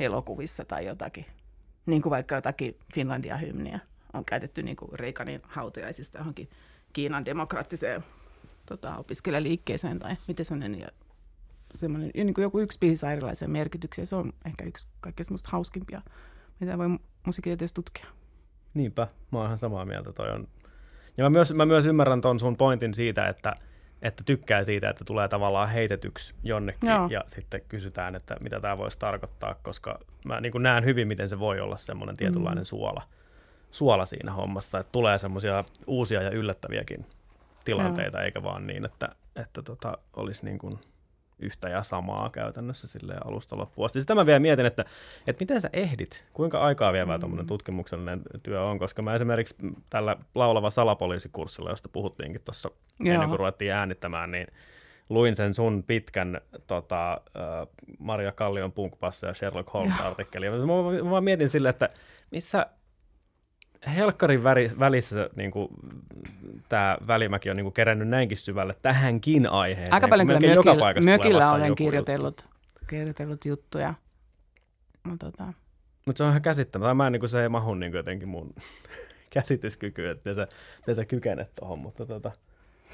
elokuvissa 0.00 0.64
tai 0.64 0.86
jotakin. 0.86 1.26
Niin 1.86 2.02
kuin 2.02 2.10
vaikka 2.10 2.34
jotakin 2.34 2.78
Finlandia-hymniä 2.94 3.80
on 4.12 4.24
käytetty 4.24 4.62
niin 4.62 4.76
kuin 4.76 4.90
Reikanin 4.92 5.40
hautajaisista 5.44 6.18
johonkin 6.18 6.48
Kiinan 6.92 7.24
demokraattiseen 7.24 8.04
tota, 8.66 8.96
opiskelijaliikkeeseen 8.96 9.98
tai 9.98 10.16
miten 10.28 10.46
semmoinen, 10.46 10.80
ja 10.80 10.88
semmoinen 11.74 12.10
niin 12.14 12.34
kuin 12.34 12.42
joku 12.42 12.58
yksi 12.58 12.78
biisi 12.78 12.96
saa 12.96 13.12
erilaisia 13.12 13.48
merkityksiä. 13.48 14.04
Se 14.04 14.16
on 14.16 14.32
ehkä 14.46 14.64
yksi 14.64 14.88
kaikkein 15.00 15.24
semmoista 15.24 15.48
hauskimpia, 15.52 16.02
mitä 16.60 16.78
voi 16.78 16.86
musiikkitieteessä 17.26 17.74
tutkia. 17.74 18.06
Niinpä, 18.74 19.08
mä 19.30 19.38
oon 19.38 19.46
ihan 19.46 19.58
samaa 19.58 19.84
mieltä. 19.84 20.12
Toi 20.12 20.30
on 20.30 20.48
Ja 21.16 21.24
mä 21.24 21.30
myös, 21.30 21.54
mä 21.54 21.66
myös 21.66 21.86
ymmärrän 21.86 22.20
ton 22.20 22.40
sun 22.40 22.56
pointin 22.56 22.94
siitä, 22.94 23.28
että, 23.28 23.56
että 24.02 24.22
tykkää 24.26 24.64
siitä, 24.64 24.90
että 24.90 25.04
tulee 25.04 25.28
tavallaan 25.28 25.68
heitetyksi 25.68 26.34
jonnekin 26.42 26.90
Joo. 26.90 27.08
ja 27.10 27.24
sitten 27.26 27.60
kysytään, 27.68 28.14
että 28.14 28.36
mitä 28.42 28.60
tämä 28.60 28.78
voisi 28.78 28.98
tarkoittaa, 28.98 29.54
koska 29.62 29.98
mä 30.24 30.40
niin 30.40 30.52
näen 30.58 30.84
hyvin, 30.84 31.08
miten 31.08 31.28
se 31.28 31.38
voi 31.38 31.60
olla 31.60 31.76
semmoinen 31.76 32.16
tietynlainen 32.16 32.64
suola, 32.64 33.02
suola 33.70 34.06
siinä 34.06 34.32
hommassa, 34.32 34.78
että 34.78 34.92
tulee 34.92 35.18
semmoisia 35.18 35.64
uusia 35.86 36.22
ja 36.22 36.30
yllättäviäkin 36.30 37.06
tilanteita, 37.64 38.22
eikä 38.22 38.42
vaan 38.42 38.66
niin, 38.66 38.84
että, 38.84 39.08
että 39.36 39.62
tota, 39.62 39.98
olisi 40.16 40.44
niin 40.44 40.58
kuin 40.58 40.78
yhtä 41.42 41.68
ja 41.68 41.82
samaa 41.82 42.30
käytännössä 42.30 42.86
sille 42.86 43.14
alusta 43.24 43.58
loppuun 43.58 43.84
asti. 43.84 44.00
Sitä 44.00 44.14
mä 44.14 44.26
vielä 44.26 44.38
mietin, 44.38 44.66
että, 44.66 44.84
että 45.26 45.42
miten 45.42 45.60
sä 45.60 45.70
ehdit, 45.72 46.26
kuinka 46.32 46.60
aikaa 46.60 46.92
vievää 46.92 47.18
tuommoinen 47.18 47.46
tutkimuksellinen 47.46 48.22
työ 48.42 48.62
on, 48.62 48.78
koska 48.78 49.02
mä 49.02 49.14
esimerkiksi 49.14 49.54
tällä 49.90 50.16
laulava 50.34 50.70
salapoliisikurssilla, 50.70 51.70
josta 51.70 51.88
puhuttiinkin 51.92 52.42
tuossa 52.44 52.70
ennen 53.04 53.28
kuin 53.28 53.38
ruvettiin 53.38 53.72
äänittämään, 53.72 54.30
niin 54.30 54.46
luin 55.08 55.36
sen 55.36 55.54
sun 55.54 55.84
pitkän 55.86 56.40
tota, 56.66 57.20
Maria 57.98 58.32
Kallion 58.32 58.72
punkpassa 58.72 59.26
ja 59.26 59.34
Sherlock 59.34 59.74
Holmes-artikkeli. 59.74 60.50
Mä, 60.50 60.56
mä 61.04 61.10
vaan 61.10 61.24
mietin 61.24 61.48
sille, 61.48 61.68
että 61.68 61.88
missä 62.30 62.66
helkkarin 63.86 64.44
väri, 64.44 64.70
välissä 64.78 65.30
niin 65.36 65.52
tämä 66.68 66.96
välimäki 67.06 67.50
on 67.50 67.56
niin 67.56 67.64
kuin 67.64 67.72
kerännyt 67.72 68.08
näinkin 68.08 68.38
syvälle 68.38 68.74
tähänkin 68.82 69.50
aiheeseen. 69.50 69.94
Aika 69.94 70.08
paljon 70.08 70.26
kyllä 70.26 70.40
mökillä, 70.40 70.94
mökillä 71.04 71.52
olen 71.52 71.74
kirjoitellut, 71.74 72.46
kirjoitellut 72.88 73.44
juttuja. 73.44 73.94
No, 75.04 75.16
tota, 75.18 75.52
Mutta 76.06 76.18
se 76.18 76.24
on 76.24 76.30
ihan 76.30 76.42
käsittämätöntä. 76.42 76.94
Mä 76.94 77.06
en, 77.06 77.12
niin 77.12 77.20
kuin, 77.20 77.30
se 77.30 77.42
ei 77.42 77.48
mahu 77.48 77.74
niin 77.74 77.92
kuin 77.92 77.98
jotenkin 77.98 78.28
mun 78.28 78.54
käsityskykyyn, 79.34 80.10
että 80.10 80.34
sä, 80.34 80.46
te 80.84 80.94
sä 80.94 81.04
kykenet 81.04 81.54
tuohon, 81.54 81.78
mutta 81.78 82.06
tota, 82.06 82.30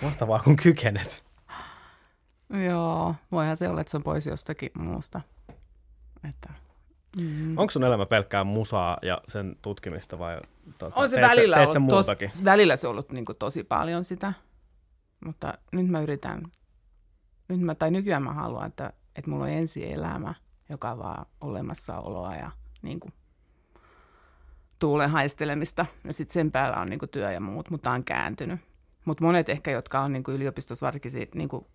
mahtavaa 0.02 0.38
kun 0.38 0.56
kykenet. 0.56 1.24
joo, 2.66 3.14
voihan 3.32 3.56
se 3.56 3.68
olla, 3.68 3.80
että 3.80 3.90
se 3.90 3.96
on 3.96 4.02
pois 4.02 4.26
jostakin 4.26 4.70
muusta. 4.78 5.20
Että, 6.28 6.52
mm. 7.16 7.58
Onko 7.58 7.70
sun 7.70 7.84
elämä 7.84 8.06
pelkkää 8.06 8.44
musaa 8.44 8.98
ja 9.02 9.20
sen 9.28 9.56
tutkimista 9.62 10.18
vai 10.18 10.40
tota, 10.78 11.00
On 11.00 11.08
se 11.08 11.16
teet 11.16 11.26
sä- 11.26 11.30
välillä 11.30 11.56
teet 11.56 11.72
sä 11.72 11.78
ollut, 11.78 12.06
tos, 12.06 12.44
välillä 12.44 12.76
se 12.76 12.86
on 12.86 12.90
ollut 12.90 13.12
niin 13.12 13.24
tosi 13.38 13.64
paljon 13.64 14.04
sitä, 14.04 14.32
mutta 15.24 15.54
nyt 15.72 15.88
mä 15.88 16.00
yritän, 16.00 16.42
nyt 17.48 17.60
mä, 17.60 17.74
tai 17.74 17.90
nykyään 17.90 18.22
mä 18.22 18.32
haluan, 18.32 18.66
että, 18.66 18.92
että 19.16 19.30
mulla 19.30 19.44
on 19.44 19.50
ensi 19.50 19.92
elämä, 19.92 20.34
joka 20.70 20.90
on 20.90 20.98
vaan 20.98 21.26
olemassaoloa 21.40 22.34
ja 22.34 22.50
niin 22.82 23.00
kuin, 23.00 23.12
tuulen 24.78 25.10
haistelemista. 25.10 25.86
Ja 26.04 26.12
sitten 26.12 26.32
sen 26.32 26.52
päällä 26.52 26.76
on 26.76 26.86
niin 26.86 26.98
kuin, 26.98 27.10
työ 27.10 27.32
ja 27.32 27.40
muut, 27.40 27.70
mutta 27.70 27.90
on 27.90 28.04
kääntynyt. 28.04 28.60
Mutta 29.04 29.24
monet 29.24 29.48
ehkä, 29.48 29.70
jotka 29.70 30.00
on 30.00 30.12
niin 30.12 30.24
kuin, 30.24 30.34
yliopistossa 30.34 30.86
varsinkin 30.86 31.12
niin 31.34 31.48
kuin, 31.48 31.66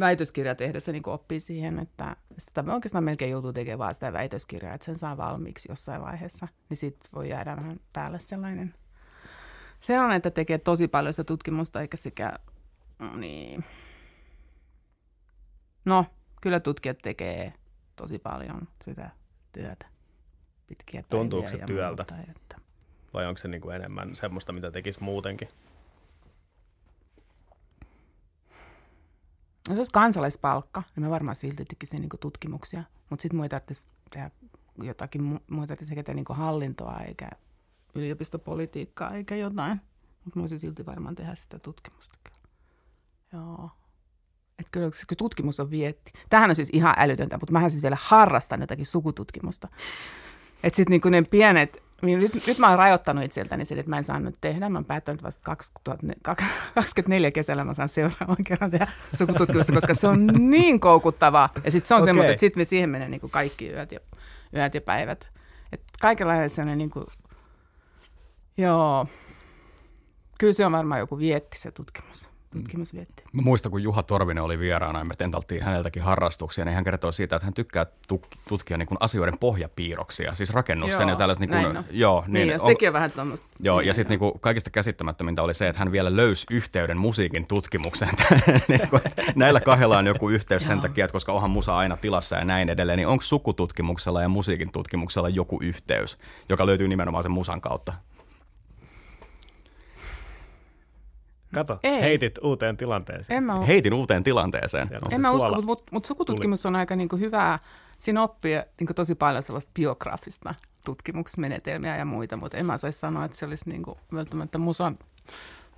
väitöskirja 0.00 0.54
tehdessä 0.54 0.92
niin 0.92 1.08
oppii 1.08 1.40
siihen, 1.40 1.78
että 1.78 2.16
sitä 2.38 2.64
oikeastaan 2.72 3.04
melkein 3.04 3.30
joutuu 3.30 3.52
tekemään 3.52 3.78
vaan 3.78 3.94
sitä 3.94 4.12
väitöskirjaa, 4.12 4.74
että 4.74 4.84
sen 4.84 4.98
saa 4.98 5.16
valmiiksi 5.16 5.68
jossain 5.72 6.02
vaiheessa. 6.02 6.48
Niin 6.68 6.76
sitten 6.76 7.10
voi 7.14 7.28
jäädä 7.28 7.56
vähän 7.56 7.80
päälle 7.92 8.18
sellainen 8.18 8.74
se 9.80 10.00
on, 10.00 10.12
että 10.12 10.30
tekee 10.30 10.58
tosi 10.58 10.88
paljon 10.88 11.12
sitä 11.12 11.24
tutkimusta, 11.24 11.80
eikä 11.80 11.96
sekä, 11.96 12.38
niin. 13.14 13.64
No, 15.84 16.06
kyllä 16.42 16.60
tutkijat 16.60 16.98
tekee 16.98 17.52
tosi 17.96 18.18
paljon 18.18 18.68
sitä 18.84 19.10
työtä. 19.52 19.86
Pitkiä 20.66 21.02
Tuntuuko 21.10 21.48
se 21.48 21.58
työltä? 21.66 22.06
Muuta, 22.14 22.30
että. 22.30 22.56
Vai 23.14 23.26
onko 23.26 23.38
se 23.38 23.48
niin 23.48 23.60
kuin 23.60 23.76
enemmän 23.76 24.16
semmoista, 24.16 24.52
mitä 24.52 24.70
tekisi 24.70 25.02
muutenkin? 25.02 25.48
Jos 29.68 29.78
olisi 29.78 29.92
kansalaispalkka, 29.92 30.82
niin 30.96 31.04
mä 31.04 31.10
varmaan 31.10 31.34
silti 31.34 31.64
tekisin 31.64 32.00
niin 32.00 32.10
tutkimuksia. 32.20 32.84
Mutta 33.10 33.22
sitten 33.22 33.36
muita 33.36 33.60
tarvitsisi 33.60 33.88
tehdä 34.10 34.30
jotakin, 34.82 35.20
mu- 35.20 35.42
muita 35.50 35.66
tarvitsisi 35.66 35.94
tehdä 35.94 36.14
niin 36.14 36.24
hallintoa 36.30 37.00
eikä 37.00 37.30
yliopistopolitiikkaa 37.94 39.10
eikä 39.10 39.36
jotain. 39.36 39.80
Mutta 40.24 40.38
mä 40.38 40.40
voisin 40.40 40.58
silti 40.58 40.86
varmaan 40.86 41.14
tehdä 41.14 41.34
sitä 41.34 41.58
tutkimusta 41.58 42.18
kyllä. 42.24 42.38
Joo. 43.32 43.70
Että 44.58 44.70
kyllä 44.70 44.90
kyllä 44.90 45.18
tutkimus 45.18 45.60
on 45.60 45.70
vietti. 45.70 46.12
Tämähän 46.30 46.50
on 46.50 46.56
siis 46.56 46.70
ihan 46.72 46.94
älytöntä, 46.98 47.38
mutta 47.38 47.52
mähän 47.52 47.70
siis 47.70 47.82
vielä 47.82 47.96
harrastan 48.00 48.60
jotakin 48.60 48.86
sukututkimusta. 48.86 49.68
Että 50.62 50.76
sitten 50.76 50.90
niinku 50.90 51.08
ne 51.08 51.22
pienet, 51.22 51.82
niin 52.02 52.18
nyt, 52.18 52.46
nyt 52.46 52.58
mä 52.58 52.68
oon 52.68 52.78
rajoittanut 52.78 53.24
itseltäni 53.24 53.64
sen, 53.64 53.78
että 53.78 53.90
mä 53.90 53.96
en 53.96 54.04
saa 54.04 54.20
nyt 54.20 54.34
tehdä. 54.40 54.68
Mä 54.68 54.78
oon 54.78 54.84
päättänyt 54.84 55.22
vasta 55.22 55.42
2024 55.44 57.30
kesällä 57.30 57.64
mä 57.64 57.74
saan 57.74 57.88
seuraavan 57.88 58.44
kerran 58.44 58.70
tehdä 58.70 58.88
sukututkimusta, 59.18 59.72
koska 59.72 59.94
se 59.94 60.08
on 60.08 60.26
niin 60.26 60.80
koukuttavaa. 60.80 61.52
Ja 61.64 61.70
sitten 61.70 61.88
se 61.88 61.94
on 61.94 61.98
okay. 61.98 62.04
semmoista, 62.04 62.32
että 62.32 62.40
sitten 62.40 62.60
me 62.60 62.64
siihen 62.64 62.90
menee 62.90 63.08
niinku 63.08 63.28
kaikki 63.28 63.70
yöt 63.70 63.92
ja, 63.92 64.00
yöt 64.56 64.74
ja 64.74 64.80
päivät. 64.80 65.28
Että 65.72 65.86
kaikenlainen 66.00 66.50
sellainen 66.50 66.78
niinku, 66.78 67.06
joo, 68.56 69.06
kyllä 70.38 70.52
se 70.52 70.66
on 70.66 70.72
varmaan 70.72 71.00
joku 71.00 71.18
vietti 71.18 71.58
se 71.58 71.70
tutkimus. 71.70 72.30
Tutkimusvietti. 72.50 73.22
Mä 73.32 73.42
muistan, 73.42 73.70
kun 73.72 73.82
Juha 73.82 74.02
Torvinen 74.02 74.44
oli 74.44 74.58
vieraana 74.58 74.98
ja 74.98 75.04
me 75.04 75.14
tentaltiin 75.14 75.62
häneltäkin 75.62 76.02
harrastuksia, 76.02 76.64
niin 76.64 76.74
hän 76.74 76.84
kertoi 76.84 77.12
siitä, 77.12 77.36
että 77.36 77.46
hän 77.46 77.54
tykkää 77.54 77.86
tutkia 78.48 78.78
niin 78.78 78.88
kuin 78.88 78.98
asioiden 79.00 79.38
pohjapiirroksia, 79.38 80.34
siis 80.34 80.50
rakennusten 80.50 81.00
Joo, 81.00 81.10
ja 81.10 81.16
tällaiset. 81.16 81.40
Niin 81.40 81.50
näin 81.50 81.66
kuin, 81.66 81.76
on. 81.76 81.84
joo, 81.90 82.20
Niin, 82.26 82.32
niin, 82.32 82.40
niin 82.46 82.52
ja 82.52 82.58
on- 82.62 82.70
sekin 82.70 82.88
on 82.88 82.92
vähän 82.92 83.12
tuommoista. 83.12 83.46
Joo, 83.60 83.80
ja 83.80 83.84
niin, 83.84 83.94
sitten 83.94 84.10
niinku 84.10 84.38
kaikista 84.40 84.70
käsittämättömintä 84.70 85.42
oli 85.42 85.54
se, 85.54 85.68
että 85.68 85.78
hän 85.78 85.92
vielä 85.92 86.16
löysi 86.16 86.46
yhteyden 86.50 86.96
musiikin 86.96 87.46
tutkimukseen. 87.46 88.10
Että 88.82 89.00
Näillä 89.36 89.60
kahdella 89.60 89.98
on 89.98 90.06
joku 90.06 90.28
yhteys 90.30 90.66
sen 90.66 90.80
takia, 90.80 91.04
että 91.04 91.12
koska 91.12 91.32
onhan 91.32 91.50
musa 91.50 91.76
aina 91.76 91.96
tilassa 91.96 92.36
ja 92.36 92.44
näin 92.44 92.68
edelleen, 92.68 92.96
niin 92.96 93.08
onko 93.08 93.22
sukututkimuksella 93.22 94.22
ja 94.22 94.28
musiikin 94.28 94.72
tutkimuksella 94.72 95.28
joku 95.28 95.58
yhteys, 95.62 96.18
joka 96.48 96.66
löytyy 96.66 96.88
nimenomaan 96.88 97.22
sen 97.24 97.32
musan 97.32 97.60
kautta? 97.60 97.92
Kato, 101.54 101.78
Ei. 101.82 102.00
heitit 102.00 102.38
uuteen 102.42 102.76
tilanteeseen. 102.76 103.36
En 103.36 103.44
mä, 103.44 103.60
Heitin 103.60 103.94
uuteen 103.94 104.24
tilanteeseen. 104.24 104.88
En 105.10 105.20
mä 105.20 105.30
usko, 105.30 105.48
mutta 105.48 105.66
mut, 105.66 105.82
mut 105.92 106.04
sukututkimus 106.04 106.66
on 106.66 106.76
aika 106.76 106.96
niinku 106.96 107.16
hyvää. 107.16 107.58
Siinä 107.98 108.22
oppii 108.22 108.60
niinku 108.80 108.94
tosi 108.94 109.14
paljon 109.14 109.42
sellaista 109.42 109.72
biograafista 109.74 110.54
tutkimusmenetelmiä 110.84 111.96
ja 111.96 112.04
muita, 112.04 112.36
mutta 112.36 112.56
en 112.56 112.66
mä 112.66 112.76
saisi 112.76 112.98
sanoa, 112.98 113.24
että 113.24 113.36
se 113.36 113.46
olisi 113.46 113.70
niinku 113.70 113.98
välttämättä 114.12 114.58
musan, 114.58 114.98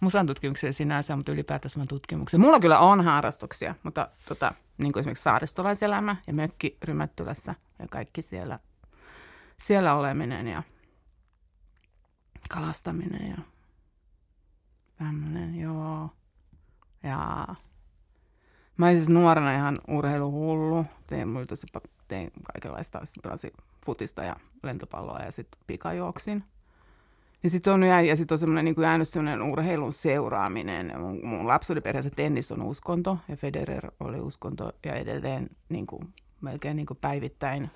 musan 0.00 0.26
tutkimuksia 0.26 0.72
sinänsä, 0.72 1.16
mutta 1.16 1.32
ylipäätänsä 1.32 1.76
vaan 1.76 1.88
tutkimuksia. 1.88 2.40
Mulla 2.40 2.60
kyllä 2.60 2.78
on 2.78 3.04
harrastuksia, 3.04 3.74
mutta 3.82 4.08
tota, 4.28 4.54
niin 4.78 4.92
kuin 4.92 5.00
esimerkiksi 5.00 5.22
saaristolaiselämä 5.22 6.16
ja 6.26 6.32
mökki 6.32 6.76
Rymättylässä 6.84 7.54
ja 7.78 7.86
kaikki 7.90 8.22
siellä, 8.22 8.58
siellä 9.58 9.94
oleminen 9.94 10.48
ja 10.48 10.62
kalastaminen 12.50 13.30
ja 13.30 13.36
tämmöinen, 15.04 15.60
joo. 15.60 16.10
Ja 17.02 17.46
mä 18.76 18.86
olin 18.86 18.96
siis 18.96 19.08
nuorena 19.08 19.54
ihan 19.54 19.78
urheiluhullu. 19.88 20.86
Tein, 21.06 21.28
tosi, 21.48 21.66
tein 22.08 22.30
kaikenlaista, 22.52 23.00
sitten 23.04 23.22
pelasin 23.22 23.52
futista 23.86 24.24
ja 24.24 24.36
lentopalloa 24.62 25.18
ja 25.18 25.32
sitten 25.32 25.60
pikajuoksin. 25.66 26.44
Ja 27.42 27.50
sitten 27.50 27.72
on, 27.72 27.84
jää- 27.84 28.00
ja 28.00 28.16
sit 28.16 28.32
on 28.32 28.38
semmoinen, 28.38 28.64
niin 28.64 28.82
jäänyt 28.82 29.08
semmoinen 29.08 29.42
urheilun 29.42 29.92
seuraaminen. 29.92 30.92
Mun, 31.00 31.26
mun 31.26 31.48
lapsuuden 31.48 31.82
perheessä 31.82 32.10
tennis 32.10 32.52
on 32.52 32.62
uskonto 32.62 33.18
ja 33.28 33.36
Federer 33.36 33.92
oli 34.00 34.20
uskonto 34.20 34.72
ja 34.86 34.94
edelleen 34.94 35.50
niin 35.68 35.86
kuin, 35.86 36.14
melkein 36.40 36.76
niin 36.76 36.86
kuin 36.86 36.98
päivittäin 37.00 37.68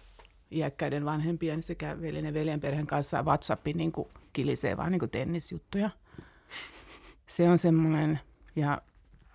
iäkkäiden 0.50 1.04
vanhempien 1.04 1.62
sekä 1.62 2.00
veljen 2.00 2.24
ja 2.24 2.34
veljen 2.34 2.60
perheen 2.60 2.86
kanssa 2.86 3.22
WhatsAppi 3.22 3.72
niin 3.72 3.92
kuin 3.92 4.08
kilisee 4.32 4.76
vaan 4.76 4.92
niin 4.92 5.00
kuin 5.00 5.10
tennisjuttuja. 5.10 5.90
Se 7.36 7.50
on 7.50 7.58
semmoinen, 7.58 8.20
ja 8.56 8.82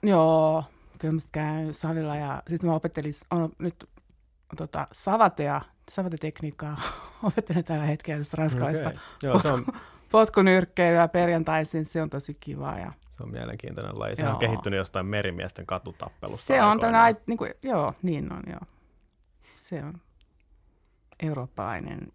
joo, 0.04 0.64
kyllä 1.00 1.14
mä 1.14 1.20
käyn 1.32 1.74
salilla 1.74 2.16
ja 2.16 2.44
sitten 2.48 2.70
mä 2.70 2.76
opettelin 2.76 3.14
on, 3.32 3.50
nyt 3.60 3.90
tota, 4.58 4.88
savatea, 4.92 5.62
savatetekniikkaa 5.90 6.82
opettelen 7.23 7.63
tällä 7.63 7.86
hetkellä 7.86 8.26
ranskalaista 8.34 8.90
Okei. 8.90 9.00
Joo, 9.23 9.40
se 9.40 9.52
on, 9.52 9.65
potkunyrkkeilyä 10.12 11.08
perjantaisin, 11.08 11.86
se 11.86 12.02
on 12.02 12.10
tosi 12.10 12.38
kiva 12.40 12.76
ja 12.78 12.94
se 13.12 13.23
on 13.23 13.32
mielenkiintoinen 13.32 14.00
laji. 14.00 14.15
Se 14.15 14.28
on 14.28 14.40
kehittynyt 14.40 14.78
jostain 14.78 15.06
merimiesten 15.06 15.65
katutappelusta. 15.65 16.46
se 16.46 16.62
on 16.62 16.96
ai- 16.96 17.15
niin 17.28 17.38
kuin, 17.38 17.54
joo, 17.63 17.94
niin 18.02 18.34
on, 18.34 18.44
joo. 18.48 18.62
Se 19.56 19.84
on 19.84 20.02
eurooppalainen 21.19 22.12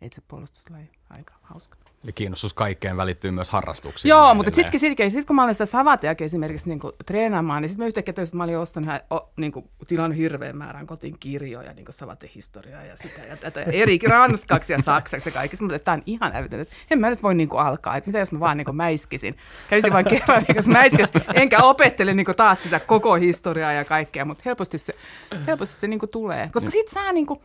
itsepuolustuslaji, 0.00 0.90
aika 1.10 1.34
hauska. 1.42 1.83
Eli 2.04 2.12
kiinnostus 2.12 2.54
kaikkeen 2.54 2.96
välittyy 2.96 3.30
myös 3.30 3.50
harrastuksiin. 3.50 4.10
Joo, 4.10 4.28
niin 4.28 4.36
mutta 4.36 4.54
sitten 4.54 4.80
sit, 4.80 4.98
sit, 5.08 5.26
kun 5.26 5.36
mä 5.36 5.44
olin 5.44 5.54
sitä 5.54 5.66
savateakin 5.66 6.24
esimerkiksi 6.24 6.68
niin 6.68 6.80
treenaamaan, 7.06 7.62
niin 7.62 7.68
sitten 7.68 7.84
mä 7.84 7.86
yhtäkkiä 7.86 8.14
tajusin, 8.14 8.30
että 8.30 8.36
mä 8.36 8.44
olin 8.44 8.58
ostanut 8.58 8.88
ihan, 8.88 9.00
o, 9.10 9.32
niin 9.36 9.52
kuin, 9.52 9.70
tilannut 9.86 10.18
hirveän 10.18 10.56
määrän 10.56 10.86
kotiin 10.86 11.16
kirjoja, 11.20 11.72
niin 11.72 11.84
kuin 11.84 11.94
savatehistoriaa 11.94 12.82
ja 12.82 12.96
sitä 12.96 13.20
ja 13.28 13.36
tätä, 13.36 13.60
ja 13.60 13.72
eri 13.72 13.98
ranskaksi 14.08 14.72
ja 14.72 14.82
saksaksi 14.82 15.28
ja 15.28 15.32
kaikista, 15.32 15.64
mutta 15.64 15.78
tämä 15.78 15.94
on 15.94 16.02
ihan 16.06 16.32
älytön, 16.34 16.60
että 16.60 16.74
en 16.90 17.00
mä 17.00 17.10
nyt 17.10 17.22
voi 17.22 17.34
niin 17.34 17.48
kuin, 17.48 17.60
alkaa, 17.60 17.96
että 17.96 18.08
mitä 18.08 18.18
jos 18.18 18.32
mä 18.32 18.40
vaan 18.40 18.56
niin 18.56 18.64
kuin, 18.64 18.76
mäiskisin. 18.76 19.36
Kävisin 19.70 19.92
vain 19.92 20.08
kerran 20.08 20.44
viikossa 20.48 20.72
mäiskis, 20.72 21.12
enkä 21.34 21.62
opettele 21.62 22.14
niin 22.14 22.26
kuin, 22.26 22.36
taas 22.36 22.62
sitä 22.62 22.80
koko 22.80 23.14
historiaa 23.14 23.72
ja 23.72 23.84
kaikkea, 23.84 24.24
mutta 24.24 24.42
helposti 24.44 24.78
se, 24.78 24.94
helposti 25.46 25.74
se 25.80 25.86
niin 25.86 26.00
kuin, 26.00 26.10
tulee. 26.10 26.50
Koska 26.52 26.70
sit 26.70 26.88
saa 26.88 27.12
niin 27.12 27.26
kuin, 27.26 27.40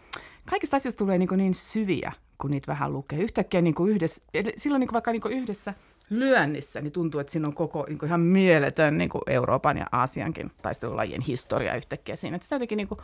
kaikista 0.50 0.78
asioista 0.78 1.00
tulee 1.00 1.18
niin, 1.18 1.30
niin 1.38 1.54
syviä, 1.54 2.12
kun 2.38 2.52
niitä 2.52 2.68
vähän 2.68 2.94
lukee. 2.94 3.20
Yhtäkkiä 3.20 3.62
niin 3.62 3.76
kuin 3.76 3.92
yhdessä, 3.92 4.24
silloin 4.56 4.80
niin 4.80 4.88
kuin 4.88 4.94
vaikka 4.94 5.12
niin 5.12 5.22
kuin 5.22 5.34
yhdessä 5.34 5.74
lyönnissä, 6.10 6.82
niin 6.82 6.92
tuntuu, 6.92 7.20
että 7.20 7.32
siinä 7.32 7.48
on 7.48 7.54
koko 7.54 7.86
niin 7.88 7.98
kuin 7.98 8.08
ihan 8.08 8.22
mieletön 8.22 8.98
niin 8.98 9.10
kuin 9.10 9.22
Euroopan 9.28 9.78
ja 9.78 9.86
Aasiankin 9.92 10.52
taistelulajien 10.62 11.22
historia 11.22 11.76
yhtäkkiä 11.76 12.16
siinä. 12.16 12.36
Että 12.36 12.44
sitä 12.44 12.56
jotenkin 12.56 12.78
niin 12.78 12.88
kuin, 12.88 13.00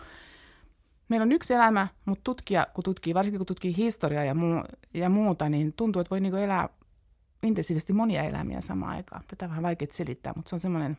meillä 1.10 1.24
on 1.24 1.32
yksi 1.32 1.54
elämä, 1.54 1.88
mutta 2.06 2.24
tutkija, 2.24 2.68
kun 2.74 2.84
tutkii, 2.84 3.14
varsinkin 3.14 3.39
kun 3.39 3.46
tutkii 3.46 3.78
historiaa 3.78 4.24
ja, 4.24 4.36
muu, 4.36 4.64
ja 4.93 5.10
muuta, 5.10 5.50
niin 5.50 5.74
tuntuu, 5.74 6.00
että 6.00 6.10
voi 6.10 6.22
niin 6.22 6.32
kuin 6.32 6.43
elää 6.43 6.70
intensiivisesti 7.43 7.93
monia 7.93 8.24
elämiä 8.24 8.62
samaan 8.62 8.96
aikaan. 8.96 9.24
Tätä 9.28 9.46
on 9.46 9.50
vähän 9.50 9.64
vaikea 9.64 9.88
selittää, 9.91 10.34
mutta 10.36 10.50
se 10.50 10.56
on 10.56 10.60
semmoinen, 10.60 10.98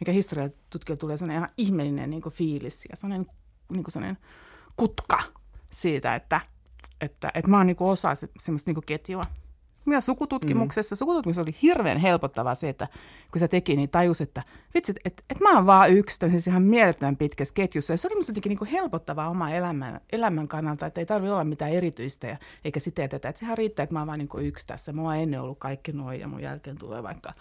mikä 0.00 0.12
historiatutkijalle 0.12 1.00
tulee 1.00 1.16
sellainen 1.16 1.36
ihan 1.36 1.54
ihmeellinen 1.56 2.10
niin 2.10 2.22
kuin 2.22 2.32
fiilis 2.32 2.84
ja 2.90 2.96
sellainen, 2.96 3.26
niin 3.72 3.84
kuin 3.84 3.92
sellainen 3.92 4.18
kutka 4.76 5.22
siitä, 5.74 6.14
että, 6.14 6.40
että, 7.00 7.30
että 7.34 7.50
mä 7.50 7.56
oon 7.56 7.66
niin 7.66 7.76
osa 7.80 8.14
se, 8.14 8.28
semmoista 8.38 8.70
niin 8.70 8.84
ketjua. 8.86 9.24
Myös 9.84 10.06
sukututkimuksessa. 10.06 10.94
Mm. 10.94 10.98
Sukututkimuksessa 10.98 11.42
oli 11.42 11.56
hirveän 11.62 11.98
helpottavaa 11.98 12.54
se, 12.54 12.68
että 12.68 12.88
kun 13.32 13.38
se 13.38 13.48
teki, 13.48 13.76
niin 13.76 13.90
tajus, 13.90 14.20
että 14.20 14.42
vitsi, 14.74 14.92
että, 15.04 15.22
että, 15.30 15.44
mä 15.44 15.56
oon 15.56 15.66
vaan 15.66 15.90
yksi 15.90 16.18
tämmöisessä 16.18 16.50
ihan 16.50 16.62
mielettömän 16.62 17.16
pitkässä 17.16 17.54
ketjussa. 17.54 17.92
Ja 17.92 17.96
se 17.96 18.08
oli 18.08 18.16
musta 18.16 18.30
jotenkin 18.30 18.58
niin 18.60 18.70
helpottavaa 18.70 19.28
oma 19.28 19.50
elämän, 19.50 20.00
elämän 20.12 20.48
kannalta, 20.48 20.86
että 20.86 21.00
ei 21.00 21.06
tarvitse 21.06 21.32
olla 21.32 21.44
mitään 21.44 21.70
erityistä 21.70 22.26
ja, 22.26 22.36
eikä 22.64 22.80
sitä 22.80 23.08
tätä. 23.08 23.28
Että 23.28 23.38
sehän 23.38 23.58
riittää, 23.58 23.82
että 23.82 23.92
mä 23.92 24.00
oon 24.00 24.06
vaan 24.06 24.18
niin 24.18 24.28
yksi 24.46 24.66
tässä. 24.66 24.92
Mua 24.92 25.16
ennen 25.16 25.40
ollut 25.40 25.58
kaikki 25.58 25.92
noin 25.92 26.20
ja 26.20 26.28
mun 26.28 26.42
jälkeen 26.42 26.78
tulee 26.78 27.02
vaikka, 27.02 27.32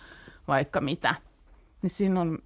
vaikka 0.48 0.82
mitä. 0.82 1.16
Niin 1.82 1.90
siinä 1.90 2.22
on, 2.22 2.40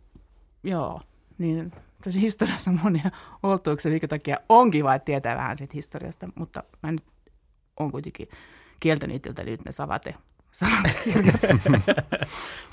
joo, 0.64 1.02
niin 1.38 1.72
tässä 2.04 2.20
historiassa 2.20 2.72
on 2.72 2.80
monia 2.84 3.12
oltuuksia, 3.44 3.92
minkä 3.92 4.08
takia 4.08 4.38
on 4.50 4.72
kiva, 4.72 4.96
että 4.96 5.06
tietää 5.06 5.36
vähän 5.36 5.58
siitä 5.58 5.72
historiasta, 5.74 6.28
mutta 6.36 6.64
mä 6.84 6.92
nyt 6.92 7.04
on 7.80 7.92
kuitenkin 7.92 8.28
kieltänyt 8.80 9.16
itseltä 9.16 9.44
nyt 9.44 9.66
ne 9.66 9.72
savate. 9.72 10.16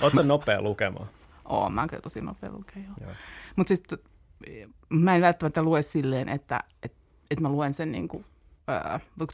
Oletko 0.01 0.21
nopea 0.21 0.61
lukemaan? 0.61 1.09
Oon, 1.45 1.73
mä 1.73 1.81
oon 1.81 1.89
kyllä 1.89 2.01
tosi 2.01 2.21
nopea 2.21 2.51
lukea, 2.51 2.83
joo. 3.05 3.15
Mutta 3.55 3.67
siis 3.67 3.83
mä 4.89 5.15
en 5.15 5.21
välttämättä 5.21 5.63
lue 5.63 5.81
silleen, 5.81 6.29
että, 6.29 6.59
että, 6.83 6.97
että 7.31 7.41
mä 7.43 7.49
luen 7.49 7.73
sen 7.73 7.91
niin 7.91 8.07
kuin, 8.07 8.25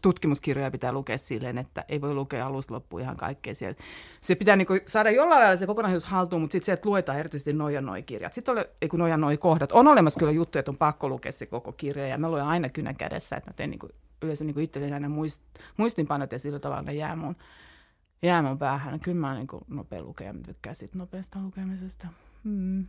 tutkimuskirjoja 0.02 0.72
pitää 0.72 0.92
lukea 0.92 1.18
silleen, 1.18 1.58
että 1.58 1.86
ei 1.90 2.02
voi 2.02 2.14
lukea 2.14 2.48
alusta 2.48 2.74
loppuun 2.74 3.02
ihan 3.02 3.18
kaikkea 3.18 3.56
siellä. 3.56 3.76
Se 4.22 4.36
pitää 4.36 4.56
niin 4.56 4.68
kuin 4.68 4.82
saada 4.86 5.12
jollain 5.12 5.42
lailla 5.42 5.58
se 5.58 5.68
kokonaisuus 5.68 6.06
haltuun, 6.06 6.42
mutta 6.42 6.52
sitten 6.52 6.66
sieltä 6.66 6.90
luetaan 6.90 7.18
erityisesti 7.18 7.54
noja 7.54 7.82
noi 7.82 8.04
kirjat. 8.04 8.34
Sitten 8.34 8.52
ole, 8.52 8.70
ei 8.82 8.90
kun 8.90 9.00
noja 9.00 9.18
noi 9.18 9.38
kohdat. 9.38 9.72
On 9.72 9.88
olemassa 9.88 10.20
kyllä 10.20 10.32
juttuja, 10.32 10.60
että 10.60 10.72
on 10.72 10.78
pakko 10.78 11.10
lukea 11.10 11.32
se 11.32 11.46
koko 11.46 11.72
kirja 11.72 12.08
ja 12.08 12.18
mä 12.18 12.30
luen 12.30 12.46
aina 12.46 12.70
kynän 12.70 12.96
kädessä, 12.96 13.36
että 13.36 13.50
mä 13.50 13.54
teen 13.54 13.70
niin 13.70 13.80
kuin, 13.80 13.92
yleensä 14.22 14.44
niin 14.44 14.54
kuin 14.54 14.64
itselleni 14.64 14.94
aina 14.94 15.10
muist, 15.10 15.42
muistinpanot 15.78 16.32
ja 16.32 16.40
sillä 16.40 16.60
tavalla 16.60 16.82
ne 16.82 16.94
jää 16.94 17.16
mun, 17.16 17.36
jää 18.22 18.42
mun 18.42 18.58
päähän. 18.58 19.00
Kyllä 19.00 19.18
mä 19.18 19.36
niin 19.36 19.48
kuin 19.48 19.64
nopea 19.68 20.02
lukea, 20.02 20.34
mä 20.34 20.42
tykkään 20.46 20.76
siitä 20.76 20.98
nopeasta 20.98 21.40
lukemisesta. 21.40 22.08
Hmm. 22.44 22.86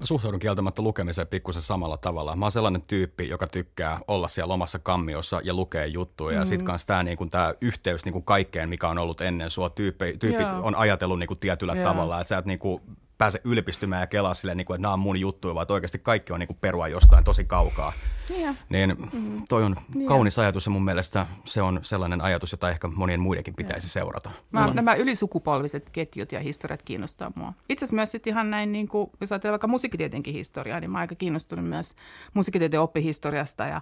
Mä 0.00 0.06
suhtaudun 0.06 0.40
kieltämättä 0.40 0.82
lukemiseen 0.82 1.26
pikkusen 1.26 1.62
samalla 1.62 1.96
tavalla. 1.96 2.36
Mä 2.36 2.44
oon 2.44 2.52
sellainen 2.52 2.82
tyyppi, 2.82 3.28
joka 3.28 3.46
tykkää 3.46 4.00
olla 4.08 4.28
siellä 4.28 4.54
omassa 4.54 4.78
kammiossa 4.78 5.40
ja 5.44 5.54
lukea 5.54 5.86
juttuja. 5.86 6.30
Mm-hmm. 6.30 6.40
Ja 6.40 6.46
sit 6.46 6.62
kanssa 6.62 6.86
tää, 6.86 7.02
niin 7.02 7.30
tää 7.30 7.54
yhteys 7.60 8.04
niin 8.04 8.12
kuin 8.12 8.24
kaikkeen, 8.24 8.68
mikä 8.68 8.88
on 8.88 8.98
ollut 8.98 9.20
ennen 9.20 9.50
sua. 9.50 9.70
Tyyppi, 9.70 10.16
tyypit 10.18 10.48
Joo. 10.48 10.60
on 10.62 10.74
ajatellut 10.74 11.18
niin 11.18 11.26
kuin 11.26 11.40
tietyllä 11.40 11.74
Joo. 11.74 11.84
tavalla, 11.84 12.20
että 12.20 12.28
sä 12.28 12.38
et 12.38 12.46
niin 12.46 12.58
kuin 12.58 12.82
pääse 13.18 13.40
ylpistymään 13.44 14.00
ja 14.00 14.06
kelaa 14.06 14.34
silleen, 14.34 14.56
niin 14.56 14.64
kuin, 14.64 14.74
että 14.74 14.82
nämä 14.82 14.92
on 14.92 14.98
mun 14.98 15.20
juttuja, 15.20 15.54
vaan 15.54 15.66
oikeasti 15.68 15.98
kaikki 15.98 16.32
on 16.32 16.40
niin 16.40 16.46
kuin 16.46 16.58
perua 16.60 16.88
jostain 16.88 17.24
tosi 17.24 17.44
kaukaa. 17.44 17.92
Yeah. 18.30 18.56
Niin 18.68 18.96
mm-hmm. 18.98 19.42
toi 19.48 19.64
on 19.64 19.76
yeah. 19.96 20.08
kaunis 20.08 20.38
ajatus 20.38 20.66
ja 20.66 20.70
mun 20.70 20.84
mielestä 20.84 21.26
se 21.44 21.62
on 21.62 21.80
sellainen 21.82 22.20
ajatus, 22.20 22.52
jota 22.52 22.70
ehkä 22.70 22.88
monien 22.88 23.20
muidenkin 23.20 23.54
pitäisi 23.54 23.86
yeah. 23.86 23.92
seurata. 23.92 24.30
Mä, 24.50 24.60
Mulla... 24.60 24.74
Nämä 24.74 24.94
ylisukupolviset 24.94 25.90
ketjut 25.90 26.32
ja 26.32 26.40
historiat 26.40 26.82
kiinnostaa 26.82 27.32
mua. 27.34 27.52
Itse 27.68 27.84
asiassa 27.84 27.96
myös 27.96 28.10
sitten 28.10 28.30
ihan 28.30 28.50
näin, 28.50 28.72
niin 28.72 28.88
kuin, 28.88 29.10
jos 29.20 29.32
ajatellaan 29.32 29.52
vaikka 29.52 29.66
musiikkitieteenkin 29.66 30.34
historiaa, 30.34 30.80
niin 30.80 30.90
mä 30.90 30.98
oon 30.98 31.00
aika 31.00 31.14
kiinnostunut 31.14 31.68
myös 31.68 31.94
musiikkitieteen 32.34 32.80
oppihistoriasta 32.80 33.64
ja 33.64 33.80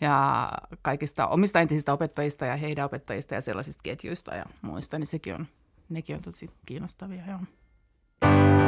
ja 0.00 0.50
kaikista 0.82 1.26
omista 1.26 1.60
entisistä 1.60 1.92
opettajista 1.92 2.46
ja 2.46 2.56
heidän 2.56 2.84
opettajista 2.84 3.34
ja 3.34 3.40
sellaisista 3.40 3.80
ketjuista 3.82 4.34
ja 4.34 4.44
muista, 4.62 4.98
niin 4.98 5.06
sekin 5.06 5.34
on, 5.34 5.46
nekin 5.88 6.16
on 6.16 6.22
tosi 6.22 6.50
kiinnostavia. 6.66 7.22
Joo. 7.28 8.63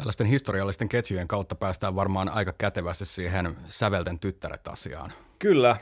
Tällaisten 0.00 0.26
historiallisten 0.26 0.88
ketjujen 0.88 1.28
kautta 1.28 1.54
päästään 1.54 1.94
varmaan 1.94 2.28
aika 2.28 2.52
kätevästi 2.58 3.04
siihen 3.04 3.56
sävelten 3.66 4.18
tyttäret-asiaan. 4.18 5.12
Kyllä. 5.38 5.76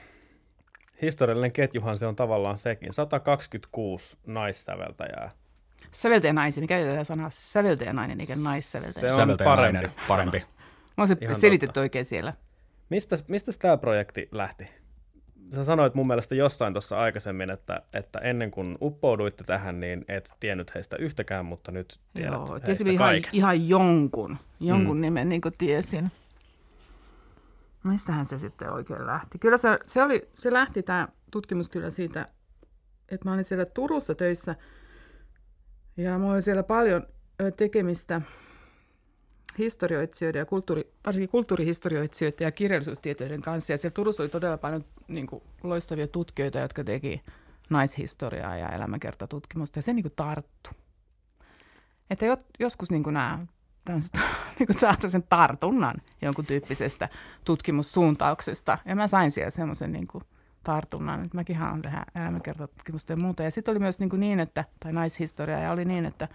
Historiallinen 1.03 1.53
ketjuhan 1.53 1.99
se 1.99 2.07
on 2.07 2.17
tavallaan 2.17 2.59
sekin. 2.59 2.93
126 2.93 4.17
naissäveltäjää. 4.27 5.31
Säveltäjänaisia, 5.91 6.61
mikä 6.61 6.79
käytetään 6.79 7.05
sanaa 7.05 7.31
säveltäjänainen 7.31 8.21
eikä 8.21 8.37
naissäveltäjä. 8.43 9.15
Se 9.15 9.23
on 9.23 9.37
parempi. 9.45 9.91
parempi. 10.09 10.39
Mä 10.39 10.47
oon 10.97 11.09
se 11.09 11.17
selitetty 11.33 11.81
oikein 11.81 12.05
siellä. 12.05 12.35
Mistä, 12.91 13.17
mistä 13.29 13.53
tämä 13.59 13.77
projekti 13.77 14.29
lähti? 14.33 14.69
Sä 15.55 15.65
sanoit 15.65 15.95
mun 15.95 16.07
mielestä 16.07 16.35
jossain 16.35 16.75
tuossa 16.75 16.99
aikaisemmin, 16.99 17.51
että, 17.51 17.83
että 17.93 18.19
ennen 18.19 18.51
kuin 18.51 18.79
uppouduitte 18.81 19.45
tähän, 19.45 19.81
niin 19.81 20.05
et 20.09 20.35
tiennyt 20.41 20.75
heistä 20.75 20.97
yhtäkään, 20.97 21.45
mutta 21.45 21.73
nyt 21.73 22.01
tiedät 22.15 22.33
Joo, 22.33 22.61
heistä 22.67 22.91
ihan, 22.91 23.15
ihan 23.33 23.69
jonkun, 23.69 24.37
jonkun 24.61 24.97
mm. 24.97 25.01
nimen 25.01 25.29
niin 25.29 25.41
kuin 25.41 25.55
tiesin. 25.59 26.11
Mistähän 27.85 28.25
se 28.25 28.39
sitten 28.39 28.73
oikein 28.73 29.07
lähti? 29.07 29.39
Kyllä 29.39 29.57
se, 29.57 29.79
se, 29.87 30.03
oli, 30.03 30.29
se 30.35 30.53
lähti 30.53 30.83
tämä 30.83 31.09
tutkimus 31.31 31.69
kyllä 31.69 31.91
siitä, 31.91 32.29
että 33.09 33.29
mä 33.29 33.33
olin 33.33 33.45
siellä 33.45 33.65
Turussa 33.65 34.15
töissä 34.15 34.57
ja 35.97 36.19
mulla 36.19 36.33
oli 36.33 36.43
siellä 36.43 36.63
paljon 36.63 37.03
tekemistä– 37.57 38.23
historioitsijoiden 39.59 40.39
ja 40.39 40.47
kulttuuri, 40.47 40.93
varsinkin 41.07 41.31
kulttuurihistorioitsijoiden 41.31 42.45
ja 42.45 42.53
kirjallisuustieteiden 42.53 43.41
kanssa. 43.41 43.73
Ja 43.73 43.79
siellä 43.79 43.95
Turussa 43.95 44.23
oli 44.23 44.31
todella 44.31 44.59
paljon 44.59 44.85
niin 45.09 45.27
kuin, 45.27 45.43
loistavia 45.63 46.07
tutkijoita, 46.07 46.59
jotka 46.59 46.85
teki 46.85 47.23
naishistoriaa 47.71 48.57
ja 48.57 48.69
elämäkertatutkimusta, 48.69 49.79
ja 49.79 49.83
se 49.83 49.93
niin 49.93 50.03
kuin, 50.03 50.13
tarttu. 50.17 50.71
Että 52.11 52.27
joskus 52.59 52.91
niin 52.91 53.03
kuin 53.03 53.15
nämä 53.15 53.47
niin 54.59 54.67
kuin 54.67 55.11
sen 55.11 55.25
tartunnan 55.29 55.97
jonkun 56.23 56.47
tyyppisestä 56.47 57.09
tutkimussuuntauksesta. 57.45 58.79
Ja 58.85 58.97
mä 58.97 59.07
sain 59.07 59.31
siellä 59.31 59.51
semmoisen 59.51 59.93
niin 59.93 60.09
tartunnan, 60.65 61.25
että 61.25 61.37
mäkin 61.37 61.57
haluan 61.57 61.83
tehdä 61.83 62.05
elämäkertatutkimusta 62.15 63.13
ja 63.13 63.17
muuta. 63.17 63.43
Ja 63.43 63.51
sitten 63.51 63.73
oli 63.73 63.79
myös 63.79 64.01
niin, 64.01 64.11
kuin 64.11 64.21
niin 64.21 64.41
että, 64.41 64.65
tai 64.81 64.93
naishistoria, 64.93 65.59
ja 65.59 65.73
oli 65.73 65.85
niin, 65.85 66.05
että 66.05 66.29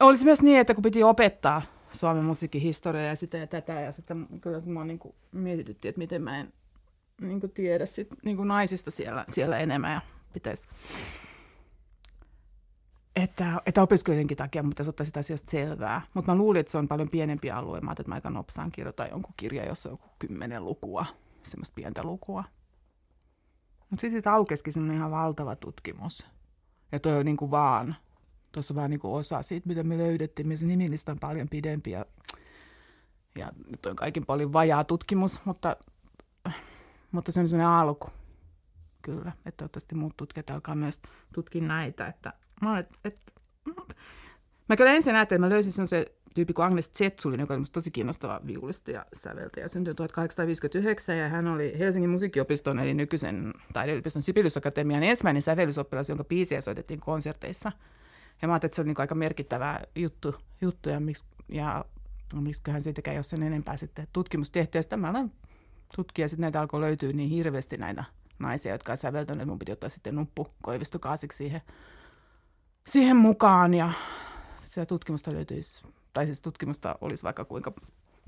olisi 0.00 0.24
myös 0.24 0.42
niin, 0.42 0.60
että 0.60 0.74
kun 0.74 0.82
piti 0.82 1.02
opettaa 1.02 1.62
Suomen 1.90 2.24
musiikin 2.24 2.62
historiaa 2.62 3.06
ja 3.06 3.16
sitä 3.16 3.38
ja 3.38 3.46
tätä, 3.46 3.72
ja 3.72 3.92
sitten 3.92 4.26
kyllä 4.40 4.60
mua 4.60 4.84
niin 4.84 4.98
kuin 4.98 5.14
mietitytti, 5.32 5.88
että 5.88 5.98
miten 5.98 6.22
mä 6.22 6.40
en 6.40 6.52
niin 7.20 7.40
kuin 7.40 7.52
tiedä 7.52 7.86
sit, 7.86 8.14
niin 8.24 8.36
kuin 8.36 8.48
naisista 8.48 8.90
siellä, 8.90 9.24
siellä 9.28 9.58
enemmän 9.58 9.92
ja 9.92 10.00
pitäisi 10.32 10.68
että, 13.16 13.60
että 13.66 13.82
opiskelijoidenkin 13.82 14.36
takia 14.36 14.62
mutta 14.62 14.82
ottaa 14.88 15.04
sitä 15.04 15.20
asiasta 15.20 15.50
selvää. 15.50 16.02
Mutta 16.14 16.32
mä 16.32 16.38
luulin, 16.38 16.60
että 16.60 16.72
se 16.72 16.78
on 16.78 16.88
paljon 16.88 17.10
pienempi 17.10 17.50
alue. 17.50 17.80
Mä 17.80 17.90
että 17.90 18.08
mä 18.08 18.14
aika 18.14 18.30
nopsaan 18.30 18.72
kirjoitan 18.72 19.10
jonkun 19.10 19.34
kirjan, 19.36 19.66
jossa 19.66 19.88
on 19.88 19.92
joku 19.92 20.08
kymmenen 20.18 20.64
lukua, 20.64 21.06
semmoista 21.42 21.74
pientä 21.74 22.02
lukua. 22.02 22.44
Mutta 23.90 24.00
sitten 24.00 24.10
siitä 24.10 24.32
aukesikin 24.32 24.72
semmoinen 24.72 24.96
ihan 24.96 25.10
valtava 25.10 25.56
tutkimus. 25.56 26.26
Ja 26.92 27.00
toi 27.00 27.16
on 27.16 27.24
niin 27.24 27.36
kuin 27.36 27.50
vaan 27.50 27.96
tuossa 28.52 28.74
vaan 28.74 28.90
niin 28.90 29.00
osa 29.02 29.42
siitä, 29.42 29.68
mitä 29.68 29.82
me 29.82 29.98
löydettiin. 29.98 30.48
Me 30.48 30.56
se 30.56 30.66
nimilista 30.66 31.12
on 31.12 31.18
paljon 31.20 31.48
pidempi 31.48 31.90
ja, 31.90 32.04
ja 33.38 33.52
nyt 33.70 33.86
on 33.86 33.96
kaikin 33.96 34.26
paljon 34.26 34.52
vajaa 34.52 34.84
tutkimus, 34.84 35.44
mutta, 35.44 35.76
mutta 37.12 37.32
se 37.32 37.40
on 37.40 37.48
sellainen 37.48 37.74
alku. 37.74 38.08
Kyllä, 39.02 39.32
että 39.46 39.56
toivottavasti 39.56 39.94
muut 39.94 40.16
tutkijat 40.16 40.50
alkaa 40.50 40.74
myös 40.74 41.00
tutkia 41.34 41.62
näitä. 41.62 42.06
Että, 42.06 42.32
mä, 42.62 42.78
et, 42.78 42.98
et, 43.04 43.18
mä 44.68 44.76
kyllä 44.76 44.92
ensin 44.92 45.16
ajattelin, 45.16 45.38
että 45.38 45.46
mä 45.46 45.54
löysin 45.54 45.86
se 45.86 46.14
tyyppi 46.34 46.52
kuin 46.52 46.66
Agnes 46.66 46.92
Zetsulin, 46.92 47.40
joka 47.40 47.54
oli 47.54 47.62
tosi 47.72 47.90
kiinnostava 47.90 48.40
viulisti 48.46 48.92
ja 48.92 49.06
säveltäjä. 49.12 49.68
Syntyi 49.68 49.94
1859 49.94 51.18
ja 51.18 51.28
hän 51.28 51.48
oli 51.48 51.78
Helsingin 51.78 52.10
musiikkiopiston 52.10 52.78
eli 52.78 52.94
nykyisen 52.94 53.52
taideyliopiston 53.72 54.22
Sibelius 54.22 54.56
Akatemian 54.56 55.02
ensimmäinen 55.02 55.42
sävellysoppilas, 55.42 56.08
jonka 56.08 56.24
biisiä 56.24 56.60
soitettiin 56.60 57.00
konserteissa. 57.00 57.72
Ja 58.42 58.48
mä 58.48 58.54
ajattelin, 58.54 58.68
että 58.68 58.76
se 58.76 58.82
oli 58.82 58.88
niin 58.88 59.00
aika 59.00 59.14
merkittävä 59.14 59.80
juttu, 59.94 60.34
juttu 60.60 60.88
ja, 60.88 61.00
miksi, 61.00 61.24
ja 61.48 61.84
miksiköhän 62.34 62.82
siitäkään 62.82 63.16
jos 63.16 63.30
sen 63.30 63.42
enempää 63.42 63.76
sitten 63.76 64.08
tutkimus 64.12 64.50
tehty. 64.50 64.78
Ja 64.78 64.82
sitten 64.82 65.00
mä 65.00 65.10
aloin 65.10 65.32
tutkia, 65.96 66.28
sitten 66.28 66.42
näitä 66.42 66.60
alkoi 66.60 66.80
löytyä 66.80 67.12
niin 67.12 67.30
hirveästi 67.30 67.76
näitä 67.76 68.04
naisia, 68.38 68.72
jotka 68.72 68.92
on 68.92 68.96
säveltäneet. 68.96 69.48
Mun 69.48 69.58
piti 69.58 69.72
ottaa 69.72 69.88
sitten 69.88 70.14
nuppu 70.14 70.48
koivistokaasiksi 70.62 71.38
siihen, 71.38 71.60
siihen 72.86 73.16
mukaan 73.16 73.74
ja 73.74 73.92
sitä 74.66 74.86
tutkimusta 74.86 75.32
löytyisi, 75.32 75.82
tai 76.12 76.26
siis 76.26 76.40
tutkimusta 76.40 76.98
olisi 77.00 77.22
vaikka 77.22 77.44
kuinka, 77.44 77.72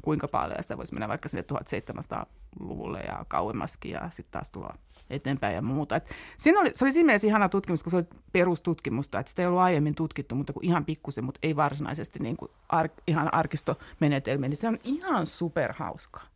kuinka 0.02 0.28
paljon, 0.28 0.62
sitä 0.62 0.76
voisi 0.76 0.94
mennä 0.94 1.08
vaikka 1.08 1.28
sinne 1.28 1.44
1700-luvulle 1.52 3.00
ja 3.00 3.24
kauemmaskin, 3.28 3.90
ja 3.90 4.10
sitten 4.10 4.32
taas 4.32 4.50
tulla 4.50 4.74
eteenpäin 5.10 5.54
ja 5.54 5.62
muuta. 5.62 5.96
Et 5.96 6.10
siinä 6.36 6.60
oli, 6.60 6.70
se 6.74 6.84
oli 6.84 6.92
siinä 6.92 7.06
mielessä 7.06 7.26
ihana 7.26 7.48
tutkimus, 7.48 7.82
kun 7.82 7.90
se 7.90 7.96
oli 7.96 8.06
perustutkimusta, 8.32 9.20
että 9.20 9.30
sitä 9.30 9.42
ei 9.42 9.46
ollut 9.46 9.60
aiemmin 9.60 9.94
tutkittu, 9.94 10.34
mutta 10.34 10.52
kuin 10.52 10.64
ihan 10.64 10.84
pikkusen, 10.84 11.24
mutta 11.24 11.40
ei 11.42 11.56
varsinaisesti 11.56 12.18
niin 12.18 12.36
kuin 12.36 12.50
ar, 12.68 12.88
ihan 13.06 13.34
arkistomenetelmiä, 13.34 14.48
niin 14.48 14.56
se 14.56 14.68
on 14.68 14.78
ihan 14.84 15.26
superhauskaa. 15.26 16.26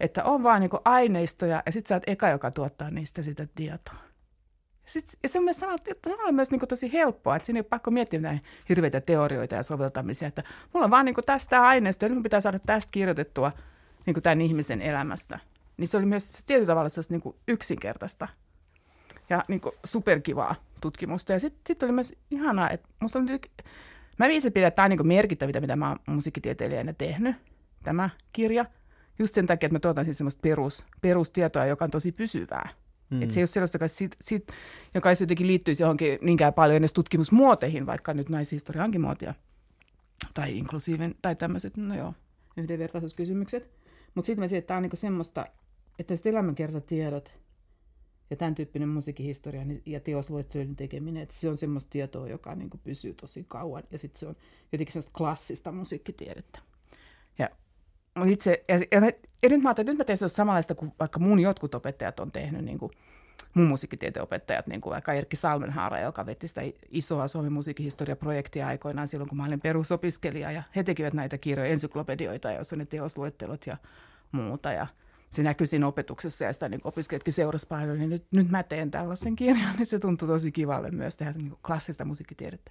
Että 0.00 0.24
on 0.24 0.42
vaan 0.42 0.60
niin 0.60 0.70
aineistoja 0.84 1.62
ja 1.66 1.72
sitten 1.72 1.88
sä 1.88 1.94
oot 1.94 2.02
eka, 2.06 2.28
joka 2.28 2.50
tuottaa 2.50 2.90
niistä 2.90 3.22
sitä 3.22 3.46
tietoa. 3.54 4.08
Sitten, 4.88 5.30
se 5.30 5.38
on 5.38 5.44
myös 5.44 5.58
samalla, 5.58 5.78
samalla 6.08 6.32
myös 6.32 6.50
niin 6.50 6.60
tosi 6.68 6.92
helppoa, 6.92 7.36
että 7.36 7.46
siinä 7.46 7.58
ei 7.58 7.60
ole 7.60 7.68
pakko 7.68 7.90
miettiä 7.90 8.20
näitä 8.20 8.44
hirveitä 8.68 9.00
teorioita 9.00 9.54
ja 9.54 9.62
soveltamisia, 9.62 10.28
että 10.28 10.42
mulla 10.74 10.84
on 10.84 10.90
vaan 10.90 11.04
niin 11.04 11.14
tästä 11.26 11.62
aineistoa, 11.62 12.08
nyt 12.08 12.22
pitää 12.22 12.40
saada 12.40 12.58
tästä 12.58 12.90
kirjoitettua 12.90 13.52
niin 14.06 14.22
tämän 14.22 14.40
ihmisen 14.40 14.82
elämästä. 14.82 15.38
Niin 15.76 15.88
se 15.88 15.96
oli 15.96 16.06
myös 16.06 16.44
tietyllä 16.46 16.66
tavalla 16.66 16.88
niin 17.08 17.34
yksinkertaista 17.48 18.28
ja 19.30 19.44
niin 19.48 19.60
superkivaa 19.84 20.54
tutkimusta. 20.80 21.32
Ja 21.32 21.40
sitten 21.40 21.60
sit 21.66 21.82
oli 21.82 21.92
myös 21.92 22.14
ihanaa, 22.30 22.70
että 22.70 22.88
musta 23.00 23.18
oli, 23.18 23.40
mä 24.18 24.26
itse 24.26 24.50
pidän, 24.50 24.68
että 24.68 24.76
tämä 24.76 24.84
on 24.84 24.90
niin 24.90 25.06
merkittävintä, 25.06 25.60
mitä 25.60 25.76
mä 25.76 25.88
oon 25.88 25.98
musiikkitieteilijänä 26.06 26.92
tehnyt, 26.92 27.36
tämä 27.82 28.10
kirja– 28.32 28.64
just 29.18 29.34
sen 29.34 29.46
takia, 29.46 29.66
että 29.66 29.74
mä 29.74 29.80
tuotan 29.80 30.04
siis 30.04 30.18
semmoista 30.18 30.40
perus, 30.42 30.84
perustietoa, 31.00 31.66
joka 31.66 31.84
on 31.84 31.90
tosi 31.90 32.12
pysyvää. 32.12 32.68
Mm. 33.10 33.22
Että 33.22 33.34
se 33.34 33.40
ei 33.40 33.42
ole 33.42 33.46
sellaista, 33.46 33.76
joka, 33.76 33.88
sit, 33.88 34.16
sit, 34.20 34.52
joka 34.94 35.10
jotenkin 35.20 35.46
liittyisi 35.46 35.82
johonkin 35.82 36.18
niinkään 36.22 36.54
paljon 36.54 36.76
edes 36.76 36.92
tutkimusmuoteihin, 36.92 37.86
vaikka 37.86 38.14
nyt 38.14 38.28
naishistoria 38.28 38.84
onkin 38.84 39.00
muotia. 39.00 39.34
Tai 40.34 40.58
inklusiivinen, 40.58 41.14
tai 41.22 41.36
tämmöiset, 41.36 41.76
no 41.76 41.96
joo, 41.96 42.14
yhdenvertaisuuskysymykset. 42.56 43.70
Mutta 44.14 44.26
sitten 44.26 44.44
mä 44.44 44.48
tiedän, 44.48 44.58
että 44.58 44.68
tämä 44.68 44.76
on 44.76 44.82
niinku 44.82 44.96
semmoista, 44.96 45.46
että 45.98 46.14
elämänkertatiedot 46.24 47.38
ja 48.30 48.36
tämän 48.36 48.54
tyyppinen 48.54 48.88
musiikkihistoria 48.88 49.62
ja 49.86 50.00
teosluettelujen 50.00 50.76
tekeminen, 50.76 51.22
että 51.22 51.34
se 51.34 51.48
on 51.48 51.56
semmoista 51.56 51.90
tietoa, 51.90 52.28
joka 52.28 52.54
niinku 52.54 52.78
pysyy 52.84 53.14
tosi 53.14 53.44
kauan. 53.48 53.82
Ja 53.90 53.98
sitten 53.98 54.20
se 54.20 54.26
on 54.26 54.36
jotenkin 54.72 54.92
semmoista 54.92 55.12
klassista 55.18 55.72
musiikkitiedettä. 55.72 56.58
Ja 57.38 57.48
mun 58.18 58.28
itse, 58.28 58.64
ja, 58.68 58.74
ja, 58.74 59.00
ja 59.42 59.48
nyt 59.48 59.62
mä 59.62 59.68
ajattelin, 59.68 59.70
että 59.70 59.84
nyt 59.84 59.98
mä 59.98 60.04
teen 60.04 60.28
samanlaista 60.28 60.74
kuin 60.74 60.92
vaikka 61.00 61.20
mun 61.20 61.40
jotkut 61.40 61.74
opettajat 61.74 62.20
on 62.20 62.32
tehnyt, 62.32 62.64
niin 62.64 62.78
kuin 62.78 62.92
mun 63.54 63.66
musiikkitieteen 63.66 64.22
opettajat, 64.22 64.66
niin 64.66 64.80
kuin 64.80 64.92
vaikka 64.92 65.12
Erkki 65.12 65.36
Salmenhaara, 65.36 66.00
joka 66.00 66.26
vetti 66.26 66.48
sitä 66.48 66.60
isoa 66.90 67.28
Suomen 67.28 67.52
musiikkihistoria-projektia 67.52 68.66
aikoinaan 68.66 69.08
silloin, 69.08 69.28
kun 69.28 69.38
mä 69.38 69.44
olin 69.44 69.60
perusopiskelija, 69.60 70.52
ja 70.52 70.62
he 70.76 70.82
tekivät 70.82 71.14
näitä 71.14 71.38
kirjoja, 71.38 71.70
ensyklopedioita, 71.70 72.52
joissa 72.52 72.76
on 72.76 72.78
ne 72.78 72.86
teosluettelot 72.86 73.66
ja 73.66 73.76
muuta, 74.32 74.72
ja 74.72 74.86
se 75.30 75.42
näkyy 75.42 75.66
siinä 75.66 75.86
opetuksessa 75.86 76.44
ja 76.44 76.52
sitä 76.52 76.68
niin 76.68 76.80
opiskelijatkin 76.84 77.32
seurasi 77.32 77.66
paljon, 77.66 77.98
niin 77.98 78.10
nyt, 78.10 78.24
nyt 78.30 78.50
mä 78.50 78.62
teen 78.62 78.90
tällaisen 78.90 79.36
kirjan, 79.36 79.76
niin 79.76 79.86
se 79.86 79.98
tuntui 79.98 80.28
tosi 80.28 80.52
kivalle 80.52 80.90
myös 80.90 81.16
tehdä 81.16 81.32
niin 81.32 81.56
klassista 81.66 82.04
musiikkitiedettä. 82.04 82.70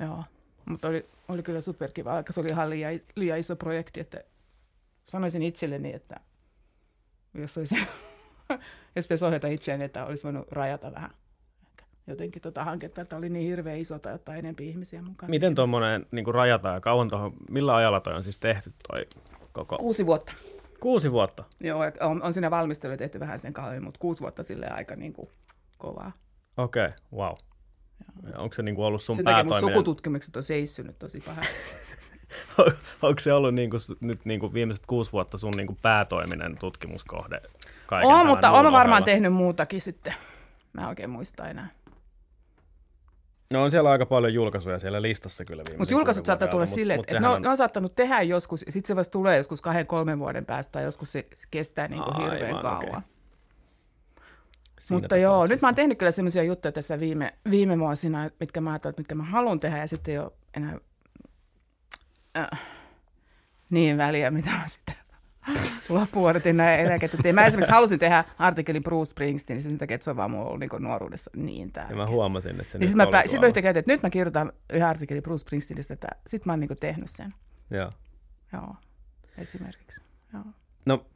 Joo, 0.00 0.24
mutta 0.64 0.88
oli, 0.88 1.06
oli 1.28 1.42
kyllä 1.42 1.60
superkiva, 1.60 2.12
vaikka 2.12 2.32
se 2.32 2.40
oli 2.40 2.48
ihan 2.48 2.70
liian, 2.70 3.00
liian 3.14 3.38
iso 3.38 3.56
projekti, 3.56 4.00
että 4.00 4.24
sanoisin 5.08 5.42
itselleni, 5.42 5.92
että 5.92 6.20
jos, 7.34 7.58
olisi, 7.58 7.74
jos 8.96 9.04
pitäisi 9.06 9.24
ohjata 9.24 9.48
itseäni, 9.48 9.84
että 9.84 10.06
olisi 10.06 10.24
voinut 10.24 10.52
rajata 10.52 10.92
vähän 10.92 11.10
jotenkin 12.06 12.42
tota 12.42 12.64
hanketta, 12.64 13.00
että 13.00 13.16
oli 13.16 13.28
niin 13.28 13.46
hirveän 13.46 13.78
iso 13.78 13.98
tai 13.98 14.14
ottaa 14.14 14.34
enemmän 14.34 14.64
ihmisiä 14.68 15.02
mukaan. 15.02 15.30
Miten 15.30 15.54
tuommoinen 15.54 16.06
niin 16.10 16.34
rajata 16.34 16.68
ja 16.68 16.80
kauan 16.80 17.10
tuohon, 17.10 17.32
millä 17.50 17.76
ajalla 17.76 18.00
toi 18.00 18.14
on 18.14 18.22
siis 18.22 18.38
tehty 18.38 18.72
toi 18.88 19.06
koko? 19.52 19.78
Kuusi 19.78 20.06
vuotta. 20.06 20.32
Kuusi 20.80 21.12
vuotta? 21.12 21.44
Joo, 21.60 21.80
on, 22.00 22.22
on 22.22 22.32
siinä 22.32 22.50
valmistelu 22.50 22.96
tehty 22.96 23.20
vähän 23.20 23.38
sen 23.38 23.52
kauemmin, 23.52 23.84
mutta 23.84 23.98
kuusi 24.00 24.20
vuotta 24.20 24.42
sille 24.42 24.68
aika 24.68 24.96
niin 24.96 25.12
kuin 25.12 25.28
kovaa. 25.78 26.12
Okei, 26.56 26.86
okay, 26.86 26.98
wow. 27.12 27.36
Onko 28.36 28.54
se 28.54 28.62
niin 28.62 28.74
kuin 28.74 28.86
ollut 28.86 29.02
sun 29.02 29.16
Sen 29.16 29.24
päätoiminen? 29.24 29.54
Sen 29.54 29.60
takia 29.60 29.68
mun 29.68 29.74
sukututkimukset 29.74 30.36
on 30.36 30.42
seissynyt 30.42 30.98
tosi 30.98 31.20
pahasti. 31.20 31.54
Onko 33.02 33.20
se 33.20 33.32
ollut 33.32 33.54
niin 33.54 33.70
kuin, 33.70 33.80
nyt 34.00 34.24
niin 34.24 34.40
kuin 34.40 34.54
viimeiset 34.54 34.86
kuusi 34.86 35.12
vuotta 35.12 35.38
sun 35.38 35.52
niin 35.56 35.66
kuin 35.66 35.78
päätoiminen 35.82 36.56
tutkimuskohde? 36.60 37.40
On, 37.90 38.26
mutta 38.26 38.50
on 38.50 38.72
varmaan 38.72 39.04
tehnyt 39.04 39.32
muutakin 39.32 39.80
sitten. 39.80 40.14
Mä 40.72 40.88
oikein 40.88 41.10
muista 41.10 41.48
enää. 41.48 41.68
No 43.52 43.62
on 43.62 43.70
siellä 43.70 43.90
aika 43.90 44.06
paljon 44.06 44.34
julkaisuja 44.34 44.78
siellä 44.78 45.02
listassa 45.02 45.44
kyllä 45.44 45.62
Mutta 45.78 45.94
julkaisut 45.94 46.26
saattaa 46.26 46.48
tulla 46.48 46.66
silleen, 46.66 47.00
että 47.00 47.20
ne, 47.20 47.28
on, 47.28 47.42
ne 47.42 47.48
on 47.48 47.56
saattanut 47.56 47.94
tehdä 47.94 48.22
joskus, 48.22 48.62
ja 48.66 48.72
sitten 48.72 48.88
se 48.88 48.96
vasta 48.96 49.12
tulee 49.12 49.36
joskus 49.36 49.60
kahden, 49.60 49.86
kolmen 49.86 50.18
vuoden 50.18 50.46
päästä, 50.46 50.72
tai 50.72 50.84
joskus 50.84 51.12
se 51.12 51.26
kestää 51.50 51.88
niin 51.88 52.02
kuin 52.02 52.16
hirveän 52.16 52.56
Aivan, 52.56 52.62
kauan. 52.62 52.88
Okay. 52.88 53.00
Mutta 54.90 55.16
joo, 55.16 55.46
nyt 55.46 55.62
mä 55.62 55.68
oon 55.68 55.74
tehnyt 55.74 55.98
kyllä 55.98 56.10
sellaisia 56.10 56.42
juttuja 56.42 56.72
tässä 56.72 57.00
viime, 57.00 57.34
viime 57.50 57.78
vuosina, 57.78 58.30
mitkä 58.40 58.60
mä 58.60 58.70
ajattelin, 58.70 58.94
mitkä 58.98 59.14
mä 59.14 59.24
haluan 59.24 59.60
tehdä, 59.60 59.78
ja 59.78 59.86
sitten 59.86 60.12
ei 60.12 60.18
ole 60.18 60.32
enää 60.56 60.78
äh, 62.36 62.60
niin 63.70 63.98
väliä, 63.98 64.30
mitä 64.30 64.50
mä 64.50 64.66
sitten 64.66 64.94
loppuvuodet 65.88 66.44
näin 66.52 66.80
eläkettä. 66.80 67.32
Mä 67.32 67.46
esimerkiksi 67.46 67.72
halusin 67.72 67.98
tehteä 67.98 68.24
artikkelin 68.38 68.82
Bruce 68.82 69.10
Springsteen, 69.10 69.62
sen 69.62 69.78
takia, 69.78 69.94
että 69.94 70.04
se 70.04 70.10
on 70.10 70.16
vaan 70.16 70.30
mulla 70.30 70.44
ollut 70.44 70.60
niin 70.60 70.70
nuoruudessa 70.78 71.30
niin 71.36 71.72
tärkeä. 71.72 71.92
Ja 71.92 71.96
mä 71.96 72.06
huomasin, 72.06 72.60
että 72.60 72.72
se 72.72 72.78
niin 72.78 72.88
sitten 72.88 73.08
mä, 73.10 73.22
sit 73.26 73.40
mä 73.40 73.46
yhtä 73.46 73.62
käytin, 73.62 73.80
että 73.80 73.92
nyt 73.92 74.02
mä 74.02 74.10
kirjoitan 74.10 74.52
yhden 74.72 74.88
artikkelin 74.88 75.22
Bruce 75.22 75.40
Springsteenistä, 75.40 75.94
että 75.94 76.08
sitten 76.26 76.50
mä 76.50 76.52
oon 76.52 76.60
niin 76.60 76.78
tehnyt 76.80 77.10
sen. 77.10 77.34
Joo. 77.70 77.90
Joo, 78.52 78.76
esimerkiksi. 79.38 80.00
Joo. 80.32 80.44
No, 80.86 81.06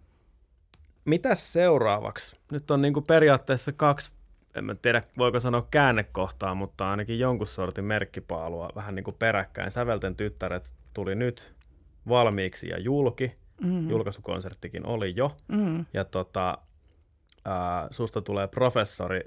mitä 1.05 1.35
seuraavaksi? 1.35 2.37
Nyt 2.53 2.71
on 2.71 2.83
niin 2.83 3.05
periaatteessa 3.07 3.73
kaksi 3.73 4.11
en 4.57 4.65
mä 4.65 4.75
tiedä 4.75 5.03
voiko 5.19 5.41
sanoa 5.41 5.67
käännekohtaa, 5.71 6.55
mutta 6.55 6.91
ainakin 6.91 7.19
jonkun 7.19 7.47
sortin 7.47 7.85
merkkipaalua 7.85 8.71
vähän 8.75 8.95
niin 8.95 9.05
kuin 9.05 9.17
peräkkäin. 9.19 9.71
Sävelten 9.71 10.17
tyttäret 10.17 10.75
tuli 10.95 11.15
nyt 11.15 11.55
valmiiksi 12.09 12.69
ja 12.69 12.81
julki. 12.81 13.37
Mm-hmm. 13.61 13.91
Julkaisukonserttikin 13.91 14.87
oli 14.87 15.13
jo. 15.17 15.37
Mm-hmm. 15.49 15.87
Ja 15.95 16.05
tota, 16.05 16.59
ää, 17.45 17.89
susta 17.91 18.23
tulee 18.23 18.49
professori 18.49 19.21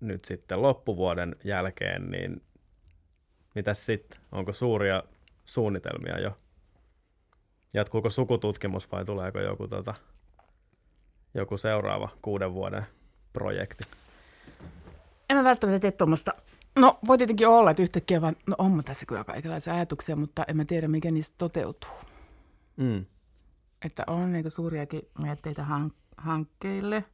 nyt 0.00 0.24
sitten 0.24 0.62
loppuvuoden 0.62 1.36
jälkeen, 1.44 2.10
niin 2.10 2.42
mitäs 3.54 3.86
sitten? 3.86 4.20
Onko 4.32 4.52
suuria 4.52 5.02
suunnitelmia 5.44 6.20
jo? 6.20 6.36
Jatkuuko 7.74 8.10
sukututkimus 8.10 8.92
vai 8.92 9.04
tuleeko 9.04 9.40
joku, 9.40 9.68
tota, 9.68 9.94
joku 11.34 11.56
seuraava 11.56 12.08
kuuden 12.22 12.54
vuoden 12.54 12.86
projekti? 13.32 13.84
En 15.30 15.36
mä 15.36 15.44
välttämättä 15.44 15.80
tee 15.80 15.92
tuommoista. 15.92 16.32
No 16.78 16.98
voi 17.06 17.18
tietenkin 17.18 17.48
olla, 17.48 17.70
että 17.70 17.82
yhtäkkiä 17.82 18.20
vaan, 18.20 18.36
no 18.46 18.54
on 18.58 18.80
tässä 18.84 19.06
kyllä 19.06 19.24
kaikenlaisia 19.24 19.74
ajatuksia, 19.74 20.16
mutta 20.16 20.44
en 20.48 20.56
mä 20.56 20.64
tiedä, 20.64 20.88
mikä 20.88 21.10
niistä 21.10 21.34
toteutuu. 21.38 21.90
Mm. 22.76 23.06
Että 23.84 24.04
on 24.06 24.32
niitä 24.32 24.50
suuriakin 24.50 25.02
mietteitä 25.18 25.66
hank- 25.70 26.14
hankkeille. 26.16 27.04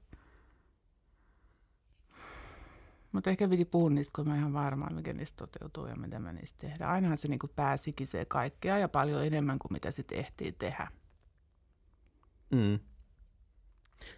Mutta 3.12 3.30
ehkä 3.30 3.48
piti 3.48 3.64
puhua 3.64 3.90
niistä, 3.90 4.12
kun 4.16 4.28
mä 4.28 4.36
ihan 4.36 4.52
varmaan, 4.52 4.94
mikä 4.94 5.12
niistä 5.12 5.36
toteutuu 5.36 5.86
ja 5.86 5.96
mitä 5.96 6.18
mä 6.18 6.32
niistä 6.32 6.58
tehdään. 6.58 6.90
Ainahan 6.90 7.16
se 7.16 7.28
niin 7.28 7.38
pääsikisee 7.56 8.24
kaikkea 8.24 8.78
ja 8.78 8.88
paljon 8.88 9.24
enemmän 9.24 9.58
kuin 9.58 9.72
mitä 9.72 9.90
sitten 9.90 10.18
ehtii 10.18 10.52
tehdä. 10.52 10.88
Mm. 12.50 12.78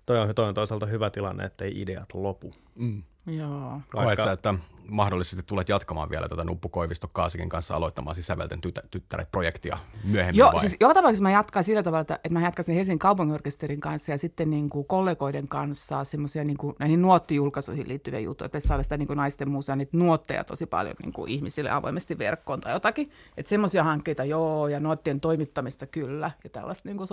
Toi 0.06 0.18
on, 0.18 0.34
toi 0.34 0.48
on 0.48 0.54
toisaalta 0.54 0.86
hyvä 0.86 1.10
tilanne, 1.10 1.44
ettei 1.44 1.80
ideat 1.80 2.14
lopu. 2.14 2.54
Mm. 2.74 3.02
Joo. 3.26 3.80
Koet 3.92 4.06
Vaikka- 4.06 4.24
sä, 4.24 4.32
että 4.32 4.54
mahdollisesti 4.88 5.42
tulet 5.42 5.68
jatkamaan 5.68 6.10
vielä 6.10 6.28
tätä 6.28 6.44
Nuppu 6.44 6.68
Koivisto 6.68 7.08
Kaasikin 7.08 7.48
kanssa 7.48 7.76
aloittamaan 7.76 8.14
siis 8.14 8.26
Sävelten 8.26 8.60
tytä, 8.60 8.82
tyttäret-projektia 8.90 9.78
myöhemmin 10.04 10.38
Joo, 10.38 10.52
vai? 10.52 10.60
siis 10.60 10.76
joka 10.80 10.94
tapauksessa 10.94 11.22
mä 11.22 11.30
jatkan 11.30 11.64
sillä 11.64 11.82
tavalla, 11.82 12.00
että, 12.00 12.14
että 12.14 12.30
mä 12.30 12.40
jatkaisin 12.40 12.74
Helsingin 12.74 12.98
kaupunginorkesterin 12.98 13.80
kanssa 13.80 14.12
ja 14.12 14.18
sitten 14.18 14.50
niin 14.50 14.70
kuin 14.70 14.86
kollegoiden 14.86 15.48
kanssa 15.48 16.04
semmoisia 16.04 16.44
niin 16.44 16.56
kuin 16.56 16.76
näihin 16.78 17.02
nuottijulkaisuihin 17.02 17.88
liittyviä 17.88 18.20
juttuja, 18.20 18.46
että 18.46 18.60
saada 18.60 18.82
sitä 18.82 18.96
niin 18.96 19.06
kuin 19.06 19.16
naisten 19.16 19.50
museon 19.50 19.78
niitä 19.78 19.96
nuotteja 19.96 20.44
tosi 20.44 20.66
paljon 20.66 20.94
niin 21.02 21.12
kuin 21.12 21.30
ihmisille 21.30 21.70
avoimesti 21.70 22.18
verkkoon 22.18 22.60
tai 22.60 22.72
jotakin. 22.72 23.10
Että 23.36 23.48
semmoisia 23.50 23.84
hankkeita 23.84 24.24
joo 24.24 24.68
ja 24.68 24.80
nuottien 24.80 25.20
toimittamista 25.20 25.86
kyllä 25.86 26.30
ja 26.44 26.50
tällaista 26.50 26.88
niin 26.88 26.96
kuin 26.96 27.08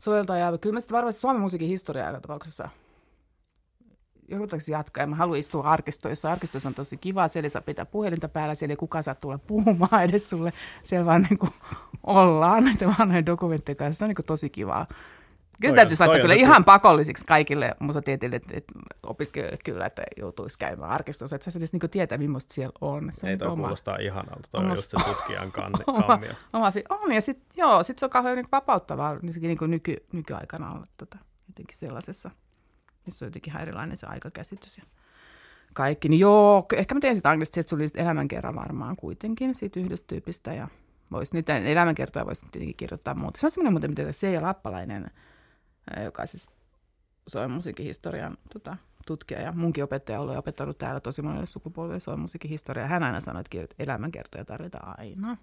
soveltavaa 0.00 0.38
soveltajaa. 0.38 0.58
Kyllä 0.58 0.72
mä 0.74 0.80
sitten 0.80 0.96
varmasti 0.96 1.20
Suomen 1.20 1.42
musiikin 1.42 1.68
historiaa 1.68 2.08
joka 2.08 2.20
tapauksessa 2.20 2.68
joudutaanko 4.28 4.64
jatkaa. 4.70 5.02
Ja 5.02 5.06
mä 5.06 5.16
haluan 5.16 5.38
istua 5.38 5.62
arkistoissa. 5.62 6.32
Arkistoissa 6.32 6.68
on 6.68 6.74
tosi 6.74 6.96
kiva. 6.96 7.28
Siellä 7.28 7.48
saa 7.48 7.62
pitää 7.62 7.84
puhelinta 7.84 8.28
päällä. 8.28 8.54
Siellä 8.54 8.72
ei 8.72 8.76
kukaan 8.76 9.04
saa 9.04 9.14
tulla 9.14 9.38
puhumaan 9.38 10.04
edes 10.08 10.30
sulle. 10.30 10.52
Siellä 10.82 11.06
vaan 11.06 11.22
niin 11.22 11.38
kuin 11.38 11.52
ollaan 12.02 12.64
näiden 12.64 12.94
vanhojen 12.98 13.26
dokumenttien 13.26 13.76
kanssa. 13.76 13.98
Se 13.98 14.04
on 14.04 14.08
niin 14.08 14.16
kuin 14.16 14.26
tosi 14.26 14.50
kivaa. 14.50 14.86
Kyllä 15.60 15.74
Toi 15.74 15.88
se 15.88 15.96
täytyy 15.96 16.14
on 16.16 16.20
kyllä 16.20 16.34
se 16.34 16.40
ihan 16.40 16.64
pakollisiksi 16.64 17.26
kaikille 17.26 17.74
musatieteille, 17.80 18.36
että, 18.36 18.56
että 18.56 18.72
opiskelijoille 19.02 19.58
kyllä, 19.64 19.86
että 19.86 20.02
joutuisi 20.16 20.58
käymään 20.58 20.90
arkistossa. 20.90 21.36
Että 21.36 21.50
sä 21.50 21.58
edes 21.58 21.72
niin 21.72 21.90
tietää, 21.90 22.18
millaista 22.18 22.54
siellä 22.54 22.72
on. 22.80 23.08
Se 23.12 23.30
Ei 23.30 23.36
toi 23.36 23.48
oma- 23.48 23.62
kuulostaa 23.62 23.96
ihanalta. 23.96 24.48
Toi 24.50 24.64
on 24.64 24.76
just 24.76 24.90
se 24.90 24.96
tutkijan 25.04 25.52
kanni, 25.56 25.78
oma, 25.86 26.02
kammio. 26.02 26.32
oma 26.52 26.72
on, 26.88 27.12
ja 27.12 27.20
sitten 27.20 27.46
joo, 27.56 27.82
sit 27.82 27.98
se 27.98 28.06
on 28.06 28.10
kauhean 28.10 28.36
niin 28.36 28.46
vapauttavaa 28.52 29.16
niin 29.40 29.58
kuin 29.58 29.70
nyky, 29.70 29.96
nykyaikana 30.12 30.72
olla 30.72 30.86
tota, 30.96 31.18
jotenkin 31.48 31.78
sellaisessa, 31.78 32.30
missä 33.06 33.24
on 33.24 33.26
jotenkin 33.26 33.56
erilainen 33.56 33.96
se 33.96 34.06
aikakäsitys 34.06 34.78
ja 34.78 34.84
kaikki. 35.74 36.08
Niin 36.08 36.20
joo, 36.20 36.66
ehkä 36.76 36.94
mä 36.94 37.00
teen 37.00 37.16
sitten 37.16 37.32
anglisesti, 37.32 37.60
että 37.60 37.70
se 37.70 37.76
oli 37.76 37.86
sit 37.86 37.98
elämänkerran 37.98 38.54
varmaan 38.54 38.96
kuitenkin 38.96 39.54
siitä 39.54 39.80
yhdestä 39.80 40.06
tyypistä 40.06 40.54
ja 40.54 40.68
voisi 41.12 41.36
nyt, 41.36 41.48
elämänkertoja 41.48 42.26
voisi 42.26 42.46
tietenkin 42.52 42.76
kirjoittaa 42.76 43.14
muuta. 43.14 43.40
Se 43.40 43.46
on 43.46 43.50
semmoinen 43.50 43.72
muuten, 43.72 43.90
mitä 43.90 44.12
Seija 44.12 44.42
Lappalainen, 44.42 45.02
ää, 45.02 45.10
joka 46.04 46.26
siis 46.26 46.46
Suomen 47.26 47.50
musiikin 47.50 47.86
historian 47.86 48.38
tota, 48.52 48.76
tutkija 49.06 49.40
ja 49.40 49.52
munkin 49.52 49.84
opettaja 49.84 50.20
on 50.20 50.36
opettanut 50.36 50.78
täällä 50.78 51.00
tosi 51.00 51.22
monelle 51.22 51.46
sukupolvelle 51.46 52.00
Suomen 52.00 52.20
musiikin 52.20 52.50
historiaa. 52.50 52.88
Hän 52.88 53.02
aina 53.02 53.20
sanoi, 53.20 53.40
että 53.40 53.58
kirjoit- 53.58 53.74
elämänkertoja 53.78 54.44
tarvitaan 54.44 54.98
aina 55.00 55.36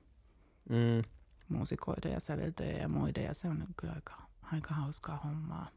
Mm. 0.70 1.02
muusikoiden 1.50 2.12
ja 2.12 2.20
säveltöjen 2.20 2.82
ja 2.82 2.88
muiden, 2.88 3.24
ja 3.24 3.34
se 3.34 3.48
on 3.48 3.66
kyllä 3.78 3.94
aika, 3.94 4.14
aika 4.52 4.74
hauskaa 4.74 5.18
hommaa. 5.24 5.68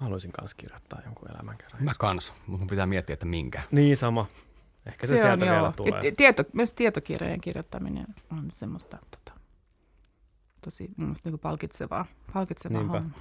Mä 0.00 0.04
haluaisin 0.04 0.32
kanssa 0.32 0.56
kirjoittaa 0.56 1.00
jonkun 1.04 1.30
elämänkerran. 1.30 1.84
Mä 1.84 1.92
kans, 1.98 2.32
mutta 2.46 2.58
mun 2.58 2.66
pitää 2.68 2.86
miettiä, 2.86 3.14
että 3.14 3.26
minkä. 3.26 3.62
Niin 3.70 3.96
sama. 3.96 4.26
Ehkä 4.86 5.06
se, 5.06 5.14
se 5.16 5.20
sieltä 5.20 5.32
on, 5.32 5.40
vielä 5.40 5.56
joo. 5.56 5.72
tulee. 5.72 6.00
Ja 6.04 6.12
Tieto, 6.16 6.44
myös 6.52 6.72
tietokirjojen 6.72 7.40
kirjoittaminen 7.40 8.06
on 8.32 8.48
semmoista 8.50 8.98
tota, 9.10 9.37
tosi 10.70 10.88
mun 10.96 11.06
mielestä 11.06 11.30
niin 11.30 11.38
palkitsevaa, 11.38 12.06
palkitsevaa 12.32 12.78
Niinpä. 12.80 12.98
hommaa. 13.00 13.18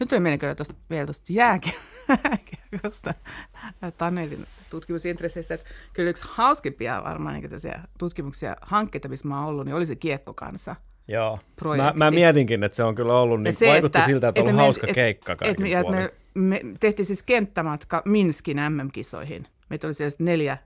Nyt 0.00 0.08
tuli 0.08 0.20
mieleen 0.20 0.38
kyllä 0.38 0.54
tosta, 0.54 0.74
vielä 0.90 1.06
tuosta 1.06 1.32
jääkiekosta 1.32 3.14
Tanelin 3.98 4.46
tutkimusintresseistä, 4.70 5.54
että 5.54 5.66
kyllä 5.92 6.10
yksi 6.10 6.24
hauskimpia 6.28 7.02
varmaan 7.04 7.34
niin 7.40 7.72
tutkimuksia, 7.98 8.56
hankkeita, 8.62 9.08
missä 9.08 9.28
mä 9.28 9.38
oon 9.38 9.48
ollut, 9.48 9.64
niin 9.66 9.74
oli 9.74 9.86
se 9.86 9.96
kiekko 9.96 10.34
kanssa. 10.34 10.76
Joo. 11.08 11.36
Mä, 11.36 11.42
projekti. 11.56 11.98
mä 11.98 12.10
mietinkin, 12.10 12.64
että 12.64 12.76
se 12.76 12.84
on 12.84 12.94
kyllä 12.94 13.12
ollut, 13.12 13.42
niin 13.42 13.54
vaikutti 13.68 14.02
siltä, 14.02 14.28
että 14.28 14.40
on 14.40 14.44
ollut 14.46 14.56
me- 14.56 14.62
hauska 14.62 14.86
et- 14.86 14.94
keikka 14.94 15.36
et, 15.42 15.58
me, 15.60 15.72
et 15.72 15.88
me, 15.88 16.12
me 16.34 16.60
tehtiin 16.80 17.06
siis 17.06 17.22
kenttämatka 17.22 18.02
Minskin 18.04 18.56
MM-kisoihin. 18.56 19.46
Meitä 19.70 19.86
oli 19.86 19.94
siis 19.94 20.18
neljä 20.18 20.58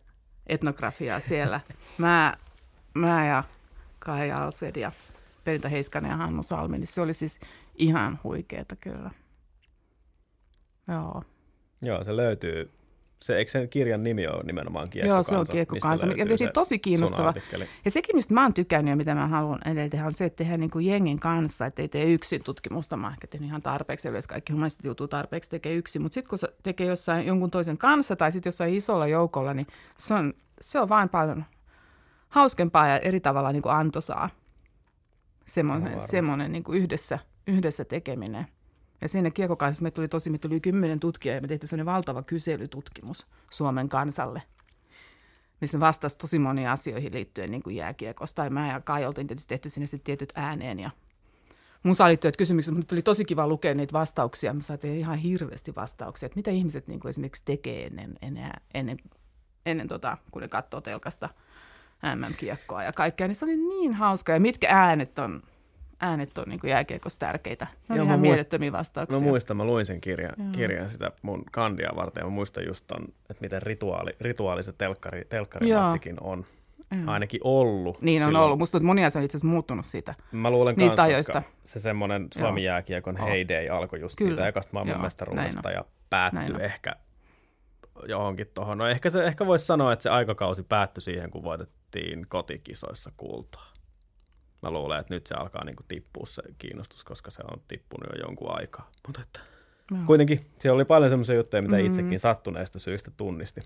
etnografiaa 0.46 1.20
siellä. 1.20 1.60
Mä, 1.98 2.36
mä 2.94 3.26
ja 3.26 3.44
Kai 3.98 4.30
Alsved 4.32 4.76
ja 4.76 4.92
Perintä 5.44 5.68
Heiskanen 5.68 6.10
ja 6.10 6.16
Hannu 6.16 6.42
Salmi, 6.42 6.78
niin 6.78 6.86
se 6.86 7.00
oli 7.00 7.12
siis 7.12 7.40
ihan 7.78 8.18
huikeeta 8.24 8.76
kyllä. 8.76 9.10
Joo, 10.88 11.22
Joo, 11.82 12.04
se 12.04 12.16
löytyy. 12.16 12.70
Se, 13.22 13.36
eikö 13.36 13.50
sen 13.50 13.68
kirjan 13.68 14.02
nimi 14.02 14.26
ole 14.26 14.42
nimenomaan 14.42 14.90
Kiekko 14.90 15.08
Joo 15.08 15.22
se 15.22 15.36
on 15.36 15.46
Kiekko 15.50 15.76
kansa, 15.82 16.06
mikä 16.06 16.24
tosi 16.54 16.78
kiinnostava. 16.78 17.34
Ja 17.84 17.90
sekin, 17.90 18.16
mistä 18.16 18.34
mä 18.34 18.42
oon 18.42 18.54
tykännyt 18.54 18.92
ja 18.92 18.96
mitä 18.96 19.14
mä 19.14 19.26
haluan 19.26 19.58
edelleen 19.64 19.90
tehdä, 19.90 20.06
on 20.06 20.12
se, 20.12 20.24
että 20.24 20.36
tehdään 20.36 20.60
niin 20.60 20.70
kuin 20.70 20.86
jengin 20.86 21.20
kanssa, 21.20 21.66
että 21.66 21.82
ei 21.82 21.88
tee 21.88 22.04
yksin 22.04 22.42
tutkimusta. 22.42 22.96
Mä 22.96 23.08
ehkä 23.08 23.26
teen 23.26 23.44
ihan 23.44 23.62
tarpeeksi, 23.62 24.08
yleensä 24.08 24.28
kaikki 24.28 24.52
humanistit 24.52 24.84
joutuu 24.84 25.08
tarpeeksi 25.08 25.50
tekee 25.50 25.74
yksin. 25.74 26.02
Mutta 26.02 26.14
sitten 26.14 26.28
kun 26.28 26.38
se 26.38 26.48
tekee 26.62 26.86
jossain 26.86 27.26
jonkun 27.26 27.50
toisen 27.50 27.78
kanssa 27.78 28.16
tai 28.16 28.32
sitten 28.32 28.48
jossain 28.48 28.74
isolla 28.74 29.06
joukolla, 29.06 29.54
niin 29.54 29.66
se 29.98 30.14
on, 30.14 30.34
se 30.60 30.80
on 30.80 30.88
vain 30.88 31.08
paljon 31.08 31.44
hauskempaa 32.28 32.88
ja 32.88 32.98
eri 32.98 33.20
tavalla 33.20 33.52
niin 33.52 33.62
kuin 33.62 33.74
antoisaa. 33.74 34.30
Semmoinen, 35.46 36.00
semmoinen 36.00 36.52
niin 36.52 36.64
kuin 36.64 36.78
yhdessä, 36.78 37.18
yhdessä 37.46 37.84
tekeminen. 37.84 38.46
Ja 39.00 39.08
siinä 39.08 39.30
kiekokansassa 39.30 39.82
meitä 39.82 39.94
tuli 39.94 40.08
tosi, 40.08 40.30
meitä 40.30 40.48
tuli 40.48 40.60
kymmenen 40.60 41.00
tutkijaa 41.00 41.34
ja 41.34 41.40
me 41.40 41.48
tehtiin 41.48 41.68
sellainen 41.68 41.94
valtava 41.94 42.22
kyselytutkimus 42.22 43.26
Suomen 43.50 43.88
kansalle 43.88 44.42
missä 45.62 45.80
vastasi 45.80 46.18
tosi 46.18 46.38
moniin 46.38 46.68
asioihin 46.68 47.14
liittyen 47.14 47.50
niin 47.50 47.62
kuin 47.62 47.76
jääkiekosta. 47.76 48.44
Ja 48.44 48.50
mä 48.50 48.68
ja 48.68 48.80
Kai 48.80 49.06
oltiin 49.06 49.26
tietysti 49.26 49.48
tehty 49.48 49.68
sinne 49.68 49.86
sitten 49.86 50.04
tietyt 50.04 50.32
ääneen 50.34 50.80
ja 50.80 50.90
musaan 51.82 52.08
liittyvät 52.08 52.36
kysymykset, 52.36 52.74
mutta 52.74 52.88
tuli 52.88 53.02
tosi 53.02 53.24
kiva 53.24 53.46
lukea 53.46 53.74
niitä 53.74 53.92
vastauksia. 53.92 54.54
Me 54.54 54.62
saatiin 54.62 54.98
ihan 54.98 55.18
hirveästi 55.18 55.74
vastauksia, 55.74 56.26
että 56.26 56.36
mitä 56.36 56.50
ihmiset 56.50 56.86
niin 56.86 57.00
kuin 57.00 57.10
esimerkiksi 57.10 57.42
tekee 57.44 57.86
ennen, 57.86 58.14
ennen, 58.22 58.52
ennen, 58.74 58.96
ennen 59.66 59.88
tota, 59.88 60.18
kun 60.30 60.42
ne 60.42 60.48
katsoo 60.48 60.80
telkasta 60.80 61.28
MM-kiekkoa 62.16 62.84
ja 62.84 62.92
kaikkea. 62.92 63.26
Niin 63.28 63.34
se 63.36 63.44
oli 63.44 63.56
niin 63.56 63.94
hauska 63.94 64.32
ja 64.32 64.40
mitkä 64.40 64.66
äänet 64.70 65.18
on, 65.18 65.42
äänet 66.00 66.38
on 66.38 66.44
niin 66.48 66.60
kuin 66.60 66.70
jääkiekossa 66.70 67.18
tärkeitä. 67.18 67.66
Ne 67.88 67.96
Joo, 67.96 68.04
ihan 68.04 68.06
mä 68.08 68.14
muist- 68.16 68.20
mielettömiä 68.28 68.72
vastauksia. 68.72 69.18
Mä 69.20 69.24
muistan, 69.26 69.56
mä 69.56 69.64
luin 69.64 69.86
sen 69.86 70.00
kirjan, 70.00 70.34
kirjan 70.52 70.90
sitä 70.90 71.10
mun 71.22 71.44
kandia 71.52 71.90
varten 71.96 72.20
ja 72.20 72.24
mä 72.24 72.30
muistan 72.30 72.66
just 72.66 72.84
ton, 72.86 73.02
että 73.30 73.40
miten 73.40 73.62
rituaali, 73.62 74.10
rituaali 74.20 74.62
se 74.62 74.72
telkkari, 74.72 75.24
telkkarimatsikin 75.28 76.16
on 76.20 76.44
Joo. 76.90 77.00
ainakin 77.12 77.40
ollut. 77.44 78.02
Niin 78.02 78.22
on 78.22 78.28
silloin. 78.28 78.44
ollut. 78.44 78.58
Musta 78.58 78.80
moni 78.80 79.04
asia 79.04 79.18
on 79.20 79.24
itse 79.24 79.36
asiassa 79.36 79.48
muuttunut 79.52 79.86
siitä. 79.86 80.14
Mä 80.32 80.50
luulen 80.50 80.74
Niistä 80.78 80.96
kans, 80.96 81.06
ajoista. 81.06 81.42
se 81.64 81.78
semmoinen 81.78 82.28
Suomi 82.38 82.64
jääkiekon 82.64 83.16
heyday 83.16 83.68
alkoi 83.68 84.00
just 84.00 84.16
Kyllä. 84.18 84.28
siitä 84.30 84.48
ekasta 84.48 84.70
maailmanmestaruudesta 84.72 85.70
ja 85.70 85.84
päättyi 86.10 86.56
ehkä 86.60 86.96
johonkin 88.08 88.46
tuohon. 88.54 88.78
No 88.78 88.86
ehkä, 88.86 89.10
se, 89.10 89.24
ehkä 89.24 89.46
voisi 89.46 89.66
sanoa, 89.66 89.92
että 89.92 90.02
se 90.02 90.10
aikakausi 90.10 90.62
päättyi 90.62 91.00
siihen, 91.02 91.30
kun 91.30 91.42
voitettiin 91.42 92.26
kotikisoissa 92.28 93.12
kultaa. 93.16 93.72
Mä 94.62 94.70
luulen, 94.70 95.00
että 95.00 95.14
nyt 95.14 95.26
se 95.26 95.34
alkaa 95.34 95.64
niinku 95.64 95.82
tippua 95.88 96.26
se 96.26 96.42
kiinnostus, 96.58 97.04
koska 97.04 97.30
se 97.30 97.42
on 97.52 97.60
tippunut 97.68 98.08
jo 98.16 98.26
jonkun 98.26 98.58
aikaa. 98.58 98.90
Mutta 99.06 99.22
että 99.22 99.40
Joo. 99.90 100.00
kuitenkin 100.06 100.50
siellä 100.58 100.74
oli 100.74 100.84
paljon 100.84 101.10
semmoisia 101.10 101.34
juttuja, 101.36 101.62
mitä 101.62 101.76
Mm. 101.76 101.86
itsekin 101.86 102.18
sattuneista 102.18 102.78
syistä 102.78 103.10
tunnisti. 103.16 103.60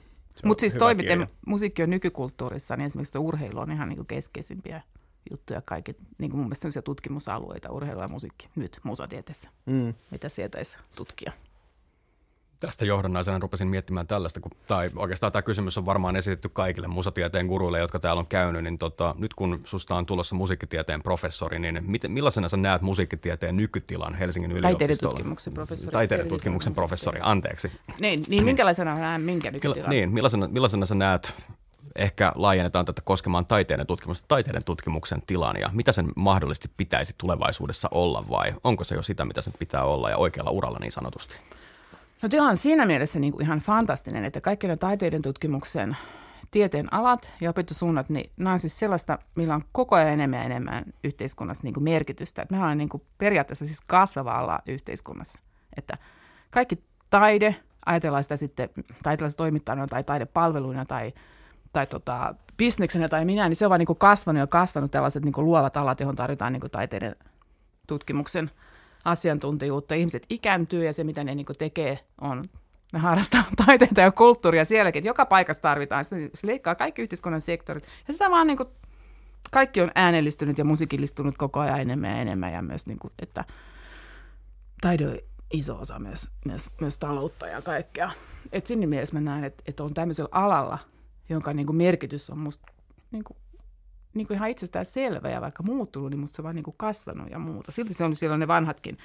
Mutta 0.44 0.60
siis 0.60 0.74
toi, 0.74 0.94
miten 0.94 1.28
musiikki 1.46 1.82
on 1.82 1.90
nykykulttuurissa, 1.90 2.76
niin 2.76 2.86
esimerkiksi 2.86 3.18
urheilu 3.18 3.58
on 3.60 3.70
ihan 3.70 3.88
niinku 3.88 4.04
keskeisimpiä 4.04 4.82
juttuja. 5.30 5.62
Kaikki, 5.62 5.96
niin 6.18 6.30
kuin 6.30 6.38
mun 6.40 6.46
mielestä 6.48 6.82
tutkimusalueita, 6.82 7.70
urheilu 7.72 8.00
ja 8.00 8.08
musiikki, 8.08 8.48
nyt 8.56 8.80
musatieteessä, 8.82 9.50
Mm. 9.66 9.94
mitä 10.10 10.28
sietäisi 10.28 10.78
tutkia. 10.96 11.32
Tästä 12.59 12.84
johdannaisena 12.84 13.38
rupesin 13.38 13.68
miettimään 13.68 14.07
tällaista, 14.07 14.40
kun, 14.40 14.50
tai 14.66 14.90
oikeastaan 14.96 15.32
tämä 15.32 15.42
kysymys 15.42 15.78
on 15.78 15.86
varmaan 15.86 16.16
esitetty 16.16 16.48
kaikille 16.48 16.88
musatieteen 16.88 17.46
guruille, 17.46 17.78
jotka 17.78 17.98
täällä 17.98 18.20
on 18.20 18.26
käynyt, 18.26 18.64
niin 18.64 18.78
tota, 18.78 19.14
nyt 19.18 19.34
kun 19.34 19.61
susta 19.64 19.94
on 19.94 20.07
tulossa 20.07 20.34
musiikkitieteen 20.34 21.02
professori, 21.02 21.59
niin 21.59 21.80
miten, 21.86 22.11
millaisena 22.11 22.48
sä 22.48 22.57
näet 22.57 22.82
musiikkitieteen 22.82 23.57
nykytilan 23.57 24.14
Helsingin 24.14 24.52
yliopistolla? 24.52 24.78
Taiteiden 24.78 24.98
tutkimuksen 24.98 25.54
professori. 25.54 25.92
Taiteiden 25.92 26.20
Erillisenä 26.20 26.36
tutkimuksen 26.36 26.72
professori, 26.72 27.20
anteeksi. 27.22 27.72
Niin, 28.00 28.24
niin 28.28 28.44
minkälaisena 28.44 28.94
näen 28.94 29.20
minkä 29.20 29.50
nykytilan? 29.50 29.90
niin, 29.90 30.12
millaisena, 30.12 30.48
millaisena 30.48 30.86
sä 30.86 30.94
näet, 30.94 31.32
ehkä 31.96 32.32
laajennetaan 32.34 32.84
tätä 32.84 33.02
koskemaan 33.04 33.46
taiteiden 33.46 33.86
tutkimusta, 33.86 34.24
taiteiden 34.28 34.64
tutkimuksen 34.64 35.22
tilan 35.26 35.57
ja 35.61 35.70
mitä 35.72 35.92
sen 35.92 36.09
mahdollisesti 36.16 36.70
pitäisi 36.76 37.14
tulevaisuudessa 37.18 37.88
olla 37.90 38.24
vai 38.30 38.54
onko 38.64 38.84
se 38.84 38.94
jo 38.94 39.02
sitä, 39.02 39.24
mitä 39.24 39.40
sen 39.42 39.54
pitää 39.59 39.84
olla 39.84 40.11
ja 40.11 40.16
oikealla 40.16 40.50
uralla 40.50 40.78
niin 40.80 40.92
sanotusti? 40.92 41.36
No 42.22 42.28
tila 42.28 42.48
on 42.48 42.56
siinä 42.56 42.86
mielessä 42.86 43.18
niin 43.18 43.32
kuin 43.32 43.42
ihan 43.42 43.58
fantastinen, 43.58 44.24
että 44.24 44.40
kaikki 44.40 44.68
ne 44.68 44.76
taiteiden 44.76 45.22
tutkimuksen 45.22 45.96
tieteen 46.50 46.94
alat 46.94 47.32
ja 47.40 47.50
opetussuunnat, 47.50 48.08
niin 48.08 48.30
nämä 48.36 48.52
on 48.52 48.58
siis 48.58 48.78
sellaista, 48.78 49.18
millä 49.34 49.54
on 49.54 49.62
koko 49.72 49.96
ajan 49.96 50.08
enemmän 50.08 50.38
ja 50.38 50.44
enemmän 50.44 50.84
yhteiskunnassa 51.04 51.64
niin 51.64 51.74
kuin 51.74 51.84
merkitystä. 51.84 52.42
Että 52.42 52.54
mehän 52.54 52.70
on 52.70 52.78
niin 52.78 52.88
kuin 52.88 53.02
periaatteessa 53.18 53.66
siis 53.66 53.80
kasvava 53.80 54.32
ala 54.32 54.58
yhteiskunnassa. 54.66 55.40
Että 55.76 55.98
kaikki 56.50 56.82
taide, 57.10 57.56
ajatellaan 57.86 58.22
sitä 58.22 58.36
sitten 58.36 58.68
toimittajana 59.36 59.86
tai 59.86 60.04
taidepalveluina 60.04 60.84
tai, 60.84 61.12
tai 61.72 61.86
tota, 61.86 62.34
bisneksenä 62.56 63.08
tai 63.08 63.24
minä, 63.24 63.48
niin 63.48 63.56
se 63.56 63.66
on 63.66 63.70
vaan 63.70 63.78
niin 63.78 63.86
kuin 63.86 63.98
kasvanut 63.98 64.40
ja 64.40 64.46
kasvanut 64.46 64.90
tällaiset 64.90 65.24
niin 65.24 65.32
kuin 65.32 65.44
luovat 65.44 65.76
alat, 65.76 66.00
johon 66.00 66.16
tarvitaan 66.16 66.52
niin 66.52 66.60
kuin 66.60 66.70
taiteiden 66.70 67.16
tutkimuksen 67.86 68.50
asiantuntijuutta. 69.07 69.94
Ihmiset 69.94 70.26
ikääntyy 70.30 70.84
ja 70.84 70.92
se, 70.92 71.04
mitä 71.04 71.24
ne 71.24 71.34
niin 71.34 71.46
tekee, 71.59 71.98
on 72.20 72.44
ne 72.92 72.98
harrastaa 72.98 73.44
taiteita 73.66 74.00
ja 74.00 74.12
kulttuuria 74.12 74.64
sielläkin. 74.64 75.04
Joka 75.04 75.26
paikassa 75.26 75.62
tarvitaan. 75.62 76.04
Se, 76.04 76.30
se 76.34 76.46
leikkaa 76.46 76.74
kaikki 76.74 77.02
yhteiskunnan 77.02 77.40
sektorit. 77.40 77.84
Ja 78.09 78.12
sitä 78.12 78.30
vaan 78.30 78.46
niin 78.46 78.57
kuin, 78.57 78.68
kaikki 79.50 79.80
on 79.80 79.90
äänellistynyt 79.94 80.59
ja 80.59 80.64
musiikillistunut 80.64 81.36
koko 81.38 81.61
ajan 81.61 81.80
enemmän 81.80 82.11
ja 82.11 82.16
enemmän. 82.16 82.52
Ja 82.52 82.62
myös, 82.62 82.86
niin 82.86 82.98
kuin, 82.98 83.12
että 83.18 83.44
taide 84.80 85.07
on 85.07 85.18
iso 85.52 85.78
osa 85.78 85.98
myös, 85.98 86.28
myös, 86.44 86.72
myös 86.80 86.98
taloutta 86.98 87.46
ja 87.46 87.62
kaikkea. 87.62 88.11
Et 88.52 88.66
siinä 88.66 88.86
mielessä 88.86 89.16
mä 89.16 89.20
näen, 89.20 89.44
että, 89.44 89.62
että 89.66 89.84
on 89.84 89.94
tämmöisellä 89.94 90.28
alalla, 90.32 90.78
jonka 91.28 91.52
niin 91.52 91.66
kuin 91.66 91.76
merkitys 91.76 92.30
on 92.30 92.38
musta 92.38 92.72
niin 93.11 93.24
kuin, 93.24 93.36
niin 94.16 94.26
kuin 94.26 94.36
ihan 94.36 94.48
itsestään 94.48 94.84
selvä 94.84 95.30
ja 95.30 95.40
vaikka 95.40 95.62
muuttunut, 95.62 96.10
niin 96.10 96.20
musta 96.20 96.36
se 96.36 96.42
on 96.42 96.44
vaan 96.44 96.56
niin 96.56 96.64
kuin 96.64 96.76
kasvanut 96.78 97.30
ja 97.30 97.38
muuta. 97.38 97.72
Silti 97.72 97.94
se 97.94 98.04
on 98.04 98.16
silloin 98.16 98.40
ne 98.40 98.48
vanhatkin 98.48 98.98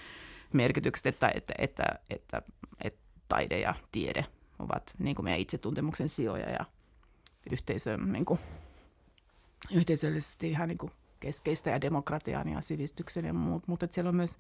merkitykset, 0.53 1.05
että, 1.05 1.31
että, 1.35 1.53
että, 1.57 1.83
että, 2.09 2.41
että 2.83 2.99
taide 3.27 3.59
ja 3.59 3.75
tiede 3.91 4.25
ovat 4.59 4.93
niin 4.99 5.15
kuin 5.15 5.23
meidän 5.23 5.39
itsetuntemuksen 5.39 6.09
sijoja 6.09 6.49
ja 6.49 6.65
yhteisön, 7.51 8.11
niin 8.11 8.25
kuin, 8.25 8.39
yhteisöllisesti 9.71 10.49
ihan 10.49 10.67
niin 10.67 10.77
kuin 10.77 10.91
keskeistä 11.19 11.69
ja 11.69 11.81
demokratian 11.81 12.49
ja 12.49 12.61
sivistyksen 12.61 13.25
ja 13.25 13.33
muut, 13.33 13.67
mutta 13.67 13.87
siellä 13.91 14.09
on 14.09 14.15
myös 14.15 14.37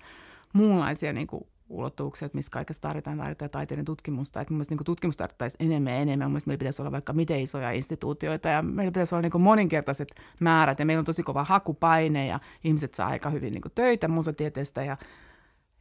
muunlaisia 0.53 1.13
niin 1.13 1.27
kuin 1.27 1.47
ulottuvuuksia, 1.71 2.25
että 2.25 2.35
missä 2.35 2.51
kaikessa 2.51 2.81
tarvitaan, 2.81 3.17
tarvitaan 3.17 3.51
taiteiden 3.51 3.85
tutkimusta. 3.85 4.41
Että 4.41 4.53
mielestäni 4.53 4.77
niin 4.77 4.85
tutkimusta 4.85 5.23
tarvittaisiin 5.23 5.65
enemmän 5.71 5.93
ja 5.93 5.99
enemmän. 5.99 6.31
Mielestäni 6.31 6.51
meillä 6.51 6.59
pitäisi 6.59 6.81
olla 6.81 6.91
vaikka 6.91 7.13
miten 7.13 7.39
isoja 7.39 7.71
instituutioita 7.71 8.49
ja 8.49 8.61
meillä 8.61 8.91
pitäisi 8.91 9.15
olla 9.15 9.29
niin 9.29 9.41
moninkertaiset 9.41 10.15
määrät 10.39 10.79
ja 10.79 10.85
meillä 10.85 10.99
on 10.99 11.05
tosi 11.05 11.23
kova 11.23 11.43
hakupaine 11.43 12.27
ja 12.27 12.39
ihmiset 12.63 12.93
saa 12.93 13.07
aika 13.07 13.29
hyvin 13.29 13.53
niin 13.53 13.63
töitä 13.75 14.07
musatieteestä 14.07 14.83
ja, 14.83 14.97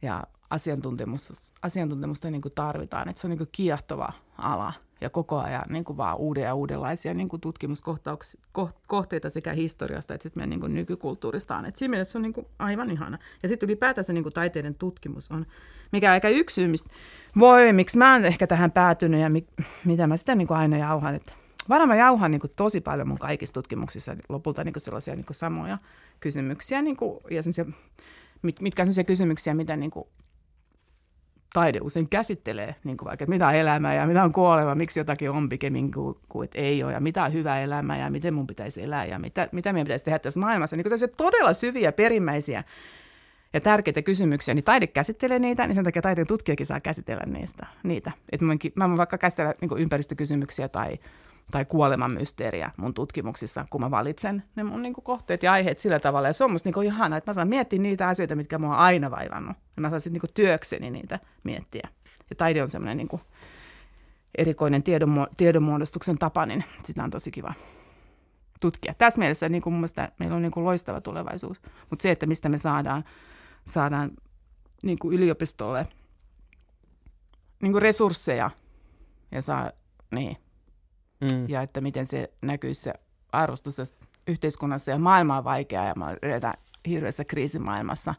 ja 0.01 0.23
asiantuntemusta, 0.49 1.33
asiantuntemusta 1.61 2.31
niin 2.31 2.41
tarvitaan. 2.55 3.09
Että 3.09 3.21
se 3.21 3.27
on 3.27 3.31
niin 3.31 3.49
kiehtova 3.51 4.13
ala 4.37 4.73
ja 5.01 5.09
koko 5.09 5.39
ajan 5.39 5.63
niin 5.69 5.83
kuin 5.83 5.97
vaan 5.97 6.17
uuden 6.17 6.43
ja 6.43 6.53
uudenlaisia 6.53 7.13
niin 7.13 7.29
kuin 7.29 7.41
tutkimuskohteita 7.41 9.29
sekä 9.29 9.53
historiasta 9.53 10.13
että 10.13 10.23
sitten 10.23 10.41
meidän 10.41 10.49
niin 10.49 10.59
kuin 10.59 10.75
nykykulttuuristaan. 10.75 11.65
Et 11.65 11.75
siinä 11.75 11.89
mielessä 11.89 12.11
se 12.11 12.17
on 12.17 12.21
niin 12.21 12.33
kuin 12.33 12.47
aivan 12.59 12.91
ihana. 12.91 13.17
Ja 13.43 13.49
sitten 13.49 13.67
ylipäätänsä 13.67 14.13
niin 14.13 14.23
kuin 14.23 14.33
taiteiden 14.33 14.75
tutkimus 14.75 15.31
on, 15.31 15.45
mikä 15.91 16.11
aika 16.11 16.29
yksi 16.29 16.53
syy, 16.53 16.67
mistä 16.67 16.89
voi, 17.39 17.73
miksi 17.73 17.97
mä 17.97 18.13
oon 18.13 18.25
ehkä 18.25 18.47
tähän 18.47 18.71
päätynyt 18.71 19.21
ja 19.21 19.29
mi, 19.29 19.47
mitä 19.85 20.07
mä 20.07 20.17
sitten 20.17 20.37
niin 20.37 20.47
kuin 20.47 20.57
aina 20.57 20.77
jauhan. 20.77 21.15
Että 21.15 21.33
varmaan 21.69 21.87
mä 21.87 21.95
jauhan 21.95 22.31
niin 22.31 22.41
kuin 22.41 22.51
tosi 22.55 22.81
paljon 22.81 23.07
mun 23.07 23.17
kaikissa 23.17 23.53
tutkimuksissa 23.53 24.15
lopulta 24.29 24.63
niin 24.63 24.73
kuin 24.73 24.81
sellaisia 24.81 25.15
niin 25.15 25.25
kuin 25.25 25.35
samoja 25.35 25.77
kysymyksiä 26.19 26.81
niin 26.81 26.97
kuin, 26.97 27.19
ja 27.31 27.41
mitkä 28.61 28.81
on 28.81 28.85
sellaisia 28.85 29.03
kysymyksiä, 29.03 29.53
mitä 29.53 29.75
niin 29.75 29.91
kuin 29.91 30.07
taide 31.53 31.79
usein 31.81 32.09
käsittelee 32.09 32.75
niin 32.83 32.97
kuin 32.97 33.05
vaikka, 33.05 33.23
että 33.23 33.29
mitä 33.29 33.47
on 33.47 33.55
elämä 33.55 33.93
ja 33.93 34.07
mitä 34.07 34.23
on 34.23 34.33
kuolema, 34.33 34.75
miksi 34.75 34.99
jotakin 34.99 35.29
on 35.29 35.49
pikemmin 35.49 35.91
kuin, 35.91 36.17
kuin 36.29 36.45
että 36.45 36.57
ei 36.57 36.83
ole 36.83 36.93
ja 36.93 36.99
mitä 36.99 37.23
on 37.23 37.33
hyvä 37.33 37.59
elämä 37.59 37.97
ja 37.97 38.09
miten 38.09 38.33
mun 38.33 38.47
pitäisi 38.47 38.83
elää 38.83 39.05
ja 39.05 39.19
mitä, 39.19 39.49
mitä 39.51 39.73
meidän 39.73 39.85
pitäisi 39.85 40.05
tehdä 40.05 40.19
tässä 40.19 40.39
maailmassa. 40.39 40.75
Niin 40.75 40.89
kuin 40.89 41.09
todella 41.17 41.53
syviä, 41.53 41.91
perimmäisiä 41.91 42.63
ja 43.53 43.61
tärkeitä 43.61 44.01
kysymyksiä, 44.01 44.53
niin 44.53 44.63
taide 44.63 44.87
käsittelee 44.87 45.39
niitä, 45.39 45.67
niin 45.67 45.75
sen 45.75 45.83
takia 45.83 46.01
taiteen 46.01 46.27
tutkijakin 46.27 46.65
saa 46.65 46.79
käsitellä 46.79 47.23
niistä, 47.25 47.67
niitä. 47.83 48.11
Mä, 48.41 48.53
mä 48.75 48.87
voin 48.87 48.97
vaikka 48.97 49.17
käsitellä 49.17 49.53
niin 49.61 49.77
ympäristökysymyksiä 49.77 50.69
tai 50.69 50.99
tai 51.51 51.65
kuoleman 51.65 52.11
mysteeriä 52.11 52.71
mun 52.77 52.93
tutkimuksissa, 52.93 53.65
kun 53.69 53.81
mä 53.81 53.91
valitsen 53.91 54.43
ne 54.55 54.63
mun 54.63 54.81
niin 54.81 54.93
kuin, 54.93 55.03
kohteet 55.03 55.43
ja 55.43 55.51
aiheet 55.51 55.77
sillä 55.77 55.99
tavalla. 55.99 56.27
Ja 56.27 56.33
se 56.33 56.43
on 56.43 56.51
musta 56.51 56.67
niin 56.67 56.73
kuin, 56.73 56.87
ihana, 56.87 57.17
että 57.17 57.31
mä 57.31 57.33
saan 57.33 57.47
miettiä 57.47 57.79
niitä 57.79 58.07
asioita, 58.07 58.35
mitkä 58.35 58.59
mua 58.59 58.69
on 58.69 58.75
aina 58.75 59.11
vaivannut. 59.11 59.57
Ja 59.75 59.81
mä 59.81 59.89
saan 59.89 60.01
sitten 60.01 60.21
niin 60.23 60.33
työkseni 60.33 60.91
niitä 60.91 61.19
miettiä. 61.43 61.87
Ja 62.29 62.35
taide 62.35 62.61
on 62.61 62.67
semmoinen 62.67 62.97
niin 62.97 63.21
erikoinen 64.37 64.81
tiedonmu- 64.81 65.33
tiedonmuodostuksen 65.37 66.17
tapa, 66.17 66.45
niin 66.45 66.63
sitä 66.83 67.03
on 67.03 67.09
tosi 67.09 67.31
kiva 67.31 67.53
tutkia. 68.61 68.93
Tässä 68.93 69.19
mielessä 69.19 69.49
niin 69.49 69.61
kuin 69.61 69.73
mun 69.73 69.79
mielestä 69.79 70.11
meillä 70.19 70.35
on 70.35 70.41
niin 70.41 70.51
kuin 70.51 70.63
loistava 70.63 71.01
tulevaisuus. 71.01 71.61
Mutta 71.89 72.03
se, 72.03 72.11
että 72.11 72.25
mistä 72.25 72.49
me 72.49 72.57
saadaan, 72.57 73.03
saadaan 73.67 74.11
niin 74.83 74.99
kuin 74.99 75.13
yliopistolle 75.13 75.87
niin 77.61 77.71
kuin 77.71 77.81
resursseja 77.81 78.51
ja 79.31 79.41
saa, 79.41 79.71
niin, 80.11 80.37
mm. 81.21 81.49
ja 81.49 81.61
että 81.61 81.81
miten 81.81 82.05
se 82.05 82.31
näkyisi 82.41 82.81
se 82.81 82.93
arvostus 83.31 83.77
yhteiskunnassa 84.27 84.91
ja 84.91 84.99
maailma 84.99 85.37
on 85.37 85.43
vaikea 85.43 85.85
ja 85.85 85.95
eletään 86.21 86.53
hirveässä 86.87 87.25
kriisimaailmassa, 87.25 88.13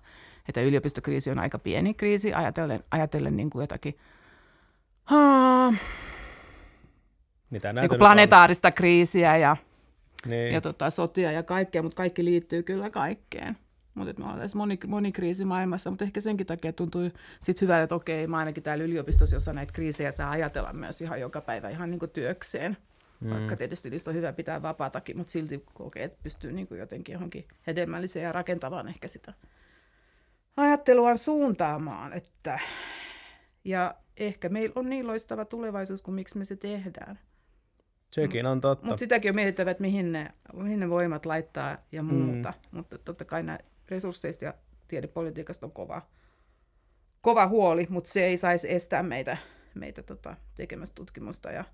että 0.49 0.61
yliopistokriisi 0.61 1.31
on 1.31 1.39
aika 1.39 1.59
pieni 1.59 1.95
kriisi 1.95 2.35
ajatellen, 2.35 2.85
ajatellen 2.91 3.37
niin 3.37 3.51
kuin 3.51 3.63
jotakin 3.63 3.99
haa, 5.05 5.75
Mitä 7.51 7.73
niin 7.73 7.89
kuin 7.89 7.99
planetaarista 7.99 8.69
on? 8.69 8.75
kriisiä 8.75 9.37
ja, 9.37 9.57
niin. 10.27 10.55
ja 10.55 10.61
tota, 10.61 10.91
sotia 10.91 11.33
ja 11.33 11.43
kaikkea, 11.43 11.83
mutta 11.83 11.97
kaikki 11.97 12.25
liittyy 12.25 12.63
kyllä 12.63 12.91
kaikkeen. 12.91 13.57
Mutta 13.95 14.15
me 14.19 14.25
ollaan 14.25 14.49
moni, 14.55 14.79
monikriisi 14.87 15.45
maailmassa, 15.45 15.91
mutta 15.91 16.05
ehkä 16.05 16.21
senkin 16.21 16.47
takia 16.47 16.73
tuntuu 16.73 17.11
sit 17.41 17.61
hyvältä, 17.61 17.83
että 17.83 17.95
okei, 17.95 18.27
mä 18.27 18.37
ainakin 18.37 18.63
täällä 18.63 18.85
yliopistossa, 18.85 19.37
jossa 19.37 19.53
näitä 19.53 19.73
kriisejä 19.73 20.11
saa 20.11 20.31
ajatella 20.31 20.73
myös 20.73 21.01
ihan 21.01 21.21
joka 21.21 21.41
päivä 21.41 21.69
ihan 21.69 21.91
niin 21.91 21.99
kuin 21.99 22.11
työkseen. 22.11 22.77
Mm. 23.23 23.31
Vaikka 23.31 23.57
tietysti 23.57 23.91
niistä 23.91 24.11
on 24.11 24.17
hyvä 24.17 24.33
pitää 24.33 24.63
vapaatakin, 24.63 25.17
mutta 25.17 25.31
silti 25.31 25.65
kokee, 25.75 26.05
että 26.05 26.19
pystyy 26.23 26.53
niin 26.53 26.67
kuin 26.67 26.79
jotenkin 26.79 27.13
johonkin 27.13 27.49
hedelmälliseen 27.67 28.25
ja 28.25 28.33
rakentavaan 28.33 28.89
ehkä 28.89 29.09
sitä 29.09 29.33
ajatteluaan 30.57 31.19
suuntaamaan. 31.19 32.13
Että, 32.13 32.61
ja 33.65 33.95
ehkä 34.17 34.49
meillä 34.49 34.73
on 34.77 34.89
niin 34.89 35.07
loistava 35.07 35.45
tulevaisuus 35.45 36.03
kuin 36.03 36.15
miksi 36.15 36.39
me 36.39 36.45
se 36.45 36.57
tehdään. 36.57 37.19
Sekin 38.11 38.47
on 38.47 38.61
totta. 38.61 38.87
Mutta 38.87 38.99
sitäkin 38.99 39.31
on 39.31 39.35
mietittävä, 39.35 39.71
että 39.71 39.81
mihin 39.81 40.13
ne, 40.13 40.33
mihin 40.53 40.81
ne 40.81 40.91
voimat 40.91 41.27
laittaa 41.27 41.79
ja 41.93 42.03
muuta. 42.03 42.55
Mm. 42.73 42.77
Mutta 42.77 42.99
totta 42.99 43.25
kai 43.25 43.43
nämä 43.43 43.59
resursseista 43.89 44.45
ja 44.45 44.55
tiedepolitiikasta 44.89 45.67
on 45.67 45.73
kova, 45.73 46.03
kova 47.21 47.47
huoli, 47.47 47.87
mutta 47.91 48.11
se 48.11 48.25
ei 48.25 48.37
saisi 48.37 48.73
estää 48.73 49.03
meitä, 49.03 49.37
meitä 49.75 50.03
tota, 50.03 50.37
tekemästä 50.57 50.95
tutkimusta 50.95 51.51
ja 51.51 51.65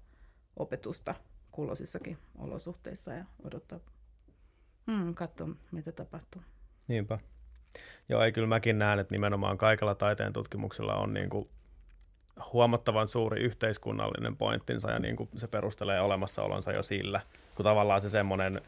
opetusta 0.57 1.15
kulloisissakin 1.59 2.19
olosuhteissa 2.39 3.13
ja 3.13 3.25
odottaa, 3.45 3.79
hmm, 4.87 5.15
katsoa 5.15 5.49
mitä 5.71 5.93
tapahtuu. 5.93 6.43
Niinpä. 6.89 7.19
Joo, 8.09 8.23
ei 8.23 8.33
kyllä 8.33 8.49
mäkin 8.49 8.79
näen, 8.79 8.99
että 8.99 9.15
nimenomaan 9.15 9.59
kaikella 9.59 9.95
taiteen 9.95 10.33
tutkimuksella 10.33 10.95
on 10.95 11.15
niin 11.15 11.31
kuin 11.31 11.49
huomattavan 12.53 13.09
suuri 13.09 13.43
yhteiskunnallinen 13.43 14.37
pointtinsa 14.37 14.91
ja 14.91 14.99
niin 14.99 15.17
kuin 15.17 15.29
se 15.37 15.49
perustelee 15.49 16.01
olemassaolonsa 16.01 16.73
jo 16.73 16.83
sillä, 16.83 17.21
kun 17.55 17.65
tavallaan 17.65 18.01
se 18.01 18.09
semmoinen, 18.09 18.61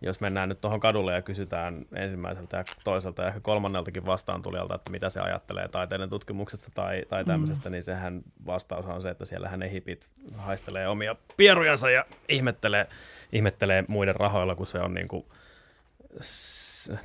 jos 0.00 0.20
mennään 0.20 0.48
nyt 0.48 0.60
tuohon 0.60 0.80
kadulle 0.80 1.12
ja 1.12 1.22
kysytään 1.22 1.86
ensimmäiseltä 1.94 2.56
ja 2.56 2.64
toiselta 2.84 3.22
ja 3.22 3.28
ehkä 3.28 3.40
kolmanneltakin 3.40 4.06
vastaan 4.06 4.42
tulijalta, 4.42 4.74
että 4.74 4.90
mitä 4.90 5.08
se 5.08 5.20
ajattelee 5.20 5.68
taiteiden 5.68 6.10
tutkimuksesta 6.10 6.70
tai, 6.74 7.02
tai 7.08 7.22
mm. 7.22 7.26
tämmöisestä, 7.26 7.68
mm. 7.68 7.72
niin 7.72 7.82
sehän 7.82 8.22
vastaus 8.46 8.86
on 8.86 9.02
se, 9.02 9.10
että 9.10 9.24
siellähän 9.24 9.60
ne 9.60 9.70
hipit 9.70 10.10
haistelee 10.36 10.88
omia 10.88 11.16
pierujansa 11.36 11.90
ja 11.90 12.04
ihmettelee, 12.28 12.86
ihmettelee 13.32 13.84
muiden 13.88 14.16
rahoilla, 14.16 14.54
kun 14.54 14.66
se 14.66 14.78
on 14.78 14.94
niin 14.94 15.08
kuin, 15.08 15.24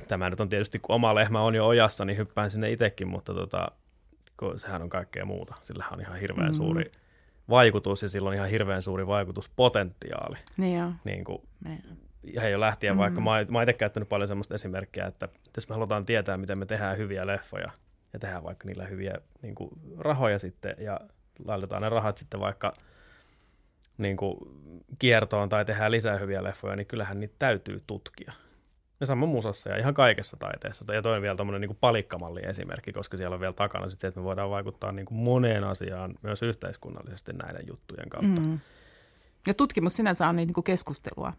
tämä 0.08 0.30
nyt 0.30 0.40
on 0.40 0.48
tietysti, 0.48 0.78
kun 0.78 0.94
oma 0.94 1.14
lehmä 1.14 1.40
on 1.42 1.54
jo 1.54 1.66
ojassa, 1.66 2.04
niin 2.04 2.18
hyppään 2.18 2.50
sinne 2.50 2.70
itsekin, 2.70 3.08
mutta 3.08 3.34
tota, 3.34 3.68
kun 4.36 4.58
sehän 4.58 4.82
on 4.82 4.88
kaikkea 4.88 5.24
muuta. 5.24 5.54
Sillä 5.60 5.84
on 5.92 6.00
ihan 6.00 6.18
hirveän 6.18 6.50
mm. 6.50 6.54
suuri 6.54 6.92
vaikutus 7.50 8.02
ja 8.02 8.08
sillä 8.08 8.28
on 8.28 8.34
ihan 8.34 8.48
hirveän 8.48 8.82
suuri 8.82 9.06
vaikutuspotentiaali. 9.06 10.36
Niin 10.56 10.78
joo. 10.78 10.92
Niin 11.04 11.24
kuin, 11.24 11.42
Ja 12.22 12.48
jo 12.48 12.60
lähtien, 12.60 12.94
mm. 12.94 12.98
vaikka 12.98 13.20
mä, 13.20 13.30
mä 13.48 13.62
itse 13.62 13.72
käyttänyt 13.72 14.08
paljon 14.08 14.28
sellaista 14.28 14.54
esimerkkiä, 14.54 15.06
että 15.06 15.28
jos 15.56 15.68
me 15.68 15.74
halutaan 15.74 16.06
tietää, 16.06 16.36
miten 16.36 16.58
me 16.58 16.66
tehdään 16.66 16.96
hyviä 16.96 17.26
leffoja 17.26 17.70
ja 18.12 18.18
tehdään 18.18 18.44
vaikka 18.44 18.66
niillä 18.66 18.86
hyviä 18.86 19.14
niin 19.42 19.54
kuin, 19.54 19.70
rahoja 19.98 20.38
sitten 20.38 20.74
ja 20.78 21.00
laitetaan 21.44 21.82
ne 21.82 21.88
rahat 21.88 22.16
sitten 22.16 22.40
vaikka 22.40 22.72
niin 23.98 24.16
kuin, 24.16 24.36
kiertoon 24.98 25.48
tai 25.48 25.64
tehdään 25.64 25.90
lisää 25.90 26.18
hyviä 26.18 26.44
leffoja, 26.44 26.76
niin 26.76 26.86
kyllähän 26.86 27.20
niitä 27.20 27.34
täytyy 27.38 27.80
tutkia. 27.86 28.32
Ja 29.00 29.06
sama 29.06 29.26
musassa 29.26 29.70
ja 29.70 29.76
ihan 29.76 29.94
kaikessa 29.94 30.36
taiteessa. 30.36 30.94
Ja 30.94 31.02
toinen 31.02 31.22
vielä 31.22 31.34
tämmöinen 31.34 31.60
niin 31.60 31.76
palikkamalli 31.80 32.40
esimerkki, 32.44 32.92
koska 32.92 33.16
siellä 33.16 33.34
on 33.34 33.40
vielä 33.40 33.52
takana 33.52 33.88
sit 33.88 34.00
se, 34.00 34.06
että 34.06 34.20
me 34.20 34.24
voidaan 34.24 34.50
vaikuttaa 34.50 34.92
niin 34.92 35.06
kuin 35.06 35.18
moneen 35.18 35.64
asiaan 35.64 36.14
myös 36.22 36.42
yhteiskunnallisesti 36.42 37.32
näiden 37.32 37.66
juttujen 37.68 38.08
kautta. 38.08 38.40
Mm. 38.40 38.58
Ja 39.46 39.54
tutkimus 39.54 39.96
sinänsä 39.96 40.28
on 40.28 40.36
niin 40.36 40.52
kuin 40.52 40.64
keskustelua. 40.64 41.32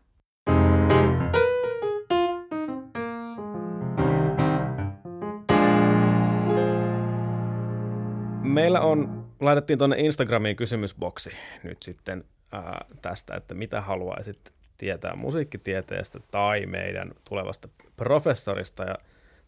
Meillä 8.53 8.81
on, 8.81 9.25
laitettiin 9.39 9.79
tuonne 9.79 9.95
Instagramiin 9.99 10.55
kysymysboksi 10.55 11.29
nyt 11.63 11.83
sitten 11.83 12.23
ää, 12.51 12.85
tästä, 13.01 13.35
että 13.35 13.55
mitä 13.55 13.81
haluaisit 13.81 14.53
tietää 14.77 15.15
musiikkitieteestä 15.15 16.19
tai 16.31 16.65
meidän 16.65 17.11
tulevasta 17.29 17.67
professorista. 17.97 18.83
Ja 18.83 18.95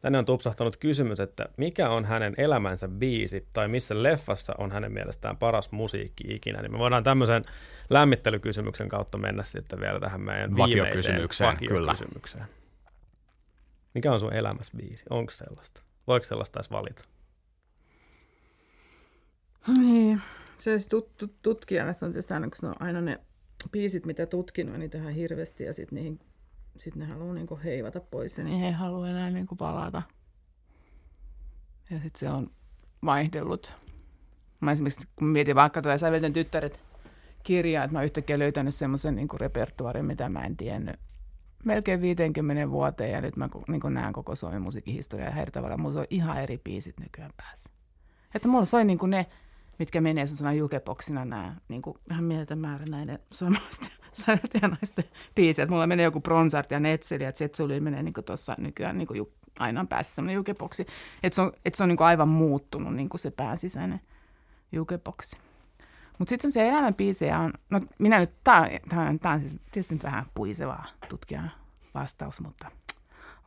Tänne 0.04 0.20
on 0.20 0.26
tupsahtanut 0.26 0.78
kysymys, 0.78 1.20
että 1.20 1.46
mikä 1.58 1.90
on 1.90 2.06
hänen 2.06 2.34
elämänsä 2.38 2.88
biisi 2.88 3.48
tai 3.54 3.68
missä 3.68 4.04
leffassa 4.04 4.54
on 4.58 4.72
hänen 4.72 4.92
mielestään 4.92 5.38
paras 5.38 5.72
musiikki 5.72 6.36
ikinä. 6.36 6.62
Niin 6.62 6.72
me 6.72 6.80
voidaan 6.80 7.04
tämmöisen 7.04 7.44
lämmittelykysymyksen 7.90 8.90
kautta 8.90 9.18
mennä 9.18 9.44
sitten 9.44 9.80
vielä 9.80 10.00
tähän 10.00 10.22
meidän 10.22 10.58
Vakiokysymykseen, 10.58 11.52
vakiokysymykseen. 11.54 12.44
Kyllä. 12.44 12.58
Mikä 13.94 14.12
on 14.12 14.20
sun 14.20 14.34
elämässä 14.34 14.74
biisi? 14.78 15.06
Onko 15.10 15.32
sellaista? 15.32 15.82
Voiko 16.08 16.24
sellaista 16.24 16.60
edes 16.60 16.72
valita? 16.72 17.06
Niin, 19.68 20.22
se 20.58 20.90
tut, 20.90 21.18
tut, 21.18 21.42
tutkijana 21.42 21.94
on 22.02 22.12
tietysti 22.12 22.34
aina, 22.34 22.48
kun 22.48 22.70
on 22.70 22.82
aina 22.82 23.02
ne 23.02 23.20
biisit, 23.72 24.06
mitä 24.06 24.26
tutkinut, 24.26 24.80
niin 24.80 24.92
tehdään 24.92 25.14
hirveästi 25.14 25.64
ja 25.64 25.74
sitten 25.74 25.96
niihin 25.96 26.20
sitten 26.78 27.00
ne 27.00 27.06
haluaa 27.06 27.34
niinku 27.34 27.60
heivata 27.64 28.00
pois 28.00 28.38
ja 28.38 28.44
niin 28.44 28.60
he 28.60 28.72
haluaa 28.72 29.10
enää 29.10 29.30
niinku 29.30 29.56
palata. 29.56 30.02
Ja 31.90 32.00
sitten 32.00 32.20
se 32.20 32.30
on 32.30 32.52
vaihdellut. 33.06 33.76
Mä 34.60 34.72
esimerkiksi, 34.72 35.08
kun 35.16 35.28
mietin 35.28 35.56
vaikka 35.56 35.82
tätä 35.82 35.98
Sävelten 35.98 36.34
tyttäret 36.34 36.80
kirjaa, 37.44 37.84
että 37.84 37.94
mä 37.94 38.00
oon 38.00 38.06
yhtäkkiä 38.06 38.40
löytänyt 38.40 38.74
semmoisen 38.74 39.16
niinku 39.16 39.38
repertuarin, 39.38 40.06
mitä 40.06 40.30
mä 40.30 40.46
en 40.46 40.58
tiennyt 40.58 40.96
melkein 41.66 42.02
50 42.02 42.70
vuoteen 42.70 43.12
ja 43.12 43.22
nyt 43.22 43.38
mä 43.38 43.50
niin 43.68 43.94
näen 43.94 44.14
koko 44.14 44.36
Suomen 44.36 44.62
musiikkihistoriaa 44.62 45.30
ja 45.30 45.42
eri 45.42 45.52
tavalla. 45.52 45.78
Mulla 45.78 46.00
on 46.00 46.06
ihan 46.10 46.44
eri 46.44 46.58
biisit 46.58 47.00
nykyään 47.00 47.32
päässä. 47.38 47.70
Että 48.36 48.48
mulla 48.48 48.66
soi 48.66 48.86
niin 48.86 48.98
kuin 48.98 49.10
ne, 49.10 49.26
mitkä 49.84 50.02
menee 50.02 50.26
sellaisena 50.26 50.54
jukeboksina 50.54 51.26
nämä 51.26 51.56
niin 51.68 51.82
kuin 51.82 51.98
vähän 52.10 52.24
mieletön 52.24 52.60
määrä 52.60 52.86
näiden 52.86 53.20
suomalaisten 53.32 53.90
naisten 54.72 55.06
biisejä. 55.36 55.68
Mulla 55.68 55.88
menee 55.88 56.04
joku 56.04 56.22
Bronsart 56.22 56.72
ja 56.72 56.80
Netseli 56.80 57.24
ja 57.24 57.32
Zetsuli 57.32 57.80
menee 57.80 58.04
niin 58.04 58.14
tuossa 58.26 58.56
nykyään 58.58 58.98
niin 58.98 59.08
kuin 59.08 59.34
aina 59.60 59.80
on 59.80 59.88
päässä 59.88 60.16
semmoinen 60.16 60.36
jukeboksi. 60.36 60.86
Että 61.24 61.36
se 61.36 61.42
on, 61.42 61.52
että 61.66 61.78
se 61.78 61.84
on 61.84 61.90
niin 61.90 61.98
kuin 61.98 62.08
aivan 62.08 62.30
muuttunut 62.30 62.96
niin 62.96 63.10
kuin 63.10 63.20
se 63.20 63.32
pääsisäinen 63.32 64.02
jukeboksi. 64.72 65.38
Mutta 66.20 66.30
sitten 66.30 66.52
semmoisia 66.52 66.74
elämän 66.74 66.96
biisejä 66.96 67.40
on, 67.40 67.54
no 67.70 67.82
minä 68.00 68.20
nyt, 68.20 68.32
tämä 68.44 68.70
on, 68.94 69.20
on 69.34 69.40
siis 69.40 69.58
tietysti 69.72 69.96
nyt 69.96 70.04
vähän 70.04 70.26
puisevaa 70.34 70.86
tutkijan 71.10 71.52
vastaus, 71.94 72.42
mutta 72.42 72.72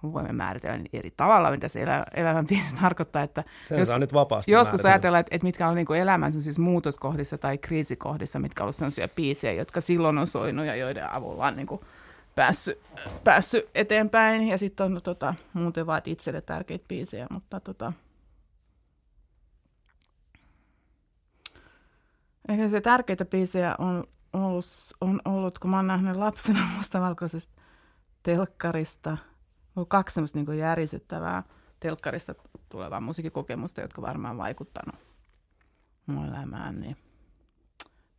voimme 0.03 0.33
määritellä 0.33 0.77
niin 0.77 0.89
eri 0.93 1.13
tavalla, 1.17 1.51
mitä 1.51 1.69
se 1.69 1.83
elä, 1.83 2.07
elämän 2.15 2.47
biisi 2.47 2.75
tarkoittaa. 2.83 3.23
Että 3.23 3.45
Sen 3.65 3.79
jos, 3.79 3.89
saa 3.89 3.99
nyt 3.99 4.13
vapaasti 4.13 4.53
Joskus 4.53 4.87
ajatellaan, 4.87 5.21
että, 5.21 5.35
että 5.35 5.47
mitkä 5.47 5.69
on 5.69 5.75
niin 5.75 5.95
elämän 5.97 6.33
siis 6.33 6.59
muutoskohdissa 6.59 7.39
tai 7.39 7.59
kriisikohdissa, 7.59 8.39
mitkä 8.39 8.65
on 8.65 8.73
sellaisia 8.73 9.09
biisejä, 9.09 9.53
jotka 9.53 9.81
silloin 9.81 10.19
on 10.19 10.27
soinut 10.27 10.67
ja 10.67 10.77
joiden 10.77 11.13
avulla 11.13 11.47
on 11.47 11.57
niin 11.57 11.67
kuin 11.67 11.81
päässyt, 12.35 12.81
päässyt 13.25 13.71
eteenpäin. 13.75 14.49
Ja 14.49 14.59
sitten 14.59 14.87
on 14.87 14.95
no, 14.95 15.01
tota, 15.01 15.35
muuten 15.53 15.87
vaan 15.87 16.03
itselle 16.05 16.41
tärkeitä 16.41 16.85
biisejä, 16.89 17.27
mutta 17.31 17.61
tota, 17.61 17.93
Ehkä 22.49 22.69
se 22.69 22.81
tärkeitä 22.81 23.25
biisejä 23.25 23.75
on 23.79 24.05
ollut, 24.33 24.65
on 25.01 25.21
ollut, 25.25 25.59
kun 25.59 25.71
mä 25.71 25.77
oon 25.77 25.87
nähnyt 25.87 26.17
lapsena 26.17 26.61
mustavalkoisesta 26.77 27.63
telkkarista. 28.23 29.17
On 29.77 29.87
kaksi 29.87 30.15
semmoista 30.15 30.39
niin 30.39 30.59
järisyttävää 30.59 31.43
telkkarista 31.81 32.35
tulevaa 32.69 33.01
musiikkikokemusta, 33.01 33.81
jotka 33.81 34.03
varmaan 34.03 34.39
vaikuttanut 34.39 35.07
mun 36.07 36.27
elämään. 36.27 36.81
Niin 36.81 36.97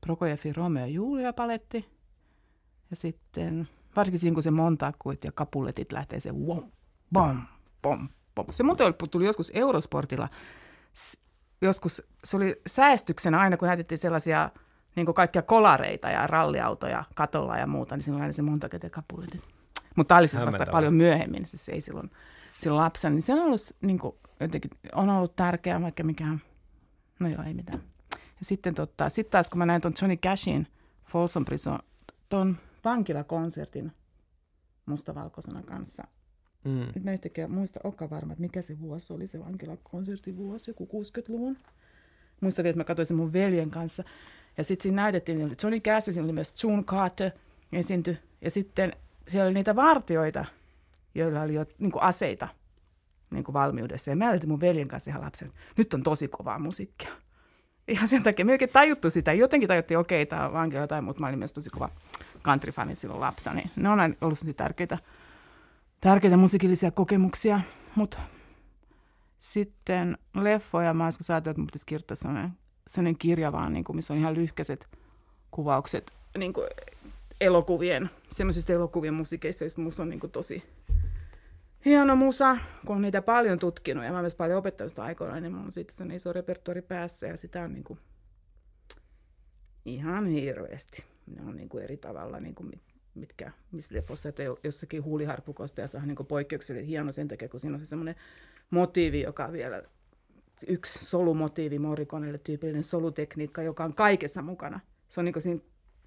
Prokojefin 0.02 0.56
Romeo 0.56 0.86
ja 0.86 0.92
Julia 0.92 1.34
paletti. 1.34 1.86
Ja 2.90 2.96
sitten 2.96 3.70
varsinkin 3.96 4.20
siinä, 4.20 4.34
kun 4.34 4.44
se 4.44 4.52
montakuit 4.52 5.24
ja 5.24 5.32
kapuletit 5.32 5.92
lähtee 5.92 6.20
se 6.20 6.32
wom, 6.32 6.72
bom, 7.14 7.42
bom, 7.82 8.10
bom. 8.36 8.46
Se 8.50 8.64
muuten 8.64 8.94
tuli 9.12 9.26
joskus 9.26 9.52
Eurosportilla 9.56 10.30
joskus, 11.62 12.04
se 12.24 12.38
oli 12.38 12.62
säästyksenä 12.68 13.40
aina, 13.40 13.58
kun 13.58 13.68
näytettiin 13.68 13.98
sellaisia 13.98 14.50
niin 14.96 15.14
kaikkia 15.14 15.42
kolareita 15.42 16.10
ja 16.10 16.28
ralliautoja 16.28 17.04
katolla 17.16 17.58
ja 17.58 17.68
muuta, 17.68 17.96
niin 17.96 18.04
silloin 18.04 18.26
oli 18.26 18.34
se 18.34 18.42
monta 18.42 18.68
kapulitin. 18.92 19.42
Mutta 19.98 20.08
tämä 20.08 20.20
oli 20.20 20.28
siis 20.28 20.46
vasta 20.46 20.66
paljon 20.72 20.94
myöhemmin, 20.94 21.48
siis 21.48 21.70
ei 21.70 21.82
silloin, 21.82 22.12
silloin 22.58 22.84
lapsen, 22.84 23.14
niin 23.14 23.22
se 23.22 23.34
on 23.34 23.40
ollut, 23.40 23.62
niin 23.82 24.00
kuin, 24.00 24.16
jotenkin, 24.40 24.72
on 24.96 25.10
ollut 25.10 25.36
tärkeää, 25.36 25.82
vaikka 25.82 26.04
mikään, 26.04 26.42
no 27.20 27.30
joo, 27.30 27.44
ei 27.44 27.54
mitään. 27.54 27.82
Ja 28.12 28.46
sitten 28.46 28.76
tota, 28.76 29.10
sit 29.10 29.30
taas, 29.30 29.50
kun 29.50 29.58
mä 29.58 29.66
näin 29.66 29.82
tuon 29.82 29.94
Johnny 30.02 30.18
Cashin 30.18 30.68
Folsom 31.06 31.46
Prison, 31.46 31.80
tuon 32.30 32.58
vankilakonsertin 32.86 33.92
mustavalkoisena 34.86 35.64
kanssa, 35.64 36.04
Mm. 36.68 36.88
Nyt 36.96 37.04
mä 37.04 37.14
yhtäkkiä 37.14 37.48
muista, 37.48 37.80
olekaan 37.84 38.10
varma, 38.10 38.34
että 38.34 38.42
mikä 38.42 38.62
se 38.62 38.80
vuosi 38.80 39.14
oli, 39.14 39.28
se 39.28 39.40
vankilakonsertin 39.40 40.38
vuosi, 40.38 40.72
joku 40.72 40.86
60-luvun. 40.86 41.58
Muistan 42.42 42.64
vielä, 42.64 42.72
että 42.72 42.80
mä 42.80 42.84
katsoin 42.84 43.06
sen 43.06 43.18
mun 43.18 43.34
veljen 43.34 43.72
kanssa. 43.72 44.04
Ja 44.58 44.64
sitten 44.64 44.84
siinä 44.84 45.02
näytettiin, 45.02 45.46
oli 45.46 45.56
Johnny 45.64 45.80
Cash, 45.80 46.12
siinä 46.12 46.24
oli 46.24 46.34
myös 46.34 46.64
June 46.64 46.84
Carter 46.84 47.32
esiinty. 47.72 48.18
Ja 48.42 48.52
sitten 48.52 48.94
siellä 49.28 49.48
oli 49.48 49.54
niitä 49.54 49.76
vartioita, 49.76 50.46
joilla 51.16 51.42
oli 51.42 51.54
jo 51.54 51.66
niin 51.78 51.92
kuin 51.92 52.04
aseita 52.04 52.48
niin 53.30 53.44
kuin 53.44 53.54
valmiudessa. 53.54 54.12
Ja 54.12 54.16
mä 54.16 54.30
olin 54.30 54.48
mun 54.50 54.62
veljen 54.62 54.88
kanssa 54.88 55.12
ihan 55.12 55.22
lapsen, 55.22 55.52
nyt 55.78 55.94
on 55.94 56.04
tosi 56.04 56.28
kovaa 56.28 56.60
musiikkia. 56.60 57.10
Ihan 57.88 58.08
sen 58.08 58.24
takia, 58.24 58.46
me 58.46 58.58
tajuttu 58.74 59.10
sitä. 59.10 59.34
Jotenkin 59.34 59.68
tajuttiin, 59.68 59.98
okei, 59.98 60.24
okay, 60.24 60.30
tämä 60.30 60.48
on 60.48 60.54
vankila 60.54 60.82
jotain, 60.82 61.04
mutta 61.04 61.20
mä 61.20 61.28
olin 61.28 61.40
myös 61.40 61.54
tosi 61.54 61.70
kova 61.70 61.90
country-fani 62.44 62.96
silloin 62.96 63.22
lapsena. 63.22 63.56
Niin 63.56 63.72
ne 63.76 63.90
on 63.90 64.00
ollut 64.22 64.38
tärkeitä 64.58 64.98
tärkeitä 66.02 66.38
musiikillisia 66.38 66.92
kokemuksia, 66.92 67.62
mutta 67.96 68.20
sitten 69.40 70.18
leffoja, 70.36 70.94
mä 70.94 71.06
joskus 71.06 71.30
ajattelin, 71.30 71.52
että 71.52 71.60
mun 71.60 71.68
pitäisi 71.68 71.86
kirjoittaa 71.86 72.16
sellainen, 72.16 72.52
sellainen 72.88 73.18
kirja 73.18 73.52
vaan, 73.52 73.74
niin 73.74 73.84
kuin, 73.84 73.96
missä 73.96 74.14
on 74.14 74.20
ihan 74.20 74.34
lyhkäiset 74.34 74.88
kuvaukset 75.52 76.14
niin 76.38 76.54
kuin 76.54 76.68
elokuvien, 77.42 78.10
semmoisista 78.32 78.74
elokuvien 78.74 79.14
musiikeista, 79.14 79.64
joista 79.64 79.82
musta 79.82 80.04
on 80.04 80.10
niin 80.10 80.20
kuin 80.20 80.32
tosi 80.32 80.64
hieno 81.86 82.16
musa, 82.16 82.58
kun 82.86 82.96
on 82.96 83.02
niitä 83.02 83.22
paljon 83.22 83.60
tutkinut 83.60 84.04
ja 84.04 84.12
mä 84.12 84.22
myös 84.22 84.36
paljon 84.36 84.60
opettanut 84.60 84.92
sitä 84.92 85.04
aikoina, 85.04 85.40
niin 85.40 85.52
mulla 85.52 85.66
on 85.66 85.72
siitä 85.72 85.94
sellainen 85.94 86.18
iso 86.18 86.34
repertuari 86.34 86.82
päässä 86.82 87.28
ja 87.28 87.38
sitä 87.38 87.62
on 87.62 87.74
niin 87.74 87.84
kuin 87.84 88.00
ihan 89.86 90.26
hirveästi. 90.26 91.06
Ne 91.26 91.42
on 91.50 91.56
niin 91.56 91.70
kuin 91.70 91.84
eri 91.84 91.98
tavalla, 91.98 92.40
niin 92.40 92.56
kuin 92.56 92.82
mitkä, 93.16 93.52
missä 93.72 93.96
leffossa, 93.96 94.30
että 94.30 94.44
jossakin 94.64 95.04
huuliharpukosta 95.04 95.82
ja 95.82 95.88
on 96.02 96.08
niin 96.08 96.28
poikkeuksellinen 96.28 96.88
hieno 96.88 97.12
sen 97.12 97.28
takia, 97.28 97.50
kun 97.50 97.60
siinä 97.60 97.76
on 97.76 97.86
se 97.86 97.86
semmoinen 97.86 98.16
motiivi, 98.70 99.22
joka 99.22 99.46
on 99.46 99.54
vielä 99.54 99.84
yksi 100.68 101.06
solumotiivi 101.06 101.80
Morriconelle 101.80 102.38
tyypillinen 102.38 102.84
solutekniikka, 102.84 103.62
joka 103.62 103.84
on 103.84 103.94
kaikessa 103.94 104.42
mukana. 104.42 104.80
Se 105.10 105.22
on 105.22 105.26
niin 105.26 105.42
siinä, 105.42 105.62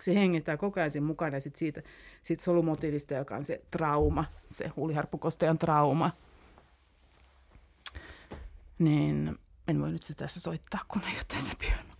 se 0.05 0.14
hengittää 0.14 0.57
koko 0.57 0.80
ajan 0.80 0.90
siinä 0.90 1.07
mukana 1.07 1.36
ja 1.36 1.40
sit 1.40 1.57
siitä, 1.57 1.82
siitä 2.22 2.42
solumotiivista, 2.42 3.14
joka 3.14 3.36
on 3.36 3.44
se 3.44 3.61
trauma, 3.70 4.24
se 4.46 4.68
huuliharppukostajan 4.68 5.59
trauma. 5.59 6.11
Niin 8.78 9.38
en 9.68 9.80
voi 9.80 9.92
nyt 9.92 10.03
se 10.03 10.14
tässä 10.14 10.40
soittaa, 10.40 10.80
kun 10.88 11.03
ei 11.03 11.14
ole 11.14 11.24
tässä 11.28 11.53
piano. 11.61 11.90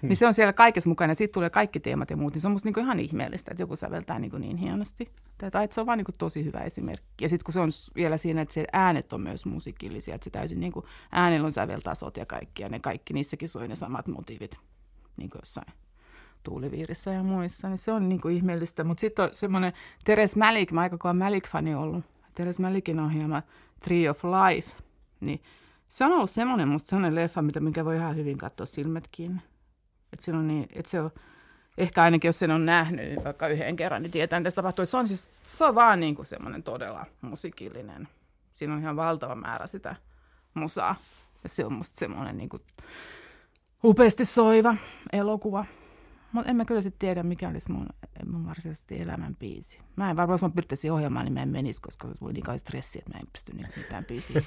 Hmm. 0.00 0.08
Niin 0.08 0.16
se 0.16 0.26
on 0.26 0.34
siellä 0.34 0.52
kaikessa 0.52 0.90
mukana 0.90 1.10
ja 1.10 1.14
siitä 1.14 1.32
tulee 1.32 1.50
kaikki 1.50 1.80
teemat 1.80 2.10
ja 2.10 2.16
muut, 2.16 2.32
niin 2.32 2.40
se 2.40 2.46
on 2.46 2.52
musta 2.52 2.66
niinku 2.66 2.80
ihan 2.80 3.00
ihmeellistä, 3.00 3.50
että 3.50 3.62
joku 3.62 3.76
säveltää 3.76 4.18
niinku 4.18 4.38
niin 4.38 4.56
hienosti. 4.56 5.10
Tai 5.38 5.64
että 5.64 5.74
se 5.74 5.80
on 5.80 5.86
vaan 5.86 5.98
niinku 5.98 6.12
tosi 6.18 6.44
hyvä 6.44 6.58
esimerkki. 6.58 7.24
Ja 7.24 7.28
sitten 7.28 7.44
kun 7.44 7.52
se 7.52 7.60
on 7.60 7.70
vielä 7.96 8.16
siinä, 8.16 8.40
että 8.40 8.54
se 8.54 8.64
äänet 8.72 9.12
on 9.12 9.20
myös 9.20 9.46
musiikillisia, 9.46 10.14
että 10.14 10.24
se 10.24 10.30
täysin 10.30 10.60
niinku, 10.60 10.84
äänellä 11.12 11.46
on 11.46 11.52
säveltasot 11.52 12.16
ja 12.16 12.26
kaikki, 12.26 12.62
ja 12.62 12.68
ne 12.68 12.80
kaikki, 12.80 13.14
niissäkin 13.14 13.48
soi 13.48 13.68
ne 13.68 13.76
samat 13.76 14.08
motiivit, 14.08 14.56
niin 15.16 15.30
kuin 15.30 15.40
jossain 15.42 15.72
tuuliviirissä 16.46 17.10
ja 17.10 17.22
muissa, 17.22 17.68
niin 17.68 17.78
se 17.78 17.92
on 17.92 18.08
niinku 18.08 18.28
ihmeellistä. 18.28 18.84
Mutta 18.84 19.00
sitten 19.00 19.24
on 19.24 19.34
semmoinen 19.34 19.72
Teres 20.04 20.36
Malik, 20.36 20.72
mä 20.72 20.80
aika 20.80 21.12
Malik-fani 21.12 21.74
ollut, 21.74 22.04
Teres 22.34 22.58
Malikin 22.58 23.00
ohjelma 23.00 23.42
Tree 23.80 24.10
of 24.10 24.24
Life, 24.24 24.70
niin 25.20 25.42
se 25.88 26.04
on 26.04 26.12
ollut 26.12 26.30
semmoinen 26.30 26.68
musta 26.68 26.90
semmoinen 26.90 27.14
leffa, 27.14 27.42
mitä, 27.42 27.60
mikä 27.60 27.84
voi 27.84 27.96
ihan 27.96 28.16
hyvin 28.16 28.38
katsoa 28.38 28.66
silmät 28.66 29.08
kiinni. 29.12 29.40
Että 30.12 30.24
se 30.24 30.32
on 30.32 30.48
niin, 30.48 30.68
että 30.72 30.90
se 30.90 31.00
on, 31.00 31.10
ehkä 31.78 32.02
ainakin 32.02 32.28
jos 32.28 32.38
sen 32.38 32.50
on 32.50 32.66
nähnyt 32.66 33.24
vaikka 33.24 33.48
yhden 33.48 33.76
kerran, 33.76 34.02
niin 34.02 34.10
tietää, 34.10 34.40
mitä 34.40 34.50
tapahtuu. 34.50 34.86
Se 34.86 34.96
on, 34.96 35.08
siis, 35.08 35.30
se 35.42 35.64
on 35.64 35.74
vaan 35.74 36.00
niin 36.00 36.14
kuin 36.14 36.26
semmoinen 36.26 36.62
todella 36.62 37.06
musiikillinen. 37.20 38.08
Siinä 38.54 38.74
on 38.74 38.80
ihan 38.80 38.96
valtava 38.96 39.34
määrä 39.34 39.66
sitä 39.66 39.96
musaa. 40.54 40.96
Ja 41.42 41.48
se 41.48 41.64
on 41.64 41.72
musta 41.72 41.98
semmoinen 41.98 42.36
niin 42.36 42.48
kuin 42.48 42.62
upeasti 43.84 44.24
soiva 44.24 44.76
elokuva. 45.12 45.64
Mutta 46.32 46.50
en 46.50 46.56
mä 46.56 46.64
kyllä 46.64 46.82
sitten 46.82 46.98
tiedä, 46.98 47.22
mikä 47.22 47.48
olisi 47.48 47.72
mun, 47.72 47.86
mun 48.26 48.46
varsinaisesti 48.46 49.00
elämän 49.00 49.36
biisi. 49.36 49.78
Mä 49.96 50.10
en 50.10 50.16
varmaan, 50.16 50.34
jos 50.34 50.42
mä 50.42 50.50
pyrtäisin 50.50 50.92
ohjelmaan, 50.92 51.24
niin 51.24 51.32
mä 51.32 51.42
en 51.42 51.48
menisi, 51.48 51.82
koska 51.82 52.08
se 52.08 52.20
voi 52.20 52.32
niin 52.32 52.44
kauan 52.44 52.58
stressi, 52.58 52.98
että 52.98 53.10
mä 53.10 53.18
en 53.18 53.28
pysty 53.32 53.52
niin 53.52 53.68
mitään 53.76 54.04
biisiä 54.04 54.42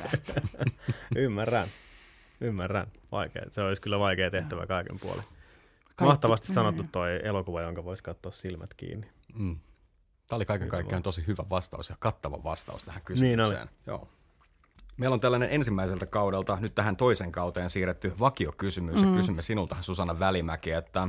Ymmärrän. 1.16 1.68
Ymmärrän. 2.42 2.88
Vaikea. 3.12 3.46
Se 3.50 3.62
olisi 3.62 3.82
kyllä 3.82 4.00
vaikea 4.00 4.32
tehtävä 4.32 4.68
kaiken 4.68 5.00
puolin. 5.00 5.24
Kaikki, 5.24 6.04
Mahtavasti 6.04 6.54
sanottu 6.54 6.84
toi 6.92 7.20
elokuva, 7.24 7.62
jonka 7.62 7.84
voisi 7.84 8.04
katsoa 8.04 8.32
silmät 8.32 8.74
kiinni. 8.74 9.08
Mm. 9.34 9.60
Tämä 10.28 10.38
oli 10.38 10.46
kaiken 10.46 10.70
kaikkiaan 10.70 11.04
tosi 11.04 11.28
hyvä 11.28 11.44
vastaus 11.50 11.90
ja 11.90 11.96
kattava 12.00 12.44
vastaus 12.44 12.84
tähän 12.84 13.02
kysymykseen. 13.06 13.50
Niin 13.50 13.60
oli. 13.60 13.70
Joo. 13.88 14.10
Meillä 14.98 15.14
on 15.14 15.20
tällainen 15.20 15.50
ensimmäiseltä 15.52 16.06
kaudelta 16.06 16.58
nyt 16.62 16.76
tähän 16.76 16.96
toisen 16.96 17.32
kauteen 17.32 17.70
siirretty 17.70 18.14
vakiokysymys. 18.20 19.02
Mm. 19.02 19.10
Ja 19.10 19.18
kysymme 19.18 19.42
sinulta, 19.42 19.76
Susanna 19.82 20.20
Välimäki, 20.20 20.72
että 20.72 21.08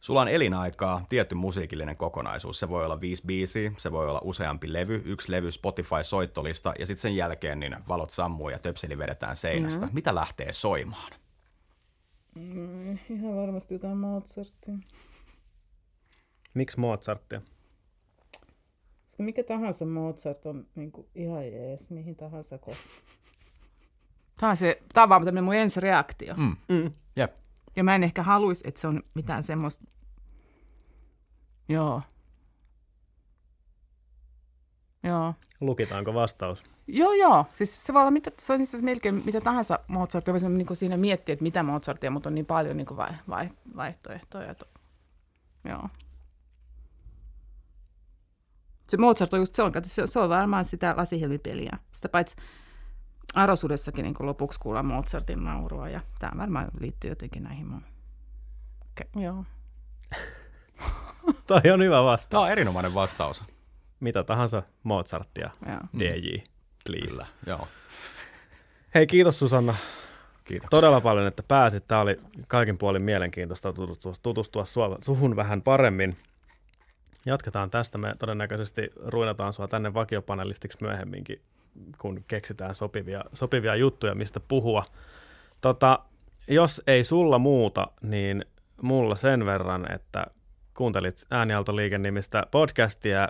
sulla 0.00 0.20
on 0.20 0.28
elinaikaa 0.28 1.06
tietty 1.08 1.34
musiikillinen 1.34 1.96
kokonaisuus. 1.96 2.60
Se 2.60 2.68
voi 2.68 2.84
olla 2.84 3.00
viisi 3.00 3.22
biisiä, 3.26 3.72
se 3.78 3.92
voi 3.92 4.08
olla 4.08 4.20
useampi 4.24 4.72
levy, 4.72 5.02
yksi 5.04 5.32
levy 5.32 5.50
Spotify-soittolista 5.50 6.72
ja 6.78 6.86
sitten 6.86 7.02
sen 7.02 7.16
jälkeen 7.16 7.60
niin 7.60 7.76
valot 7.88 8.10
sammuu 8.10 8.48
ja 8.48 8.58
töpseli 8.58 8.98
vedetään 8.98 9.36
seinästä. 9.36 9.86
Mm. 9.86 9.92
Mitä 9.94 10.14
lähtee 10.14 10.52
soimaan? 10.52 11.12
Mm, 12.34 12.92
ihan 12.92 13.36
varmasti 13.36 13.74
jotain 13.74 13.96
Mozartia. 13.96 14.74
Miksi 16.54 16.80
Mozartia? 16.80 17.40
Koska 19.04 19.22
mikä 19.22 19.42
tahansa 19.42 19.86
Mozart 19.86 20.46
on 20.46 20.66
niin 20.74 20.92
kuin 20.92 21.06
ihan 21.14 21.46
jees, 21.52 21.90
mihin 21.90 22.16
tahansa 22.16 22.58
kohtaan. 22.58 23.04
Tämä 24.40 24.50
on, 24.50 24.56
se, 24.56 24.82
tämä 24.92 25.02
on 25.02 25.08
vaan 25.08 25.24
tämmöinen 25.24 25.44
mun 25.44 25.54
ensireaktio. 25.54 26.34
Mm. 26.34 26.56
Mm. 26.68 26.92
Jep. 27.16 27.39
Ja 27.76 27.84
mä 27.84 27.94
en 27.94 28.04
ehkä 28.04 28.22
haluaisi, 28.22 28.64
että 28.68 28.80
se 28.80 28.86
on 28.86 29.02
mitään 29.14 29.42
semmoista... 29.42 29.84
Joo. 31.68 32.02
Joo. 35.02 35.34
Lukitaanko 35.60 36.14
vastaus? 36.14 36.64
Joo, 36.86 37.12
joo. 37.12 37.46
Siis 37.52 37.86
se 37.86 37.94
voi 37.94 38.00
olla 38.00 38.10
mitä, 38.10 38.30
se 38.38 38.52
on 38.52 38.66
siis 38.66 38.82
melkein 38.82 39.22
mitä 39.24 39.40
tahansa 39.40 39.78
Mozartia. 39.88 40.34
Voisi 40.34 40.48
niin 40.48 40.76
siinä 40.76 40.96
miettiä, 40.96 41.32
että 41.32 41.42
mitä 41.42 41.62
Mozartia, 41.62 42.10
mutta 42.10 42.28
on 42.28 42.34
niin 42.34 42.46
paljon 42.46 42.76
niin 42.76 42.96
vai, 42.96 43.10
vai, 43.28 43.48
vaihtoehtoja. 43.76 44.54
Joo. 45.64 45.88
Se 48.88 48.96
Mozart 48.96 49.34
on 49.34 49.40
just, 49.40 49.54
se 49.54 49.62
on, 49.62 49.72
se, 49.82 50.06
se 50.06 50.20
on 50.20 50.28
varmaan 50.28 50.64
sitä 50.64 50.94
lasihilmipeliä. 50.96 51.78
Sitä 51.92 52.08
paitsi 52.08 52.36
Arosuudessakin 53.34 54.02
niin 54.02 54.14
lopuksi 54.20 54.60
kuulla 54.60 54.82
Mozartin 54.82 55.44
naurua 55.44 55.88
ja 55.88 56.00
tämä 56.18 56.32
varmaan 56.38 56.68
liittyy 56.80 57.10
jotenkin 57.10 57.42
näihin 57.42 57.66
mun... 57.66 57.84
Ke- 59.00 59.20
joo. 59.20 59.44
Toi 61.46 61.70
on 61.74 61.82
hyvä 61.82 62.04
vastaus. 62.04 62.30
Tämä 62.30 62.42
on 62.42 62.50
erinomainen 62.50 62.94
vastaus. 62.94 63.44
Mitä 64.00 64.24
tahansa 64.24 64.62
Mozartia, 64.82 65.50
Joo. 65.66 65.78
DJ, 65.98 66.36
please. 66.86 67.06
Kyllä, 67.08 67.26
joo. 67.46 67.68
Hei, 68.94 69.06
kiitos 69.06 69.38
Susanna 69.38 69.74
Kiitoksia. 70.44 70.68
todella 70.70 71.00
paljon, 71.00 71.26
että 71.26 71.42
pääsit. 71.42 71.88
Tämä 71.88 72.00
oli 72.00 72.20
kaikin 72.48 72.78
puolin 72.78 73.02
mielenkiintoista 73.02 73.72
tutustua, 73.72 74.12
tutustua 74.22 74.64
sua, 74.64 74.98
suhun 75.00 75.36
vähän 75.36 75.62
paremmin. 75.62 76.16
Jatketaan 77.26 77.70
tästä. 77.70 77.98
Me 77.98 78.14
todennäköisesti 78.18 78.90
ruinataan 79.04 79.52
sua 79.52 79.68
tänne 79.68 79.94
vakiopanelistiksi 79.94 80.78
myöhemminkin, 80.80 81.40
kun 81.98 82.24
keksitään 82.28 82.74
sopivia, 82.74 83.24
sopivia 83.32 83.76
juttuja, 83.76 84.14
mistä 84.14 84.40
puhua. 84.40 84.84
Tota, 85.60 85.98
jos 86.48 86.82
ei 86.86 87.04
sulla 87.04 87.38
muuta, 87.38 87.88
niin 88.02 88.44
mulla 88.82 89.16
sen 89.16 89.46
verran, 89.46 89.92
että 89.92 90.26
kuuntelit 90.74 91.26
Äänialtoliike-nimistä 91.30 92.46
podcastia 92.50 93.28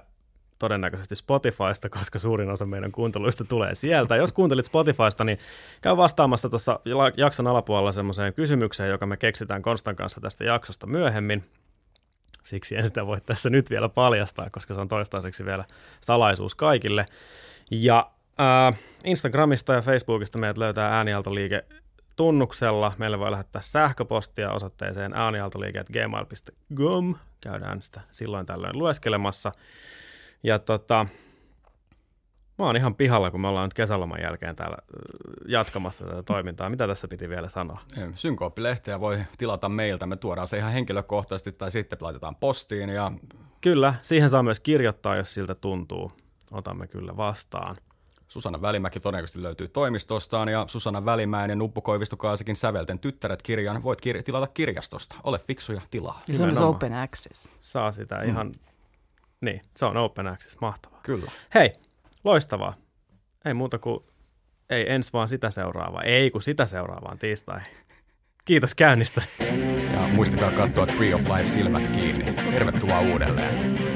todennäköisesti 0.59 1.17
Spotifysta, 1.17 1.89
koska 1.89 2.19
suurin 2.19 2.51
osa 2.51 2.67
meidän 2.67 2.93
kuunteluista 2.93 3.45
tulee 3.45 3.75
sieltä. 3.75 4.17
Jos 4.17 4.33
kuuntelit 4.33 4.65
Spotifysta, 4.65 5.25
niin 5.25 5.39
käy 5.81 5.97
vastaamassa 5.97 6.49
tuossa 6.49 6.81
jakson 7.17 7.47
alapuolella 7.47 7.93
semmoiseen 7.93 8.35
kysymykseen, 8.35 8.91
joka 8.91 9.07
me 9.07 9.17
keksitään 9.17 9.63
Konstan 9.63 9.97
kanssa 9.97 10.21
tästä 10.21 10.45
jaksosta 10.45 10.87
myöhemmin. 10.87 11.45
Siksi 12.43 12.77
en 12.77 12.87
sitä 12.87 13.07
voi 13.07 13.21
tässä 13.21 13.51
nyt 13.51 13.71
vielä 13.71 13.89
paljastaa, 13.89 14.49
koska 14.53 14.75
se 14.75 14.81
on 14.81 14.89
toistaiseksi 14.89 15.45
vielä 15.45 15.65
salaisuus 16.01 16.55
kaikille. 16.55 17.07
Ja 17.71 18.11
äh, 18.41 18.79
Instagramista 19.05 19.73
ja 19.73 19.83
Facebookista 19.83 20.39
meidät 20.39 20.59
löytää 20.59 20.97
äänialtoliike 20.97 21.65
tunnuksella. 22.17 22.93
Meille 22.99 23.19
voi 23.19 23.31
lähettää 23.31 23.63
sähköpostia 23.63 24.53
osoitteeseen 24.53 25.15
äänialtoliike.gmail.com. 25.15 27.15
Käydään 27.41 27.83
sitä 27.83 28.01
silloin 28.11 28.47
tällöin 28.47 28.79
lueskelemassa. 28.79 29.53
Ja 30.43 30.59
tota, 30.59 31.07
mä 32.59 32.67
oon 32.67 32.77
ihan 32.77 32.95
pihalla, 32.95 33.31
kun 33.31 33.41
me 33.41 33.49
ollaan 33.49 33.67
nyt 33.67 33.75
kesäloman 33.75 34.23
jälkeen 34.23 34.57
täällä 34.57 34.77
jatkamassa 35.49 36.05
tätä 36.05 36.23
toimintaa. 36.23 36.71
Mitä 36.71 36.87
tässä 36.87 37.09
piti 37.09 37.29
vielä 37.29 37.49
sanoa? 37.49 37.81
Synkooppilehteä 38.15 39.01
voi 39.01 39.19
tilata 39.39 39.69
meiltä. 39.69 40.07
Me 40.07 40.17
tuodaan 40.17 40.49
se 40.49 40.59
ihan 40.59 40.73
henkilökohtaisesti 40.73 41.53
tai 41.53 41.71
sitten 41.71 41.99
laitetaan 42.01 42.37
postiin. 42.37 42.89
Ja... 42.89 43.13
Kyllä, 43.61 43.95
siihen 44.03 44.31
saa 44.31 44.43
myös 44.43 44.61
kirjoittaa, 44.61 45.17
jos 45.17 45.35
siltä 45.35 45.55
tuntuu. 45.55 46.13
Otamme 46.53 46.87
kyllä 46.87 47.17
vastaan. 47.17 47.77
Susanna 48.31 48.63
Välimäki 48.63 49.01
todennäköisesti 49.01 49.43
löytyy 49.43 49.69
toimistostaan 49.69 50.49
ja 50.49 50.65
Susanna 50.69 51.05
Välimäinen 51.05 51.59
Nuppu 51.59 51.81
Koivistokaasikin 51.81 52.57
Sävelten 52.57 52.99
tyttäret 52.99 53.43
kirjan 53.43 53.83
voit 53.83 53.99
kir- 54.07 54.23
tilata 54.23 54.47
kirjastosta. 54.47 55.17
Ole 55.25 55.39
fiksu 55.39 55.73
ja 55.73 55.81
tilaa. 55.91 56.23
Ja 56.29 56.35
se 56.35 56.43
on 56.43 56.59
open 56.59 56.95
access. 56.95 57.51
Saa 57.61 57.93
sitä 57.93 58.17
mm. 58.17 58.29
ihan, 58.29 58.53
niin, 59.41 59.63
se 59.77 59.85
on 59.85 59.97
open 59.97 60.27
access, 60.27 60.57
mahtavaa. 60.61 61.01
Kyllä. 61.03 61.31
Hei, 61.55 61.73
loistavaa. 62.25 62.75
Ei 63.45 63.55
muuta 63.55 63.79
kuin, 63.79 64.05
ei 64.71 64.93
ens 64.93 65.13
vaan 65.13 65.29
sitä 65.29 65.51
seuraavaa, 65.51 66.03
ei 66.03 66.31
kun 66.31 66.43
sitä 66.43 66.67
seuraavaan 66.67 67.19
tiistai. 67.19 67.61
Kiitos 68.45 68.75
käynnistä. 68.75 69.23
Ja 69.93 70.09
muistakaa 70.09 70.53
katsoa 70.53 70.87
Tree 70.87 71.15
of 71.15 71.21
Life 71.21 71.49
silmät 71.49 71.89
kiinni. 71.89 72.33
Tervetuloa 72.33 73.01
uudelleen. 73.01 73.90